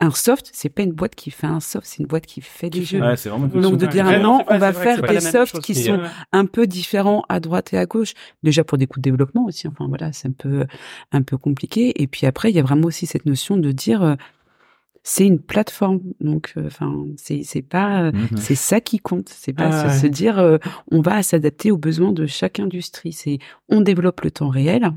[0.00, 0.50] un soft.
[0.52, 3.00] C'est pas une boîte qui fait un soft, c'est une boîte qui fait des jeux.
[3.00, 6.00] Ouais, vraiment donc de dire non, on va faire des softs qui sont
[6.32, 8.14] un peu différents à droite et à gauche.
[8.42, 9.66] Déjà pour des coûts de développement aussi.
[9.68, 10.66] Enfin voilà, c'est un peu
[11.12, 12.00] un peu compliqué.
[12.00, 14.14] Et puis après, il y a vraiment aussi cette notion de dire euh,
[15.10, 18.36] c'est une plateforme donc euh, enfin c'est c'est pas euh, mhm.
[18.36, 19.30] c'est ça qui compte.
[19.30, 20.58] C'est pas ah se, dire euh,
[20.90, 23.14] on va s'adapter aux besoins de chaque industrie.
[23.14, 23.38] C'est
[23.70, 24.92] on développe le temps réel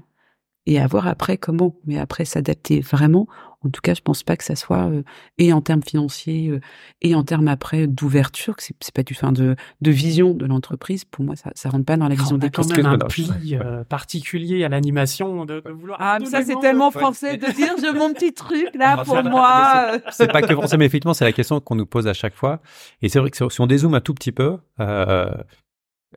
[0.66, 1.78] et à voir après comment.
[1.86, 3.28] Mais après s'adapter vraiment
[3.64, 5.04] en tout cas, je pense pas que ça soit euh,
[5.38, 6.60] et en termes financiers euh,
[7.02, 11.06] et en termes après d'ouverture, que c'est pas du fin de, de vision de l'entreprise.
[11.06, 13.84] Pour moi, ça, ça rentre pas dans la vision des quand même un pli euh,
[13.84, 16.00] particulier à l'animation de, vouloir.
[16.02, 19.92] Ah, mais ça c'est tellement français de dire je mon petit truc là pour moi.
[20.12, 22.62] C'est pas que français, mais effectivement, c'est la question qu'on nous pose à chaque fois.
[23.02, 25.30] Et c'est vrai que si on dézoome un tout petit peu, euh,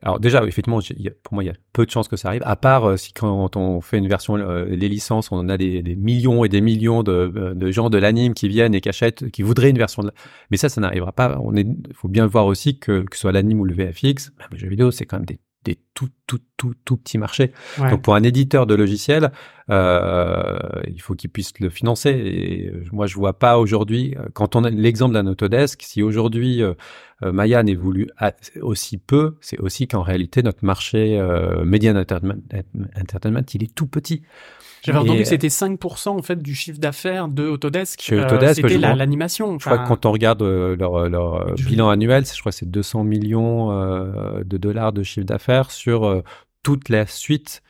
[0.01, 0.79] alors déjà, effectivement,
[1.23, 2.41] pour moi, il y a peu de chances que ça arrive.
[2.45, 5.95] À part euh, si quand on fait une version, euh, les licences, on a des,
[5.95, 9.29] millions et des millions de, euh, de gens de l'anime qui viennent et qui achètent,
[9.31, 10.03] qui voudraient une version.
[10.03, 10.11] De...
[10.51, 11.39] Mais ça, ça n'arrivera pas.
[11.41, 11.53] On
[11.93, 14.69] faut bien voir aussi que que ce soit l'anime ou le VFX, même les jeux
[14.69, 17.51] vidéo, c'est quand même des des tout tout tout tout petits marchés.
[17.77, 19.31] Donc pour un éditeur de logiciel,
[19.69, 20.57] euh,
[20.87, 22.11] il faut qu'il puisse le financer.
[22.11, 26.73] Et moi je vois pas aujourd'hui, quand on a l'exemple d'un Autodesk, si aujourd'hui euh,
[27.21, 28.09] Maya n'évolue
[28.61, 32.41] aussi peu, c'est aussi qu'en réalité notre marché euh, Media entertainment,
[32.99, 34.21] entertainment, il est tout petit.
[34.85, 38.01] J'avais entendu que c'était 5% en fait du chiffre d'affaires de Autodesk.
[38.01, 39.57] Chez Autodesk, c'était l'animation.
[39.59, 42.51] Je crois que quand on regarde euh, leur, euh, leur euh, bilan annuel, je crois
[42.51, 43.69] que c'est 200 millions
[44.43, 46.23] de dollars de chiffre d'affaires sur
[46.63, 47.61] toute la suite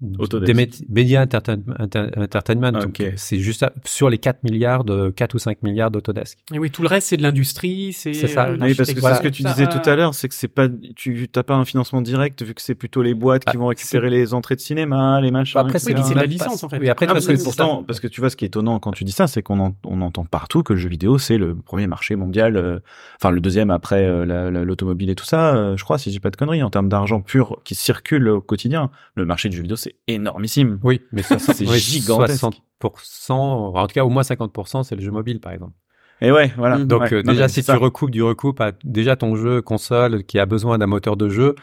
[0.00, 0.54] des
[0.88, 2.72] médias entertainment.
[3.16, 6.38] C'est juste sur les 4 milliards de 4 ou 5 milliards d'Autodesk.
[6.52, 8.46] Et oui, tout le reste c'est de l'industrie, c'est ça.
[8.46, 10.48] Euh, oui, parce que c'est ce que tu disais tout à l'heure, c'est que c'est
[10.48, 13.60] pas tu t'as pas un financement direct vu que c'est plutôt les boîtes qui bah,
[13.60, 15.58] vont récupérer les entrées de cinéma, les machins.
[15.58, 16.78] après c'est la licence en fait.
[16.78, 19.02] Oui, après parce que pourtant parce que tu vois ce qui est étonnant quand tu
[19.04, 22.14] dis ça, c'est qu'on on entend partout que le jeu vidéo c'est le premier marché
[22.14, 22.78] mondial euh,
[23.20, 26.36] enfin le deuxième après euh, l'automobile et tout ça, je crois si j'ai pas de
[26.36, 28.90] conneries en termes d'argent pur qui circule au quotidien.
[29.16, 30.78] Le marché du jeu vidéo c'est énormissime.
[30.82, 32.44] Oui, mais ça, c'est gigantesque.
[32.82, 35.72] 60%, en tout cas au moins 50%, c'est le jeu mobile, par exemple.
[36.20, 36.78] Et ouais, voilà.
[36.78, 40.46] Donc euh, déjà, si tu recoupes du recoupe à déjà ton jeu console qui a
[40.46, 41.54] besoin d'un moteur de jeu,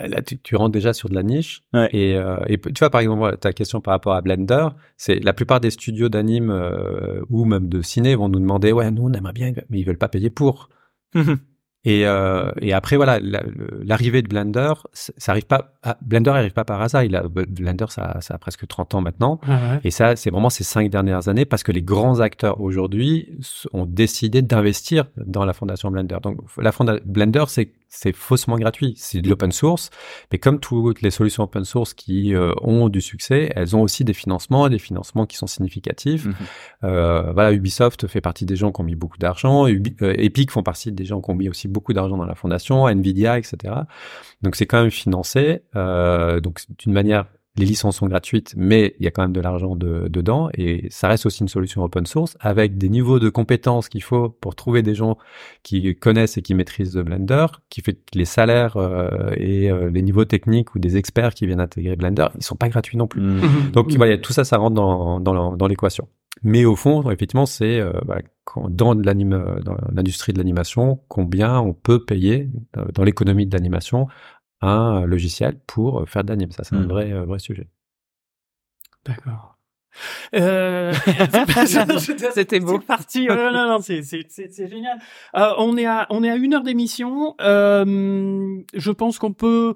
[0.00, 1.62] là, tu, tu, rentres déjà sur de la niche.
[1.72, 1.88] Ouais.
[1.92, 5.32] Et, euh, et, tu vois, par exemple, ta question par rapport à Blender, c'est la
[5.32, 6.50] plupart des studios d'anime
[7.28, 9.98] ou même de ciné vont nous demander, ouais, nous on aimerait bien, mais ils veulent
[9.98, 10.68] pas payer pour.
[11.84, 15.72] Et, euh, et après voilà, l'arrivée de Blender, ça arrive pas.
[16.02, 17.04] Blender n'arrive pas par hasard.
[17.04, 19.40] Il a Blender, ça, ça a presque 30 ans maintenant.
[19.44, 19.80] Ah ouais.
[19.84, 23.38] Et ça, c'est vraiment ces cinq dernières années parce que les grands acteurs aujourd'hui
[23.72, 26.18] ont décidé d'investir dans la fondation Blender.
[26.22, 28.94] Donc la fondation Blender, c'est c'est faussement gratuit.
[28.96, 29.90] C'est de l'open source,
[30.32, 34.04] mais comme toutes les solutions open source qui euh, ont du succès, elles ont aussi
[34.04, 36.24] des financements, des financements qui sont significatifs.
[36.24, 36.34] Mhm.
[36.84, 39.66] Euh, voilà, Ubisoft fait partie des gens qui ont mis beaucoup d'argent.
[39.68, 42.86] Euh, Epic font partie des gens qui ont mis aussi beaucoup d'argent dans la fondation,
[42.86, 43.74] Nvidia, etc.
[44.40, 45.62] Donc c'est quand même financé.
[45.74, 47.26] Euh, donc d'une manière
[47.56, 50.86] les licences sont gratuites, mais il y a quand même de l'argent de, dedans et
[50.90, 54.54] ça reste aussi une solution open source avec des niveaux de compétences qu'il faut pour
[54.54, 55.18] trouver des gens
[55.62, 60.02] qui connaissent et qui maîtrisent Blender, qui fait que les salaires euh, et euh, les
[60.02, 63.20] niveaux techniques ou des experts qui viennent intégrer Blender, ils sont pas gratuits non plus.
[63.20, 63.70] Mmh.
[63.72, 66.08] Donc voilà, tout ça, ça rentre dans, dans, dans l'équation.
[66.42, 68.20] Mais au fond, effectivement, c'est euh, bah,
[68.70, 72.48] dans l'industrie de l'animation, combien on peut payer
[72.94, 74.06] dans l'économie de l'animation
[74.62, 76.50] un logiciel pour faire de l'anime.
[76.52, 76.88] Ça, c'est un Mm.
[76.88, 77.68] vrai, euh, vrai sujet.
[79.04, 79.56] D'accord.
[80.34, 80.92] Euh...
[82.34, 82.78] C'était beau.
[82.80, 83.26] C'est parti.
[83.30, 84.02] Oh, non, non, non, c'est
[84.68, 84.98] génial.
[85.36, 87.34] Euh, on est à on est à une heure d'émission.
[87.40, 89.74] Euh, je pense qu'on peut.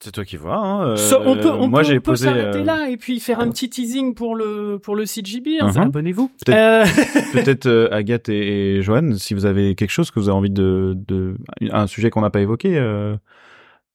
[0.00, 0.56] C'est toi qui vois.
[0.56, 0.88] Hein.
[0.88, 2.26] euh, So- on peut, on moi, peut, j'ai on peut posé.
[2.26, 5.58] s'arrêter euh, là et puis faire un petit teasing pour le pour le CGB.
[5.60, 5.82] hein, Mhm.
[5.84, 6.30] Abonnez-vous.
[6.44, 10.36] Peut-être- Euh, euh, Agathe et, et Joanne, si vous avez quelque chose que vous avez
[10.36, 11.36] envie de, de
[11.70, 13.16] un sujet qu'on n'a pas évoqué, euh,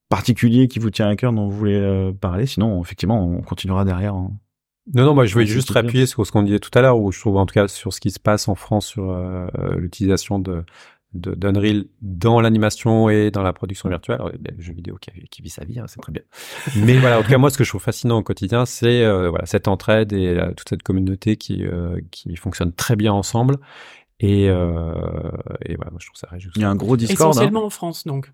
[0.09, 2.45] particulier qui vous tient à cœur dont vous voulez euh, parler.
[2.45, 4.13] Sinon, effectivement, on continuera derrière.
[4.15, 4.31] hein.
[4.95, 5.83] Non, non, moi je voulais Ouais, juste c'est bien.
[5.87, 7.93] appuyer sur ce qu'on disait tout à l'heure, où je trouve en tout cas sur
[7.93, 9.45] ce qui se passe en France sur euh,
[9.77, 10.63] l'utilisation de de-
[11.13, 14.15] d'Unreal dans l'animation et dans la production virtuelle.
[14.15, 16.11] Alors, il y a le jeu vidéo qui, qui vit sa vie, hein, c'est très
[16.11, 16.21] bien.
[16.77, 19.29] Mais voilà, en tout cas, moi, ce que je trouve fascinant au quotidien, c'est euh,
[19.29, 23.57] voilà cette entraide et euh, toute cette communauté qui euh, qui fonctionne très bien ensemble.
[24.19, 24.93] Et, euh,
[25.65, 26.59] et voilà, moi, je trouve ça réjouissant.
[26.59, 27.29] Il y a un gros Discord.
[27.29, 27.31] hein.
[27.31, 28.31] essentiellement en France donc.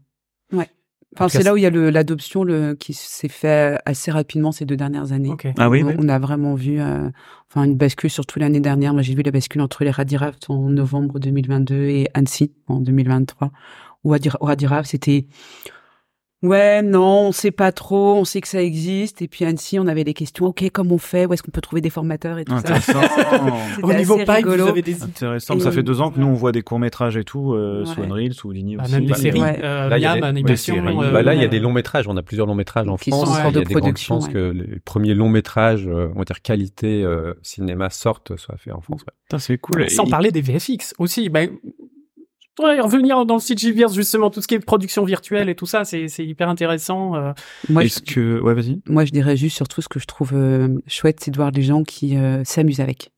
[1.16, 4.51] Enfin, c'est là où il y a le- l'adoption le, qui s'est fait assez rapidement
[4.51, 5.32] ces deux dernières années.
[5.58, 5.95] Ah oui, on, oui.
[5.97, 7.10] on a vraiment vu euh,
[7.49, 8.93] enfin une bascule surtout l'année dernière.
[8.93, 13.51] Moi, j'ai vu la bascule entre les Radiraft en novembre 2022 et Annecy en 2023.
[14.03, 15.26] Où Radira- au Radiraft, c'était
[16.43, 19.21] ouais, non, on sait pas trop, on sait que ça existe.
[19.21, 20.45] Et puis Annecy, on avait des questions.
[20.47, 21.25] Ok, comment on fait?
[21.25, 22.57] Où est-ce qu'on peut trouver des formateurs et tout ça?
[22.59, 23.01] Intéressant.
[23.75, 25.55] C'était Au niveau pipe, vous avez des Intéressant.
[25.55, 27.53] Et Ça on- fait deux ans que nous on voit des courts métrages et tout
[27.53, 28.05] euh, sous Ouais.
[28.07, 28.91] Unreal, sous Lini bah, aussi.
[28.93, 29.41] même des Bah, séries.
[29.41, 29.59] ouais.
[29.63, 30.73] Euh, Là, il y a des- animation.
[30.75, 30.97] des séries.
[31.07, 32.07] euh, bah là, il y a euh, des longs métrages.
[32.07, 33.25] On a plusieurs longs métrages en Qui France.
[33.27, 34.33] sont en il y a de des grandes chances ouais.
[34.33, 38.73] que les premiers longs métrages, euh, on va dire qualité euh, cinéma sortent, soient faits
[38.73, 39.01] en France.
[39.01, 39.39] ouais.
[39.39, 39.89] C'est cool.
[39.89, 41.29] Sans Et- parler des VFX aussi.
[41.29, 41.49] Ben,
[42.58, 45.66] je voudrais revenir dans le CGVerse justement tout ce qui est production virtuelle et tout
[45.66, 47.16] ça, c'est c'est hyper intéressant.
[47.16, 47.34] euh.
[47.70, 48.82] Moi, Est-ce je, que ouais, vas-y.
[48.88, 51.62] moi, je dirais juste surtout ce que je trouve euh, chouette, c'est de voir des
[51.62, 53.12] gens qui euh, s'amusent avec.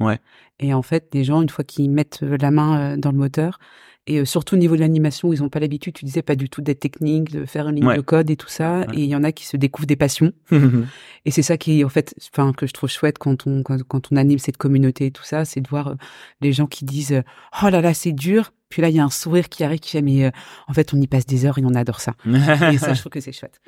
[0.00, 0.18] Ouais.
[0.60, 3.58] Et en fait, des gens, une fois qu'ils mettent la main euh, dans le moteur,
[4.06, 6.34] et euh, surtout au niveau de l'animation, où ils n'ont pas l'habitude, tu disais pas
[6.34, 7.96] du tout d'être technique, de faire une ligne Ouais.
[7.96, 8.80] de code et tout ça.
[8.80, 8.86] Ouais.
[8.94, 10.32] Et il y en a qui se découvrent des passions.
[11.24, 14.08] Et c'est ça qui, en fait, enfin, que je trouve chouette quand on, quand, quand
[14.10, 15.94] on anime cette communauté et tout ça, c'est de voir euh,
[16.40, 17.22] les gens qui disent, euh,
[17.62, 18.52] oh là là, c'est dur.
[18.68, 20.30] Puis là, il y a un sourire qui arrive qui fait, mais euh,
[20.66, 22.14] en fait, on y passe des heures et on adore ça.
[22.26, 23.60] Et ça, je trouve que c'est chouette.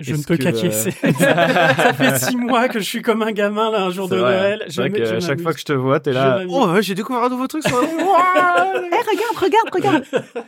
[0.00, 0.94] Je ne Est-ce peux que, qu'acquiescer.
[1.04, 4.16] euh, ça fait six mois que je suis comme un gamin là un jour de
[4.16, 4.38] vrai.
[4.38, 4.64] Noël.
[4.74, 6.40] Vrai que je chaque fois que je te vois, t'es là.
[6.48, 7.62] Oh, ouais, j'ai découvert un nouveau truc.
[7.66, 10.04] sur- Eh, regarde, regarde, regarde.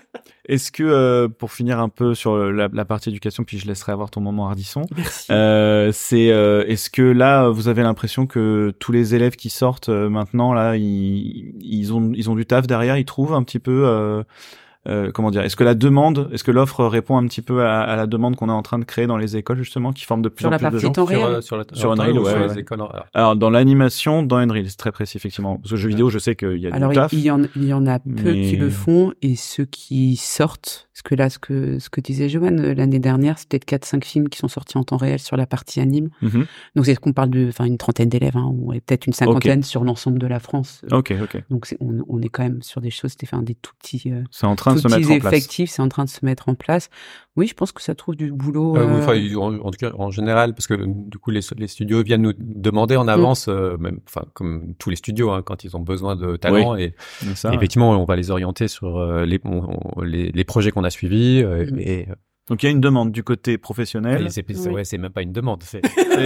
[0.48, 3.92] Est-ce que euh, pour finir un peu sur la, la partie éducation, puis je laisserai
[3.92, 4.82] avoir ton moment hardisson.
[4.96, 5.26] Merci.
[5.30, 9.88] Euh, c'est euh, est-ce que là vous avez l'impression que tous les élèves qui sortent
[9.88, 13.60] euh, maintenant là ils, ils ont ils ont du taf derrière ils trouvent un petit
[13.60, 14.24] peu
[15.14, 17.94] comment dire est-ce que la demande est-ce que l'offre répond un petit peu à, à
[17.96, 20.28] la demande qu'on est en train de créer dans les écoles justement qui forment de
[20.28, 21.34] plus Sur en plus de gens temps Sur, réel.
[21.36, 22.48] euh, sur, la, Sur Unreal, ou ouais, sur ouais.
[22.48, 22.78] les écoles.
[22.80, 26.18] alors, alors dans l'animation dans Unreal c'est très précis effectivement parce que jeux vidéo je
[26.18, 28.10] sais qu'il y a Alors, du taf il y, en, il y en a peu
[28.32, 32.00] Mais- qui le font et ceux qui sortent, parce que là, ce que, ce que
[32.00, 35.18] disait Johan euh, l'année dernière, c'est peut-être 4-5 films qui sont sortis en temps réel
[35.18, 36.10] sur la partie anime.
[36.20, 36.44] Mhm.
[36.76, 39.84] Donc, c'est qu'on parle de, enfin, une trentaine d'élèves, hein, ou peut-être une cinquantaine sur
[39.84, 40.82] l'ensemble de la France.
[40.92, 43.54] ok ok Donc, c'est- on, on est quand même sur des choses, c'était enfin, des
[43.54, 46.04] tout petits, euh, c'est en train de se mettre en place effectifs, c'est en train
[46.04, 46.90] de se mettre en place.
[47.36, 48.76] Oui, je pense que ça trouve du boulot.
[48.76, 52.02] Euh, euh, en, en tout cas, en général, parce que du coup, les, les studios
[52.02, 53.00] viennent nous demander Mm.
[53.00, 56.36] en avance, euh, même, enfin, comme tous les studios, hein, quand ils ont besoin de
[56.36, 57.54] talent, et ouais.
[57.54, 60.90] effectivement, on va les orienter sur euh, les, on- on- les, les projets qu'on a
[60.90, 61.78] suivis, euh, Mm.
[61.80, 62.14] et euh,
[62.48, 64.26] Donc il y a une demande du côté professionnel.
[64.30, 65.62] c'est ouais, c'est même pas une demande.
[65.62, 65.80] C'est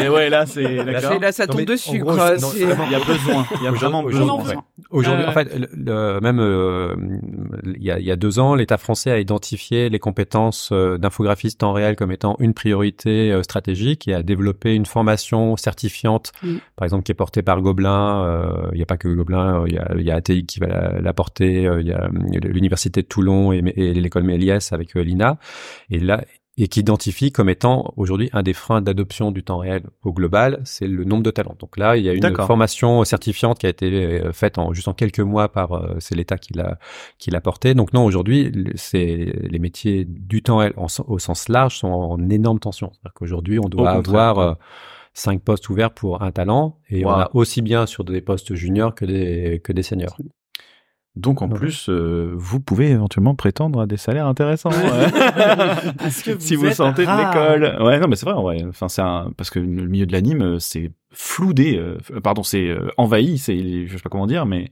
[0.09, 1.21] ouais, là c'est d'accord.
[1.21, 1.99] Là, ça tombe dessus.
[1.99, 3.47] Gros, quoi, il y a besoin.
[3.61, 4.65] Il y a vraiment besoin.
[4.91, 6.95] Aujourd'hui, en fait, le, même euh,
[7.65, 10.97] il, y a, il y a deux ans, l'État français a identifié les compétences euh,
[10.97, 16.33] d'infographiste en réel comme étant une priorité euh, stratégique et a développé une formation certifiante,
[16.43, 16.57] mm.
[16.77, 18.67] par exemple qui est portée par Gobelin.
[18.73, 20.99] il n'y a pas que Gobelin, il y a, il y a ATI qui va
[20.99, 22.09] la, porter, il y a
[22.43, 25.39] l'université de Toulon et, et l'école Méliès avec l'INA.
[25.91, 26.25] Et là,
[26.59, 30.61] et qui identifie comme étant aujourd'hui un des freins d'adoption du temps réel au global,
[30.65, 31.57] c'est le nombre de talents.
[31.59, 34.89] Donc là, il y a une formation certifiante qui a été euh, faite en juste
[34.89, 36.79] en quelques mois par euh, c'est l'État qui l'a
[37.19, 37.75] qui l'a porté.
[37.75, 42.59] Donc non, aujourd'hui, c'est les métiers du temps réel au sens large sont en énorme
[42.59, 42.91] tension.
[42.93, 44.55] C'est-à-dire qu'aujourd'hui, on doit avoir euh,
[45.13, 48.95] cinq postes ouverts pour un talent et on a aussi bien sur des postes juniors
[48.95, 50.17] que des que des seniors.
[51.17, 54.69] Donc en plus, euh, vous pouvez éventuellement prétendre à des salaires intéressants.
[55.99, 57.83] parce que si vous sortez de l'école.
[57.83, 58.35] Ouais, non, mais c'est vrai.
[58.35, 58.63] Ouais.
[58.69, 59.33] Enfin, c'est un...
[59.35, 61.79] parce que le milieu de l'anime, euh, c'est floudé.
[61.79, 63.39] Euh, pardon, c'est envahi.
[63.39, 64.71] C'est, je sais pas comment dire, mais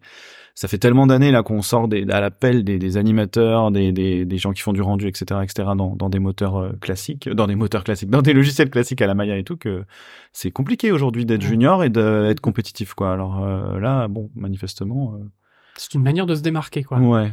[0.55, 4.27] ça fait tellement d'années là qu'on sort des, à l'appel des, des animateurs, des, des,
[4.27, 7.57] des, gens qui font du rendu, etc., etc., dans, dans des moteurs classiques, dans des
[7.57, 9.85] moteurs classiques, dans des logiciels classiques à la Maya et tout, que
[10.33, 13.15] c'est compliqué aujourd'hui d'être junior et d'être compétitif, quoi.
[13.15, 13.45] Alors
[13.81, 15.19] là, bon, manifestement.
[15.77, 16.99] C'est une manière de se démarquer, quoi.
[16.99, 17.33] Ouais.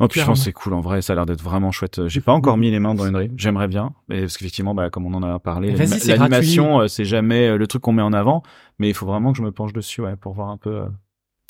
[0.00, 2.08] Oh, puis je pense c'est cool en vrai, ça a l'air d'être vraiment chouette.
[2.08, 5.04] J'ai pas encore mis les mains dans Unreal, j'aimerais bien, mais parce qu'effectivement, bah, comme
[5.04, 5.74] on en a parlé,
[6.06, 8.42] l'animation, euh, c'est jamais euh, le truc qu'on met en avant,
[8.78, 10.86] mais il faut vraiment que je me penche dessus, ouais, pour voir un peu euh,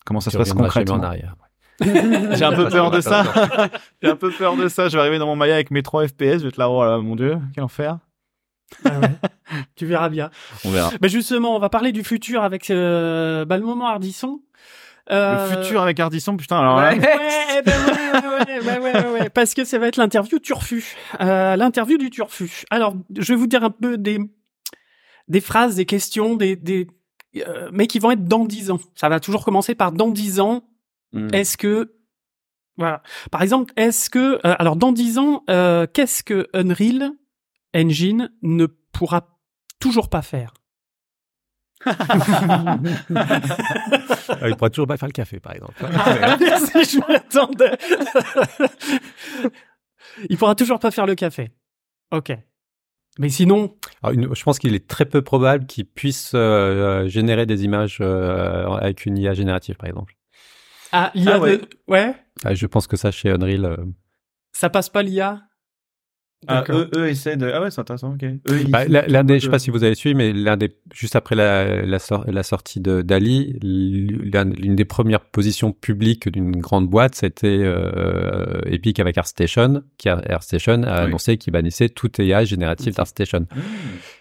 [0.04, 0.96] comment ça se passe concrètement.
[0.96, 1.36] En arrière.
[1.80, 3.22] J'ai un peu peur de ça.
[4.02, 4.88] J'ai un peu peur de ça.
[4.88, 7.00] Je vais arriver dans mon Maya avec mes 3 FPS, je vais être là, oh
[7.02, 7.98] mon dieu, quel enfer.
[8.84, 9.10] Ah ouais.
[9.76, 10.30] tu verras bien.
[10.64, 10.90] On verra.
[11.00, 14.40] Mais justement, on va parler du futur avec euh, bah, le moment Ardisson.
[15.10, 15.56] Euh...
[15.56, 16.94] Le futur avec Ardisson, putain, alors là...
[16.94, 20.96] Ouais, ouais, ouais, ouais, ouais, ouais, parce que ça va être l'interview Turfu.
[21.20, 22.64] Euh, l'interview du Turfu.
[22.70, 24.18] Alors, je vais vous dire un peu des,
[25.28, 26.86] des phrases, des questions, des, des,
[27.36, 28.80] euh, mais qui vont être dans dix ans.
[28.94, 30.64] Ça va toujours commencer par dans dix ans.
[31.12, 31.28] Hmm.
[31.32, 31.96] Est-ce que,
[32.76, 33.02] voilà.
[33.30, 37.10] Par exemple, est-ce que, euh, alors dans dix ans, euh, qu'est-ce que Unreal
[37.74, 39.38] Engine ne pourra
[39.80, 40.54] toujours pas faire?
[41.86, 41.92] Il
[44.56, 45.74] pourra toujours pas faire le café, par exemple.
[45.82, 47.76] Ah, je m'attendais.
[50.28, 51.50] il pourra toujours pas faire le café.
[52.10, 52.32] Ok.
[53.18, 57.98] Mais sinon, je pense qu'il est très peu probable qu'il puisse euh, générer des images
[58.00, 60.14] euh, avec une IA générative, par exemple.
[60.92, 61.60] Ah, l'IA ah, ouais.
[61.88, 62.14] ouais.
[62.44, 63.64] Ah, je pense que ça chez Unreal.
[63.64, 63.76] Euh,
[64.52, 65.42] ça passe pas l'IA
[66.46, 67.50] ah, eux, eux essaient de.
[67.52, 68.14] Ah ouais, c'est intéressant.
[68.14, 68.24] Ok.
[68.70, 71.34] bah, l'un des, je sais pas si vous avez suivi, mais l'un des, juste après
[71.34, 77.46] la, la, la sortie de Dali, l'une des premières positions publiques d'une grande boîte, c'était
[77.46, 83.40] euh, Epic avec ArtStation, qui a, ArtStation a annoncé qu'il bannissait tout AI génératif d'ArtStation.
[83.40, 83.60] Mmh.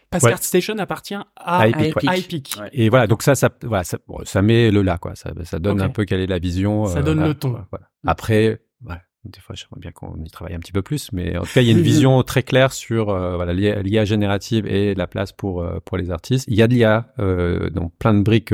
[0.09, 2.59] Parce qu'ArtStation appartient à, Epic.
[2.73, 5.15] Et voilà, donc ça, ça, voilà, ça, ça met le là, quoi.
[5.15, 6.85] Ça, ça donne un peu quelle est la vision.
[6.85, 7.51] Ça donne euh, le ton.
[7.71, 7.87] Voilà.
[8.05, 11.41] Après, voilà des fois, j'aimerais bien qu'on y travaille un petit peu plus, mais en
[11.43, 14.95] tout cas, il y a une vision très claire sur euh, voilà l'IA générative et
[14.95, 16.45] la place pour euh, pour les artistes.
[16.47, 18.53] Il y a de l'IA euh, dans plein de briques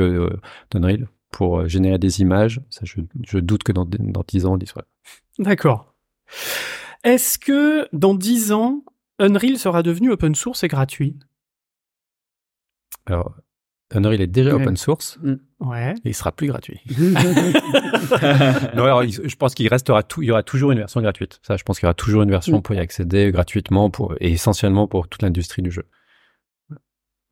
[0.70, 2.60] d'Unreal pour générer des images.
[2.70, 4.86] Ça, je, je doute que dans dans dix ans, on y soit.
[5.38, 5.94] D'accord.
[7.04, 8.82] Est-ce que dans dix ans,
[9.20, 11.16] Unreal sera devenu open source et gratuit?
[13.06, 13.36] Alors,
[13.94, 15.18] Unreal est déjà open source.
[15.22, 15.34] Mm.
[15.60, 15.94] Ouais.
[16.04, 16.80] Et il sera plus gratuit.
[18.74, 21.38] non, alors, je pense qu'il restera tout, il y aura toujours une version gratuite.
[21.42, 22.62] Ça, je pense qu'il y aura toujours une version mm.
[22.62, 25.84] pour y accéder gratuitement pour, et essentiellement pour toute l'industrie du jeu.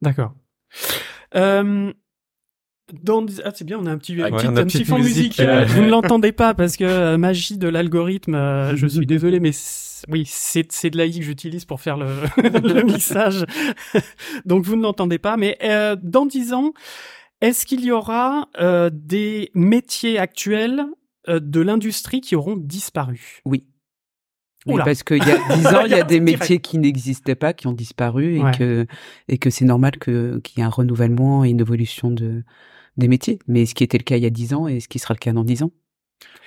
[0.01, 0.35] D'accord.
[1.35, 1.93] Euh,
[2.93, 3.25] dans...
[3.45, 5.41] Ah, c'est bien, on a un petit, un petit, fond de musique.
[5.41, 9.41] Euh, vous ne l'entendez pas parce que euh, magie de l'algorithme, euh, je suis désolé,
[9.41, 9.53] mais
[10.09, 12.07] oui, c'est c'est de l'AI que j'utilise pour faire le,
[12.37, 13.45] le mixage.
[14.45, 16.73] Donc vous ne l'entendez pas, mais euh, dans dix ans,
[17.41, 20.85] est-ce qu'il y aura euh, des métiers actuels
[21.29, 23.41] euh, de l'industrie qui auront disparu?
[23.45, 23.67] Oui.
[24.67, 27.53] Oui, parce qu'il y a dix ans, il y a des métiers qui n'existaient pas,
[27.53, 28.87] qui ont disparu, et que
[29.29, 32.45] et que c'est normal que qu'il y ait un renouvellement et une évolution de
[32.97, 33.39] des métiers.
[33.47, 35.15] Mais ce qui était le cas il y a dix ans et ce qui sera
[35.15, 35.73] le cas dans dix ans.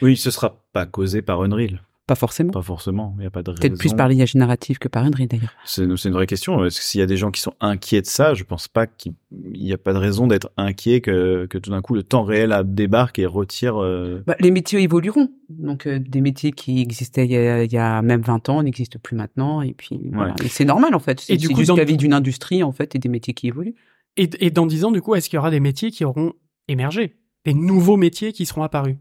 [0.02, 1.82] Oui, ce sera pas causé par Unreal.
[2.08, 2.52] Pas forcément.
[2.52, 3.14] Pas forcément.
[3.18, 3.62] Il n'y a pas de raison.
[3.62, 5.54] Peut-être plus par l'IA générative que par Unreal d'ailleurs.
[5.66, 6.58] C'est une vraie question.
[6.58, 9.12] Que s'il y a des gens qui sont inquiets de ça, je pense pas qu'il
[9.32, 12.56] n'y a pas de raison d'être inquiet que, que tout d'un coup le temps réel
[12.64, 13.84] débarque et retire.
[13.84, 14.24] Euh...
[14.26, 15.30] Bah, les métiers évolueront.
[15.50, 18.64] Donc euh, des métiers qui existaient il y, a, il y a même 20 ans
[18.64, 19.62] n'existent plus maintenant.
[19.62, 20.34] Et puis voilà.
[20.48, 21.20] c'est normal en fait.
[21.20, 23.76] C'est juste la vie d'une industrie en fait et des métiers qui évoluent.
[24.18, 26.34] Et, et dans 10 ans du coup, est-ce qu'il y aura des métiers qui auront
[26.68, 27.16] émergé,
[27.46, 28.98] des nouveaux métiers qui seront apparus?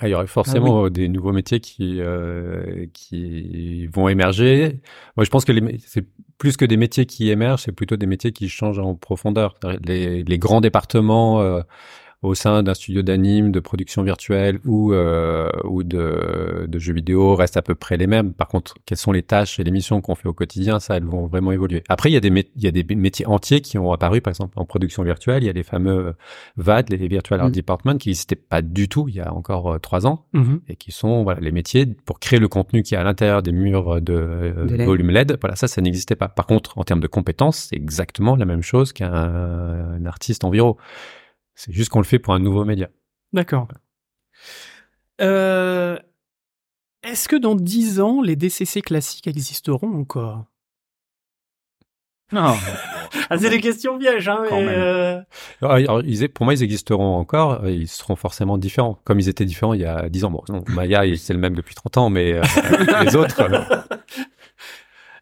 [0.00, 4.80] Ah, il y aurait forcément des nouveaux métiers qui euh, qui vont émerger.
[5.16, 5.52] Moi, je pense que
[5.86, 6.06] c'est
[6.38, 9.54] plus que des métiers qui émergent, c'est plutôt des métiers qui changent en profondeur.
[9.84, 11.60] Les, les grands départements euh,
[12.22, 17.34] au sein d'un studio d'anime, de production virtuelle ou euh, ou de, de, jeux vidéo
[17.34, 18.32] restent à peu près les mêmes.
[18.32, 21.04] Par contre, quelles sont les tâches et les missions qu'on fait au quotidien, ça, elles
[21.04, 21.82] vont vraiment évoluer.
[21.88, 24.30] Après, il y a des il y a des métiers entiers qui ont apparu, par
[24.30, 25.42] exemple en production virtuelle.
[25.42, 26.14] Il y a les fameux
[26.56, 27.52] VAD, les Virtual Art mm.
[27.52, 30.60] Department, qui n'existaient pas du tout il y a encore euh, trois ans mm-hmm.
[30.68, 33.52] et qui sont voilà les métiers pour créer le contenu qui est à l'intérieur des
[33.52, 35.38] murs de, de volume LED.
[35.40, 36.28] Voilà, ça, ça n'existait pas.
[36.28, 40.76] Par contre, en termes de compétences, c'est exactement la même chose qu'un artiste environ.
[41.54, 42.88] C'est juste qu'on le fait pour un nouveau média.
[43.32, 43.68] D'accord.
[45.20, 45.98] Euh,
[47.02, 50.44] est-ce que dans 10 ans, les DCC classiques existeront encore?
[52.32, 52.54] Non.
[53.30, 55.20] ah, c'est des questions pièges, hein, euh,
[55.60, 57.68] pour moi, ils existeront encore.
[57.68, 60.30] Ils seront forcément différents, comme ils étaient différents il y a 10 ans.
[60.30, 62.42] Bon, Maya, c'est le même depuis 30 ans, mais euh,
[63.04, 63.42] les autres.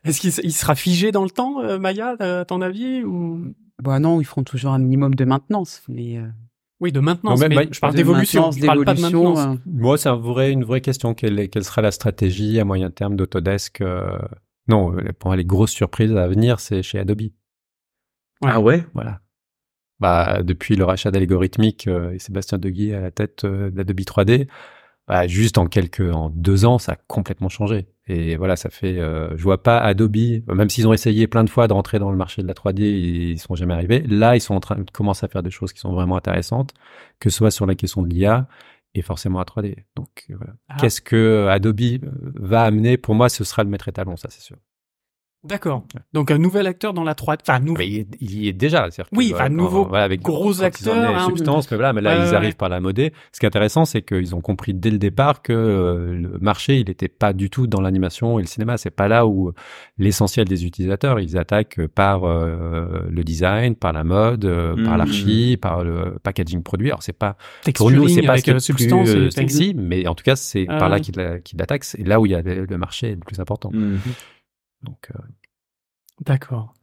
[0.05, 3.55] Est-ce qu'il sera figé dans le temps, Maya, à ton avis, ou?
[3.83, 6.19] Bah non, ils feront toujours un minimum de maintenance, mais.
[6.19, 6.27] Euh,
[6.81, 7.41] oui, de maintenance.
[7.41, 8.51] mais, je parle d'évolution.
[8.53, 9.39] Je parle pas de maintenance.
[9.39, 9.57] Euh.
[9.67, 11.15] Moi, c'est vrai, une vraie question.
[11.15, 14.19] Quelle, quelle sera la stratégie à moyen terme d'Autodesk euh...
[14.69, 17.23] Non, pour moi, les grosses surprises à venir, c'est chez Adobe.
[18.43, 18.85] Ah ouais?
[18.95, 19.21] Voilà.
[19.99, 24.49] Bah, depuis le rachat d'Algorithmique euh, et Sébastien Deguy à la tête d'Adobe 3D,
[25.11, 27.89] bah, juste en quelques, en deux ans, ça a complètement changé.
[28.07, 30.15] Et voilà, ça fait, euh, je vois pas Adobe,
[30.47, 32.83] même s'ils ont essayé plein de fois de rentrer dans le marché de la 3D,
[32.83, 34.05] ils sont jamais arrivés.
[34.07, 36.75] Là, ils sont en train de commencer à faire des choses qui sont vraiment intéressantes,
[37.19, 38.47] que ce soit sur la question de l'IA
[38.95, 39.79] et forcément à 3D.
[39.97, 40.53] Donc, euh, voilà.
[40.69, 40.77] Ah.
[40.79, 41.99] qu'est-ce que Adobe euh,
[42.37, 42.97] va amener?
[42.97, 44.59] Pour moi, ce sera le maître étalon, ça, c'est sûr.
[45.43, 45.85] D'accord.
[46.13, 47.81] Donc un nouvel acteur dans la 3 enfin nouveau...
[47.81, 51.95] il, y est déjà, Oui, enfin nouveau voilà, avec gros acteurs hein, substance, mais voilà,
[51.95, 53.15] mais là ils arrivent par la modée.
[53.33, 56.79] Ce qui est intéressant, c'est qu'ils ont compris dès le départ que euh, le marché,
[56.79, 59.53] il n'était pas du tout dans l'animation et le cinéma, c'est pas là où
[59.97, 64.99] l'essentiel des utilisateurs, ils attaquent par euh, le design, par la mode, euh, par mmh.
[64.99, 66.89] l'archi, par le packaging produit.
[66.89, 67.39] Alors c'est pas
[67.75, 71.01] pour nous, c'est pas ce substance plus sexy, mais en tout cas, c'est par là
[71.01, 73.71] qu'ils attaquent, c'est là où il y a le, marché le plus important.
[73.73, 73.97] Mmh.
[74.83, 75.19] Donc, euh,
[76.21, 76.75] D'accord.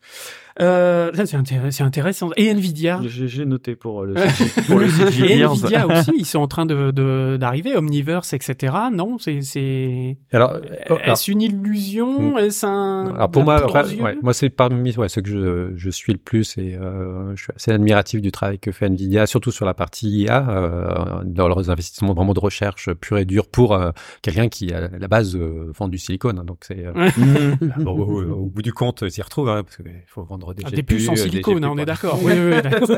[0.60, 2.32] Euh, c'est intéressant.
[2.36, 3.02] Et Nvidia.
[3.06, 4.14] J'ai noté pour euh, le,
[4.68, 4.88] pour le
[5.30, 8.74] Et Nvidia aussi, ils sont en train de d'arriver, Omniverse, etc.
[8.92, 10.18] Non, c'est c'est.
[10.32, 10.58] Alors,
[10.90, 12.34] oh, est-ce une illusion?
[12.34, 12.38] Hmm.
[12.38, 16.14] Est-ce un Alors pour moi, ouais, moi c'est parmi ouais, ce que je, je suis
[16.14, 19.66] le plus et euh, je suis assez admiratif du travail que fait Nvidia, surtout sur
[19.66, 23.92] la partie IA, euh, dans leurs investissements vraiment de recherche pure et dure pour euh,
[24.22, 26.40] quelqu'un qui à la base euh, vend du silicone.
[26.40, 26.86] Hein, donc c'est
[27.78, 30.84] bon, au, bout du compte, s'y retrouve hein, parce qu'il faut vendre des, ah, des
[30.84, 32.20] puces en silicone, hein, on est d'accord.
[32.24, 32.98] oui, oui, oui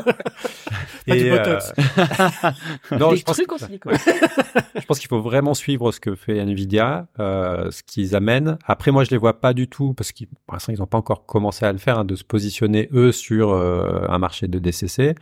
[1.06, 1.72] Pas du botox.
[1.78, 2.52] Euh...
[2.98, 7.82] non, je pense, je pense qu'il faut vraiment suivre ce que fait Nvidia, euh, ce
[7.82, 8.58] qu'ils amènent.
[8.66, 10.98] Après, moi, je les vois pas du tout parce qu'ils, pour l'instant, ils n'ont pas
[10.98, 14.58] encore commencé à le faire, hein, de se positionner eux sur euh, un marché de
[14.58, 15.14] DCC.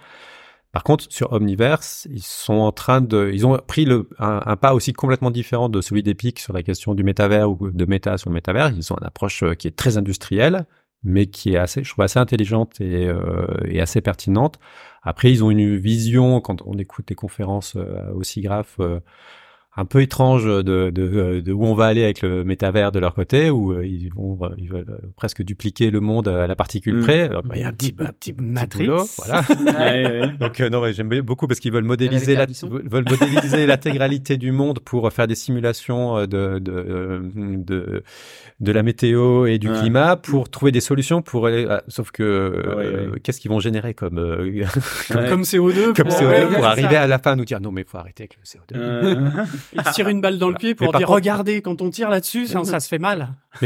[0.72, 4.56] Par contre, sur Omniverse, ils sont en train de, ils ont pris le, un, un
[4.56, 8.18] pas aussi complètement différent de celui d'Epic sur la question du métavers ou de méta
[8.18, 8.70] sur le métavers.
[8.76, 10.66] Ils ont une approche qui est très industrielle
[11.02, 14.58] mais qui est assez, je trouve assez intelligente et, euh, et, assez pertinente.
[15.02, 18.76] Après, ils ont une vision quand on écoute des conférences euh, aussi graves.
[19.76, 22.98] Euh, un peu étrange de, de, de, où on va aller avec le métavers de
[22.98, 26.56] leur côté, où euh, ils vont ils veulent euh, presque dupliquer le monde à la
[26.56, 27.02] particule mm.
[27.02, 27.30] près.
[27.54, 28.88] il y a un petit, un petit Matrix.
[29.18, 29.42] voilà.
[30.40, 34.80] Donc euh, non, j'aime beaucoup parce qu'ils veulent modéliser la, veulent modéliser l'intégralité du monde
[34.80, 38.02] pour faire des simulations de de de,
[38.58, 41.66] de la météo et du climat pour trouver des solutions pour aller.
[41.70, 44.16] Ah, sauf que qu'est-ce qu'ils vont générer comme
[45.08, 48.24] comme, CO2 comme CO2 pour arriver à la fin nous dire non mais faut arrêter
[48.24, 51.90] avec le CO2 il tire une balle dans le pied pour dire regardez quand on
[51.90, 53.34] tire là-dessus ça, se fait mal.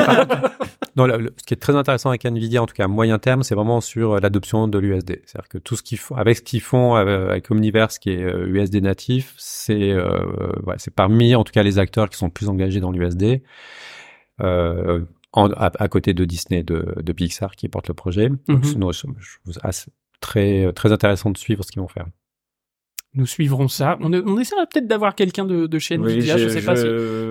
[0.96, 1.06] non,
[1.36, 3.80] ce qui est très intéressant avec Nvidia en tout cas à moyen terme c'est vraiment
[3.80, 5.22] sur euh, l'adoption de l'USD.
[5.24, 8.22] C'est-à-dire que tout ce qu'ils font avec ce qu'ils font euh, avec Omniverse qui est
[8.22, 12.30] USD euh, natif, c'est euh, ouais, c'est parmi en tout cas les acteurs qui sont
[12.30, 13.42] plus engagés dans l'USD.
[14.40, 15.00] Euh,
[15.34, 18.28] à, côté de Disney, de, de Pixar qui porte le projet.
[18.48, 19.86] Donc, mm je, je,
[20.20, 22.06] très très intéressant de suivre ce qu'ils vont faire
[23.14, 23.98] nous suivrons ça.
[24.00, 26.38] On, on essaiera peut-être d'avoir quelqu'un de, de chez Nvidia.
[26.38, 26.86] je, sais pas si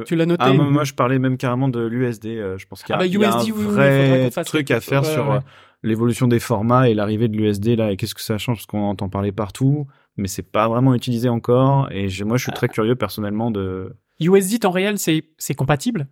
[0.06, 0.44] tu l'as noté.
[0.46, 2.28] Ah, moi, je parlais même carrément de l'USD.
[2.28, 5.40] Euh, je pense qu'il y, a, ah bah, un vrai truc à faire sur euh,
[5.82, 7.92] l'évolution des formats et l'arrivée de l'USD là.
[7.92, 9.88] Et qu'est-ce que ça change parce qu'on entend parler partout,
[10.18, 11.92] mais c'est pas vraiment utilisé encore.
[11.92, 13.96] Et moi, je suis très curieux personnellement de.
[14.20, 16.08] USD temps réel, c'est compatible?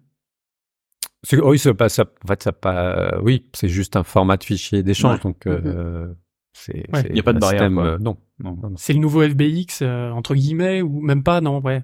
[1.34, 2.06] Oui, c'est pas ça.
[2.24, 3.20] En fait, ça pas.
[3.22, 5.46] Oui, c'est juste un format de fichier d'échange, donc.
[5.46, 5.62] Mm-hmm.
[5.66, 6.14] Euh,
[6.60, 7.64] c'est, il n'y a pas de barrière.
[7.64, 8.18] Euh, non.
[8.44, 8.58] non.
[8.78, 11.84] C'est le nouveau FBX, euh, entre guillemets, ou même pas, non, ouais.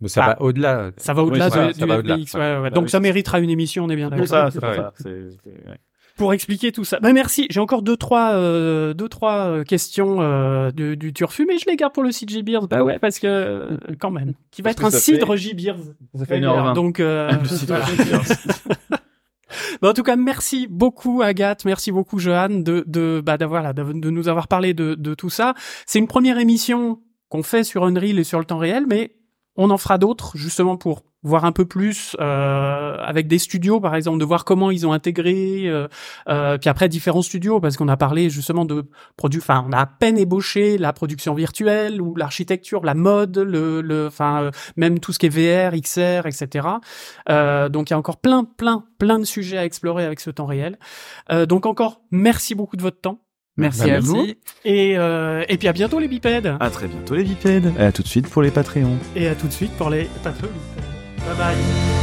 [0.00, 0.26] Mais ça Ah.
[0.30, 0.90] va au-delà.
[0.96, 2.10] Ça va au-delà Oui, va- du.
[2.12, 2.62] FBX, ouais, ouais, ouais.
[2.62, 4.26] Bah Donc oui, ça méritera une émission, on est bien d'accord.
[4.26, 4.74] pour ça, c'est Ouais.
[4.76, 4.92] ça.
[5.06, 5.78] Ouais.
[6.16, 7.00] Pour expliquer tout ça.
[7.00, 7.48] Bah merci.
[7.50, 11.64] J'ai encore deux trois euh, deux trois euh, questions euh, du, du turfu, mais je
[11.68, 12.68] les garde pour le site J-Beers.
[12.70, 15.74] Bah ouais, parce que euh, quand même, qui va Parce être un cidre fait- J-Beers.
[16.14, 16.72] Ça fait une heure.
[16.72, 17.74] Donc euh, Le cidre
[19.80, 24.10] Bah, en tout cas, merci beaucoup Agathe, merci beaucoup Johan de de bah d'avoir de
[24.10, 25.54] nous avoir parlé de de tout ça.
[25.86, 29.16] C'est une première émission qu'on fait sur Unreal et sur le temps réel, mais
[29.56, 33.94] on en fera d'autres justement pour voir un peu plus euh, avec des studios par
[33.96, 35.88] exemple de voir comment ils ont intégré euh,
[36.28, 38.84] euh, puis après différents studios parce qu'on a parlé justement de
[39.16, 43.80] produits enfin on a à peine ébauché la production virtuelle ou l'architecture la mode le
[43.80, 46.68] le enfin euh, même tout ce qui est VR XR etc
[47.30, 50.30] euh, donc il y a encore plein plein plein de sujets à explorer avec ce
[50.30, 50.78] temps réel
[51.32, 53.18] Euh, donc encore merci beaucoup de votre temps
[53.56, 54.26] Merci Bah, à vous.
[54.64, 54.94] et et,
[55.48, 57.72] et puis à bientôt les bipèdes À très bientôt les bipèdes.
[57.78, 58.98] Et à tout de suite pour les Patreons.
[59.14, 60.48] et à tout de suite pour les patrons
[61.24, 61.93] 拜拜。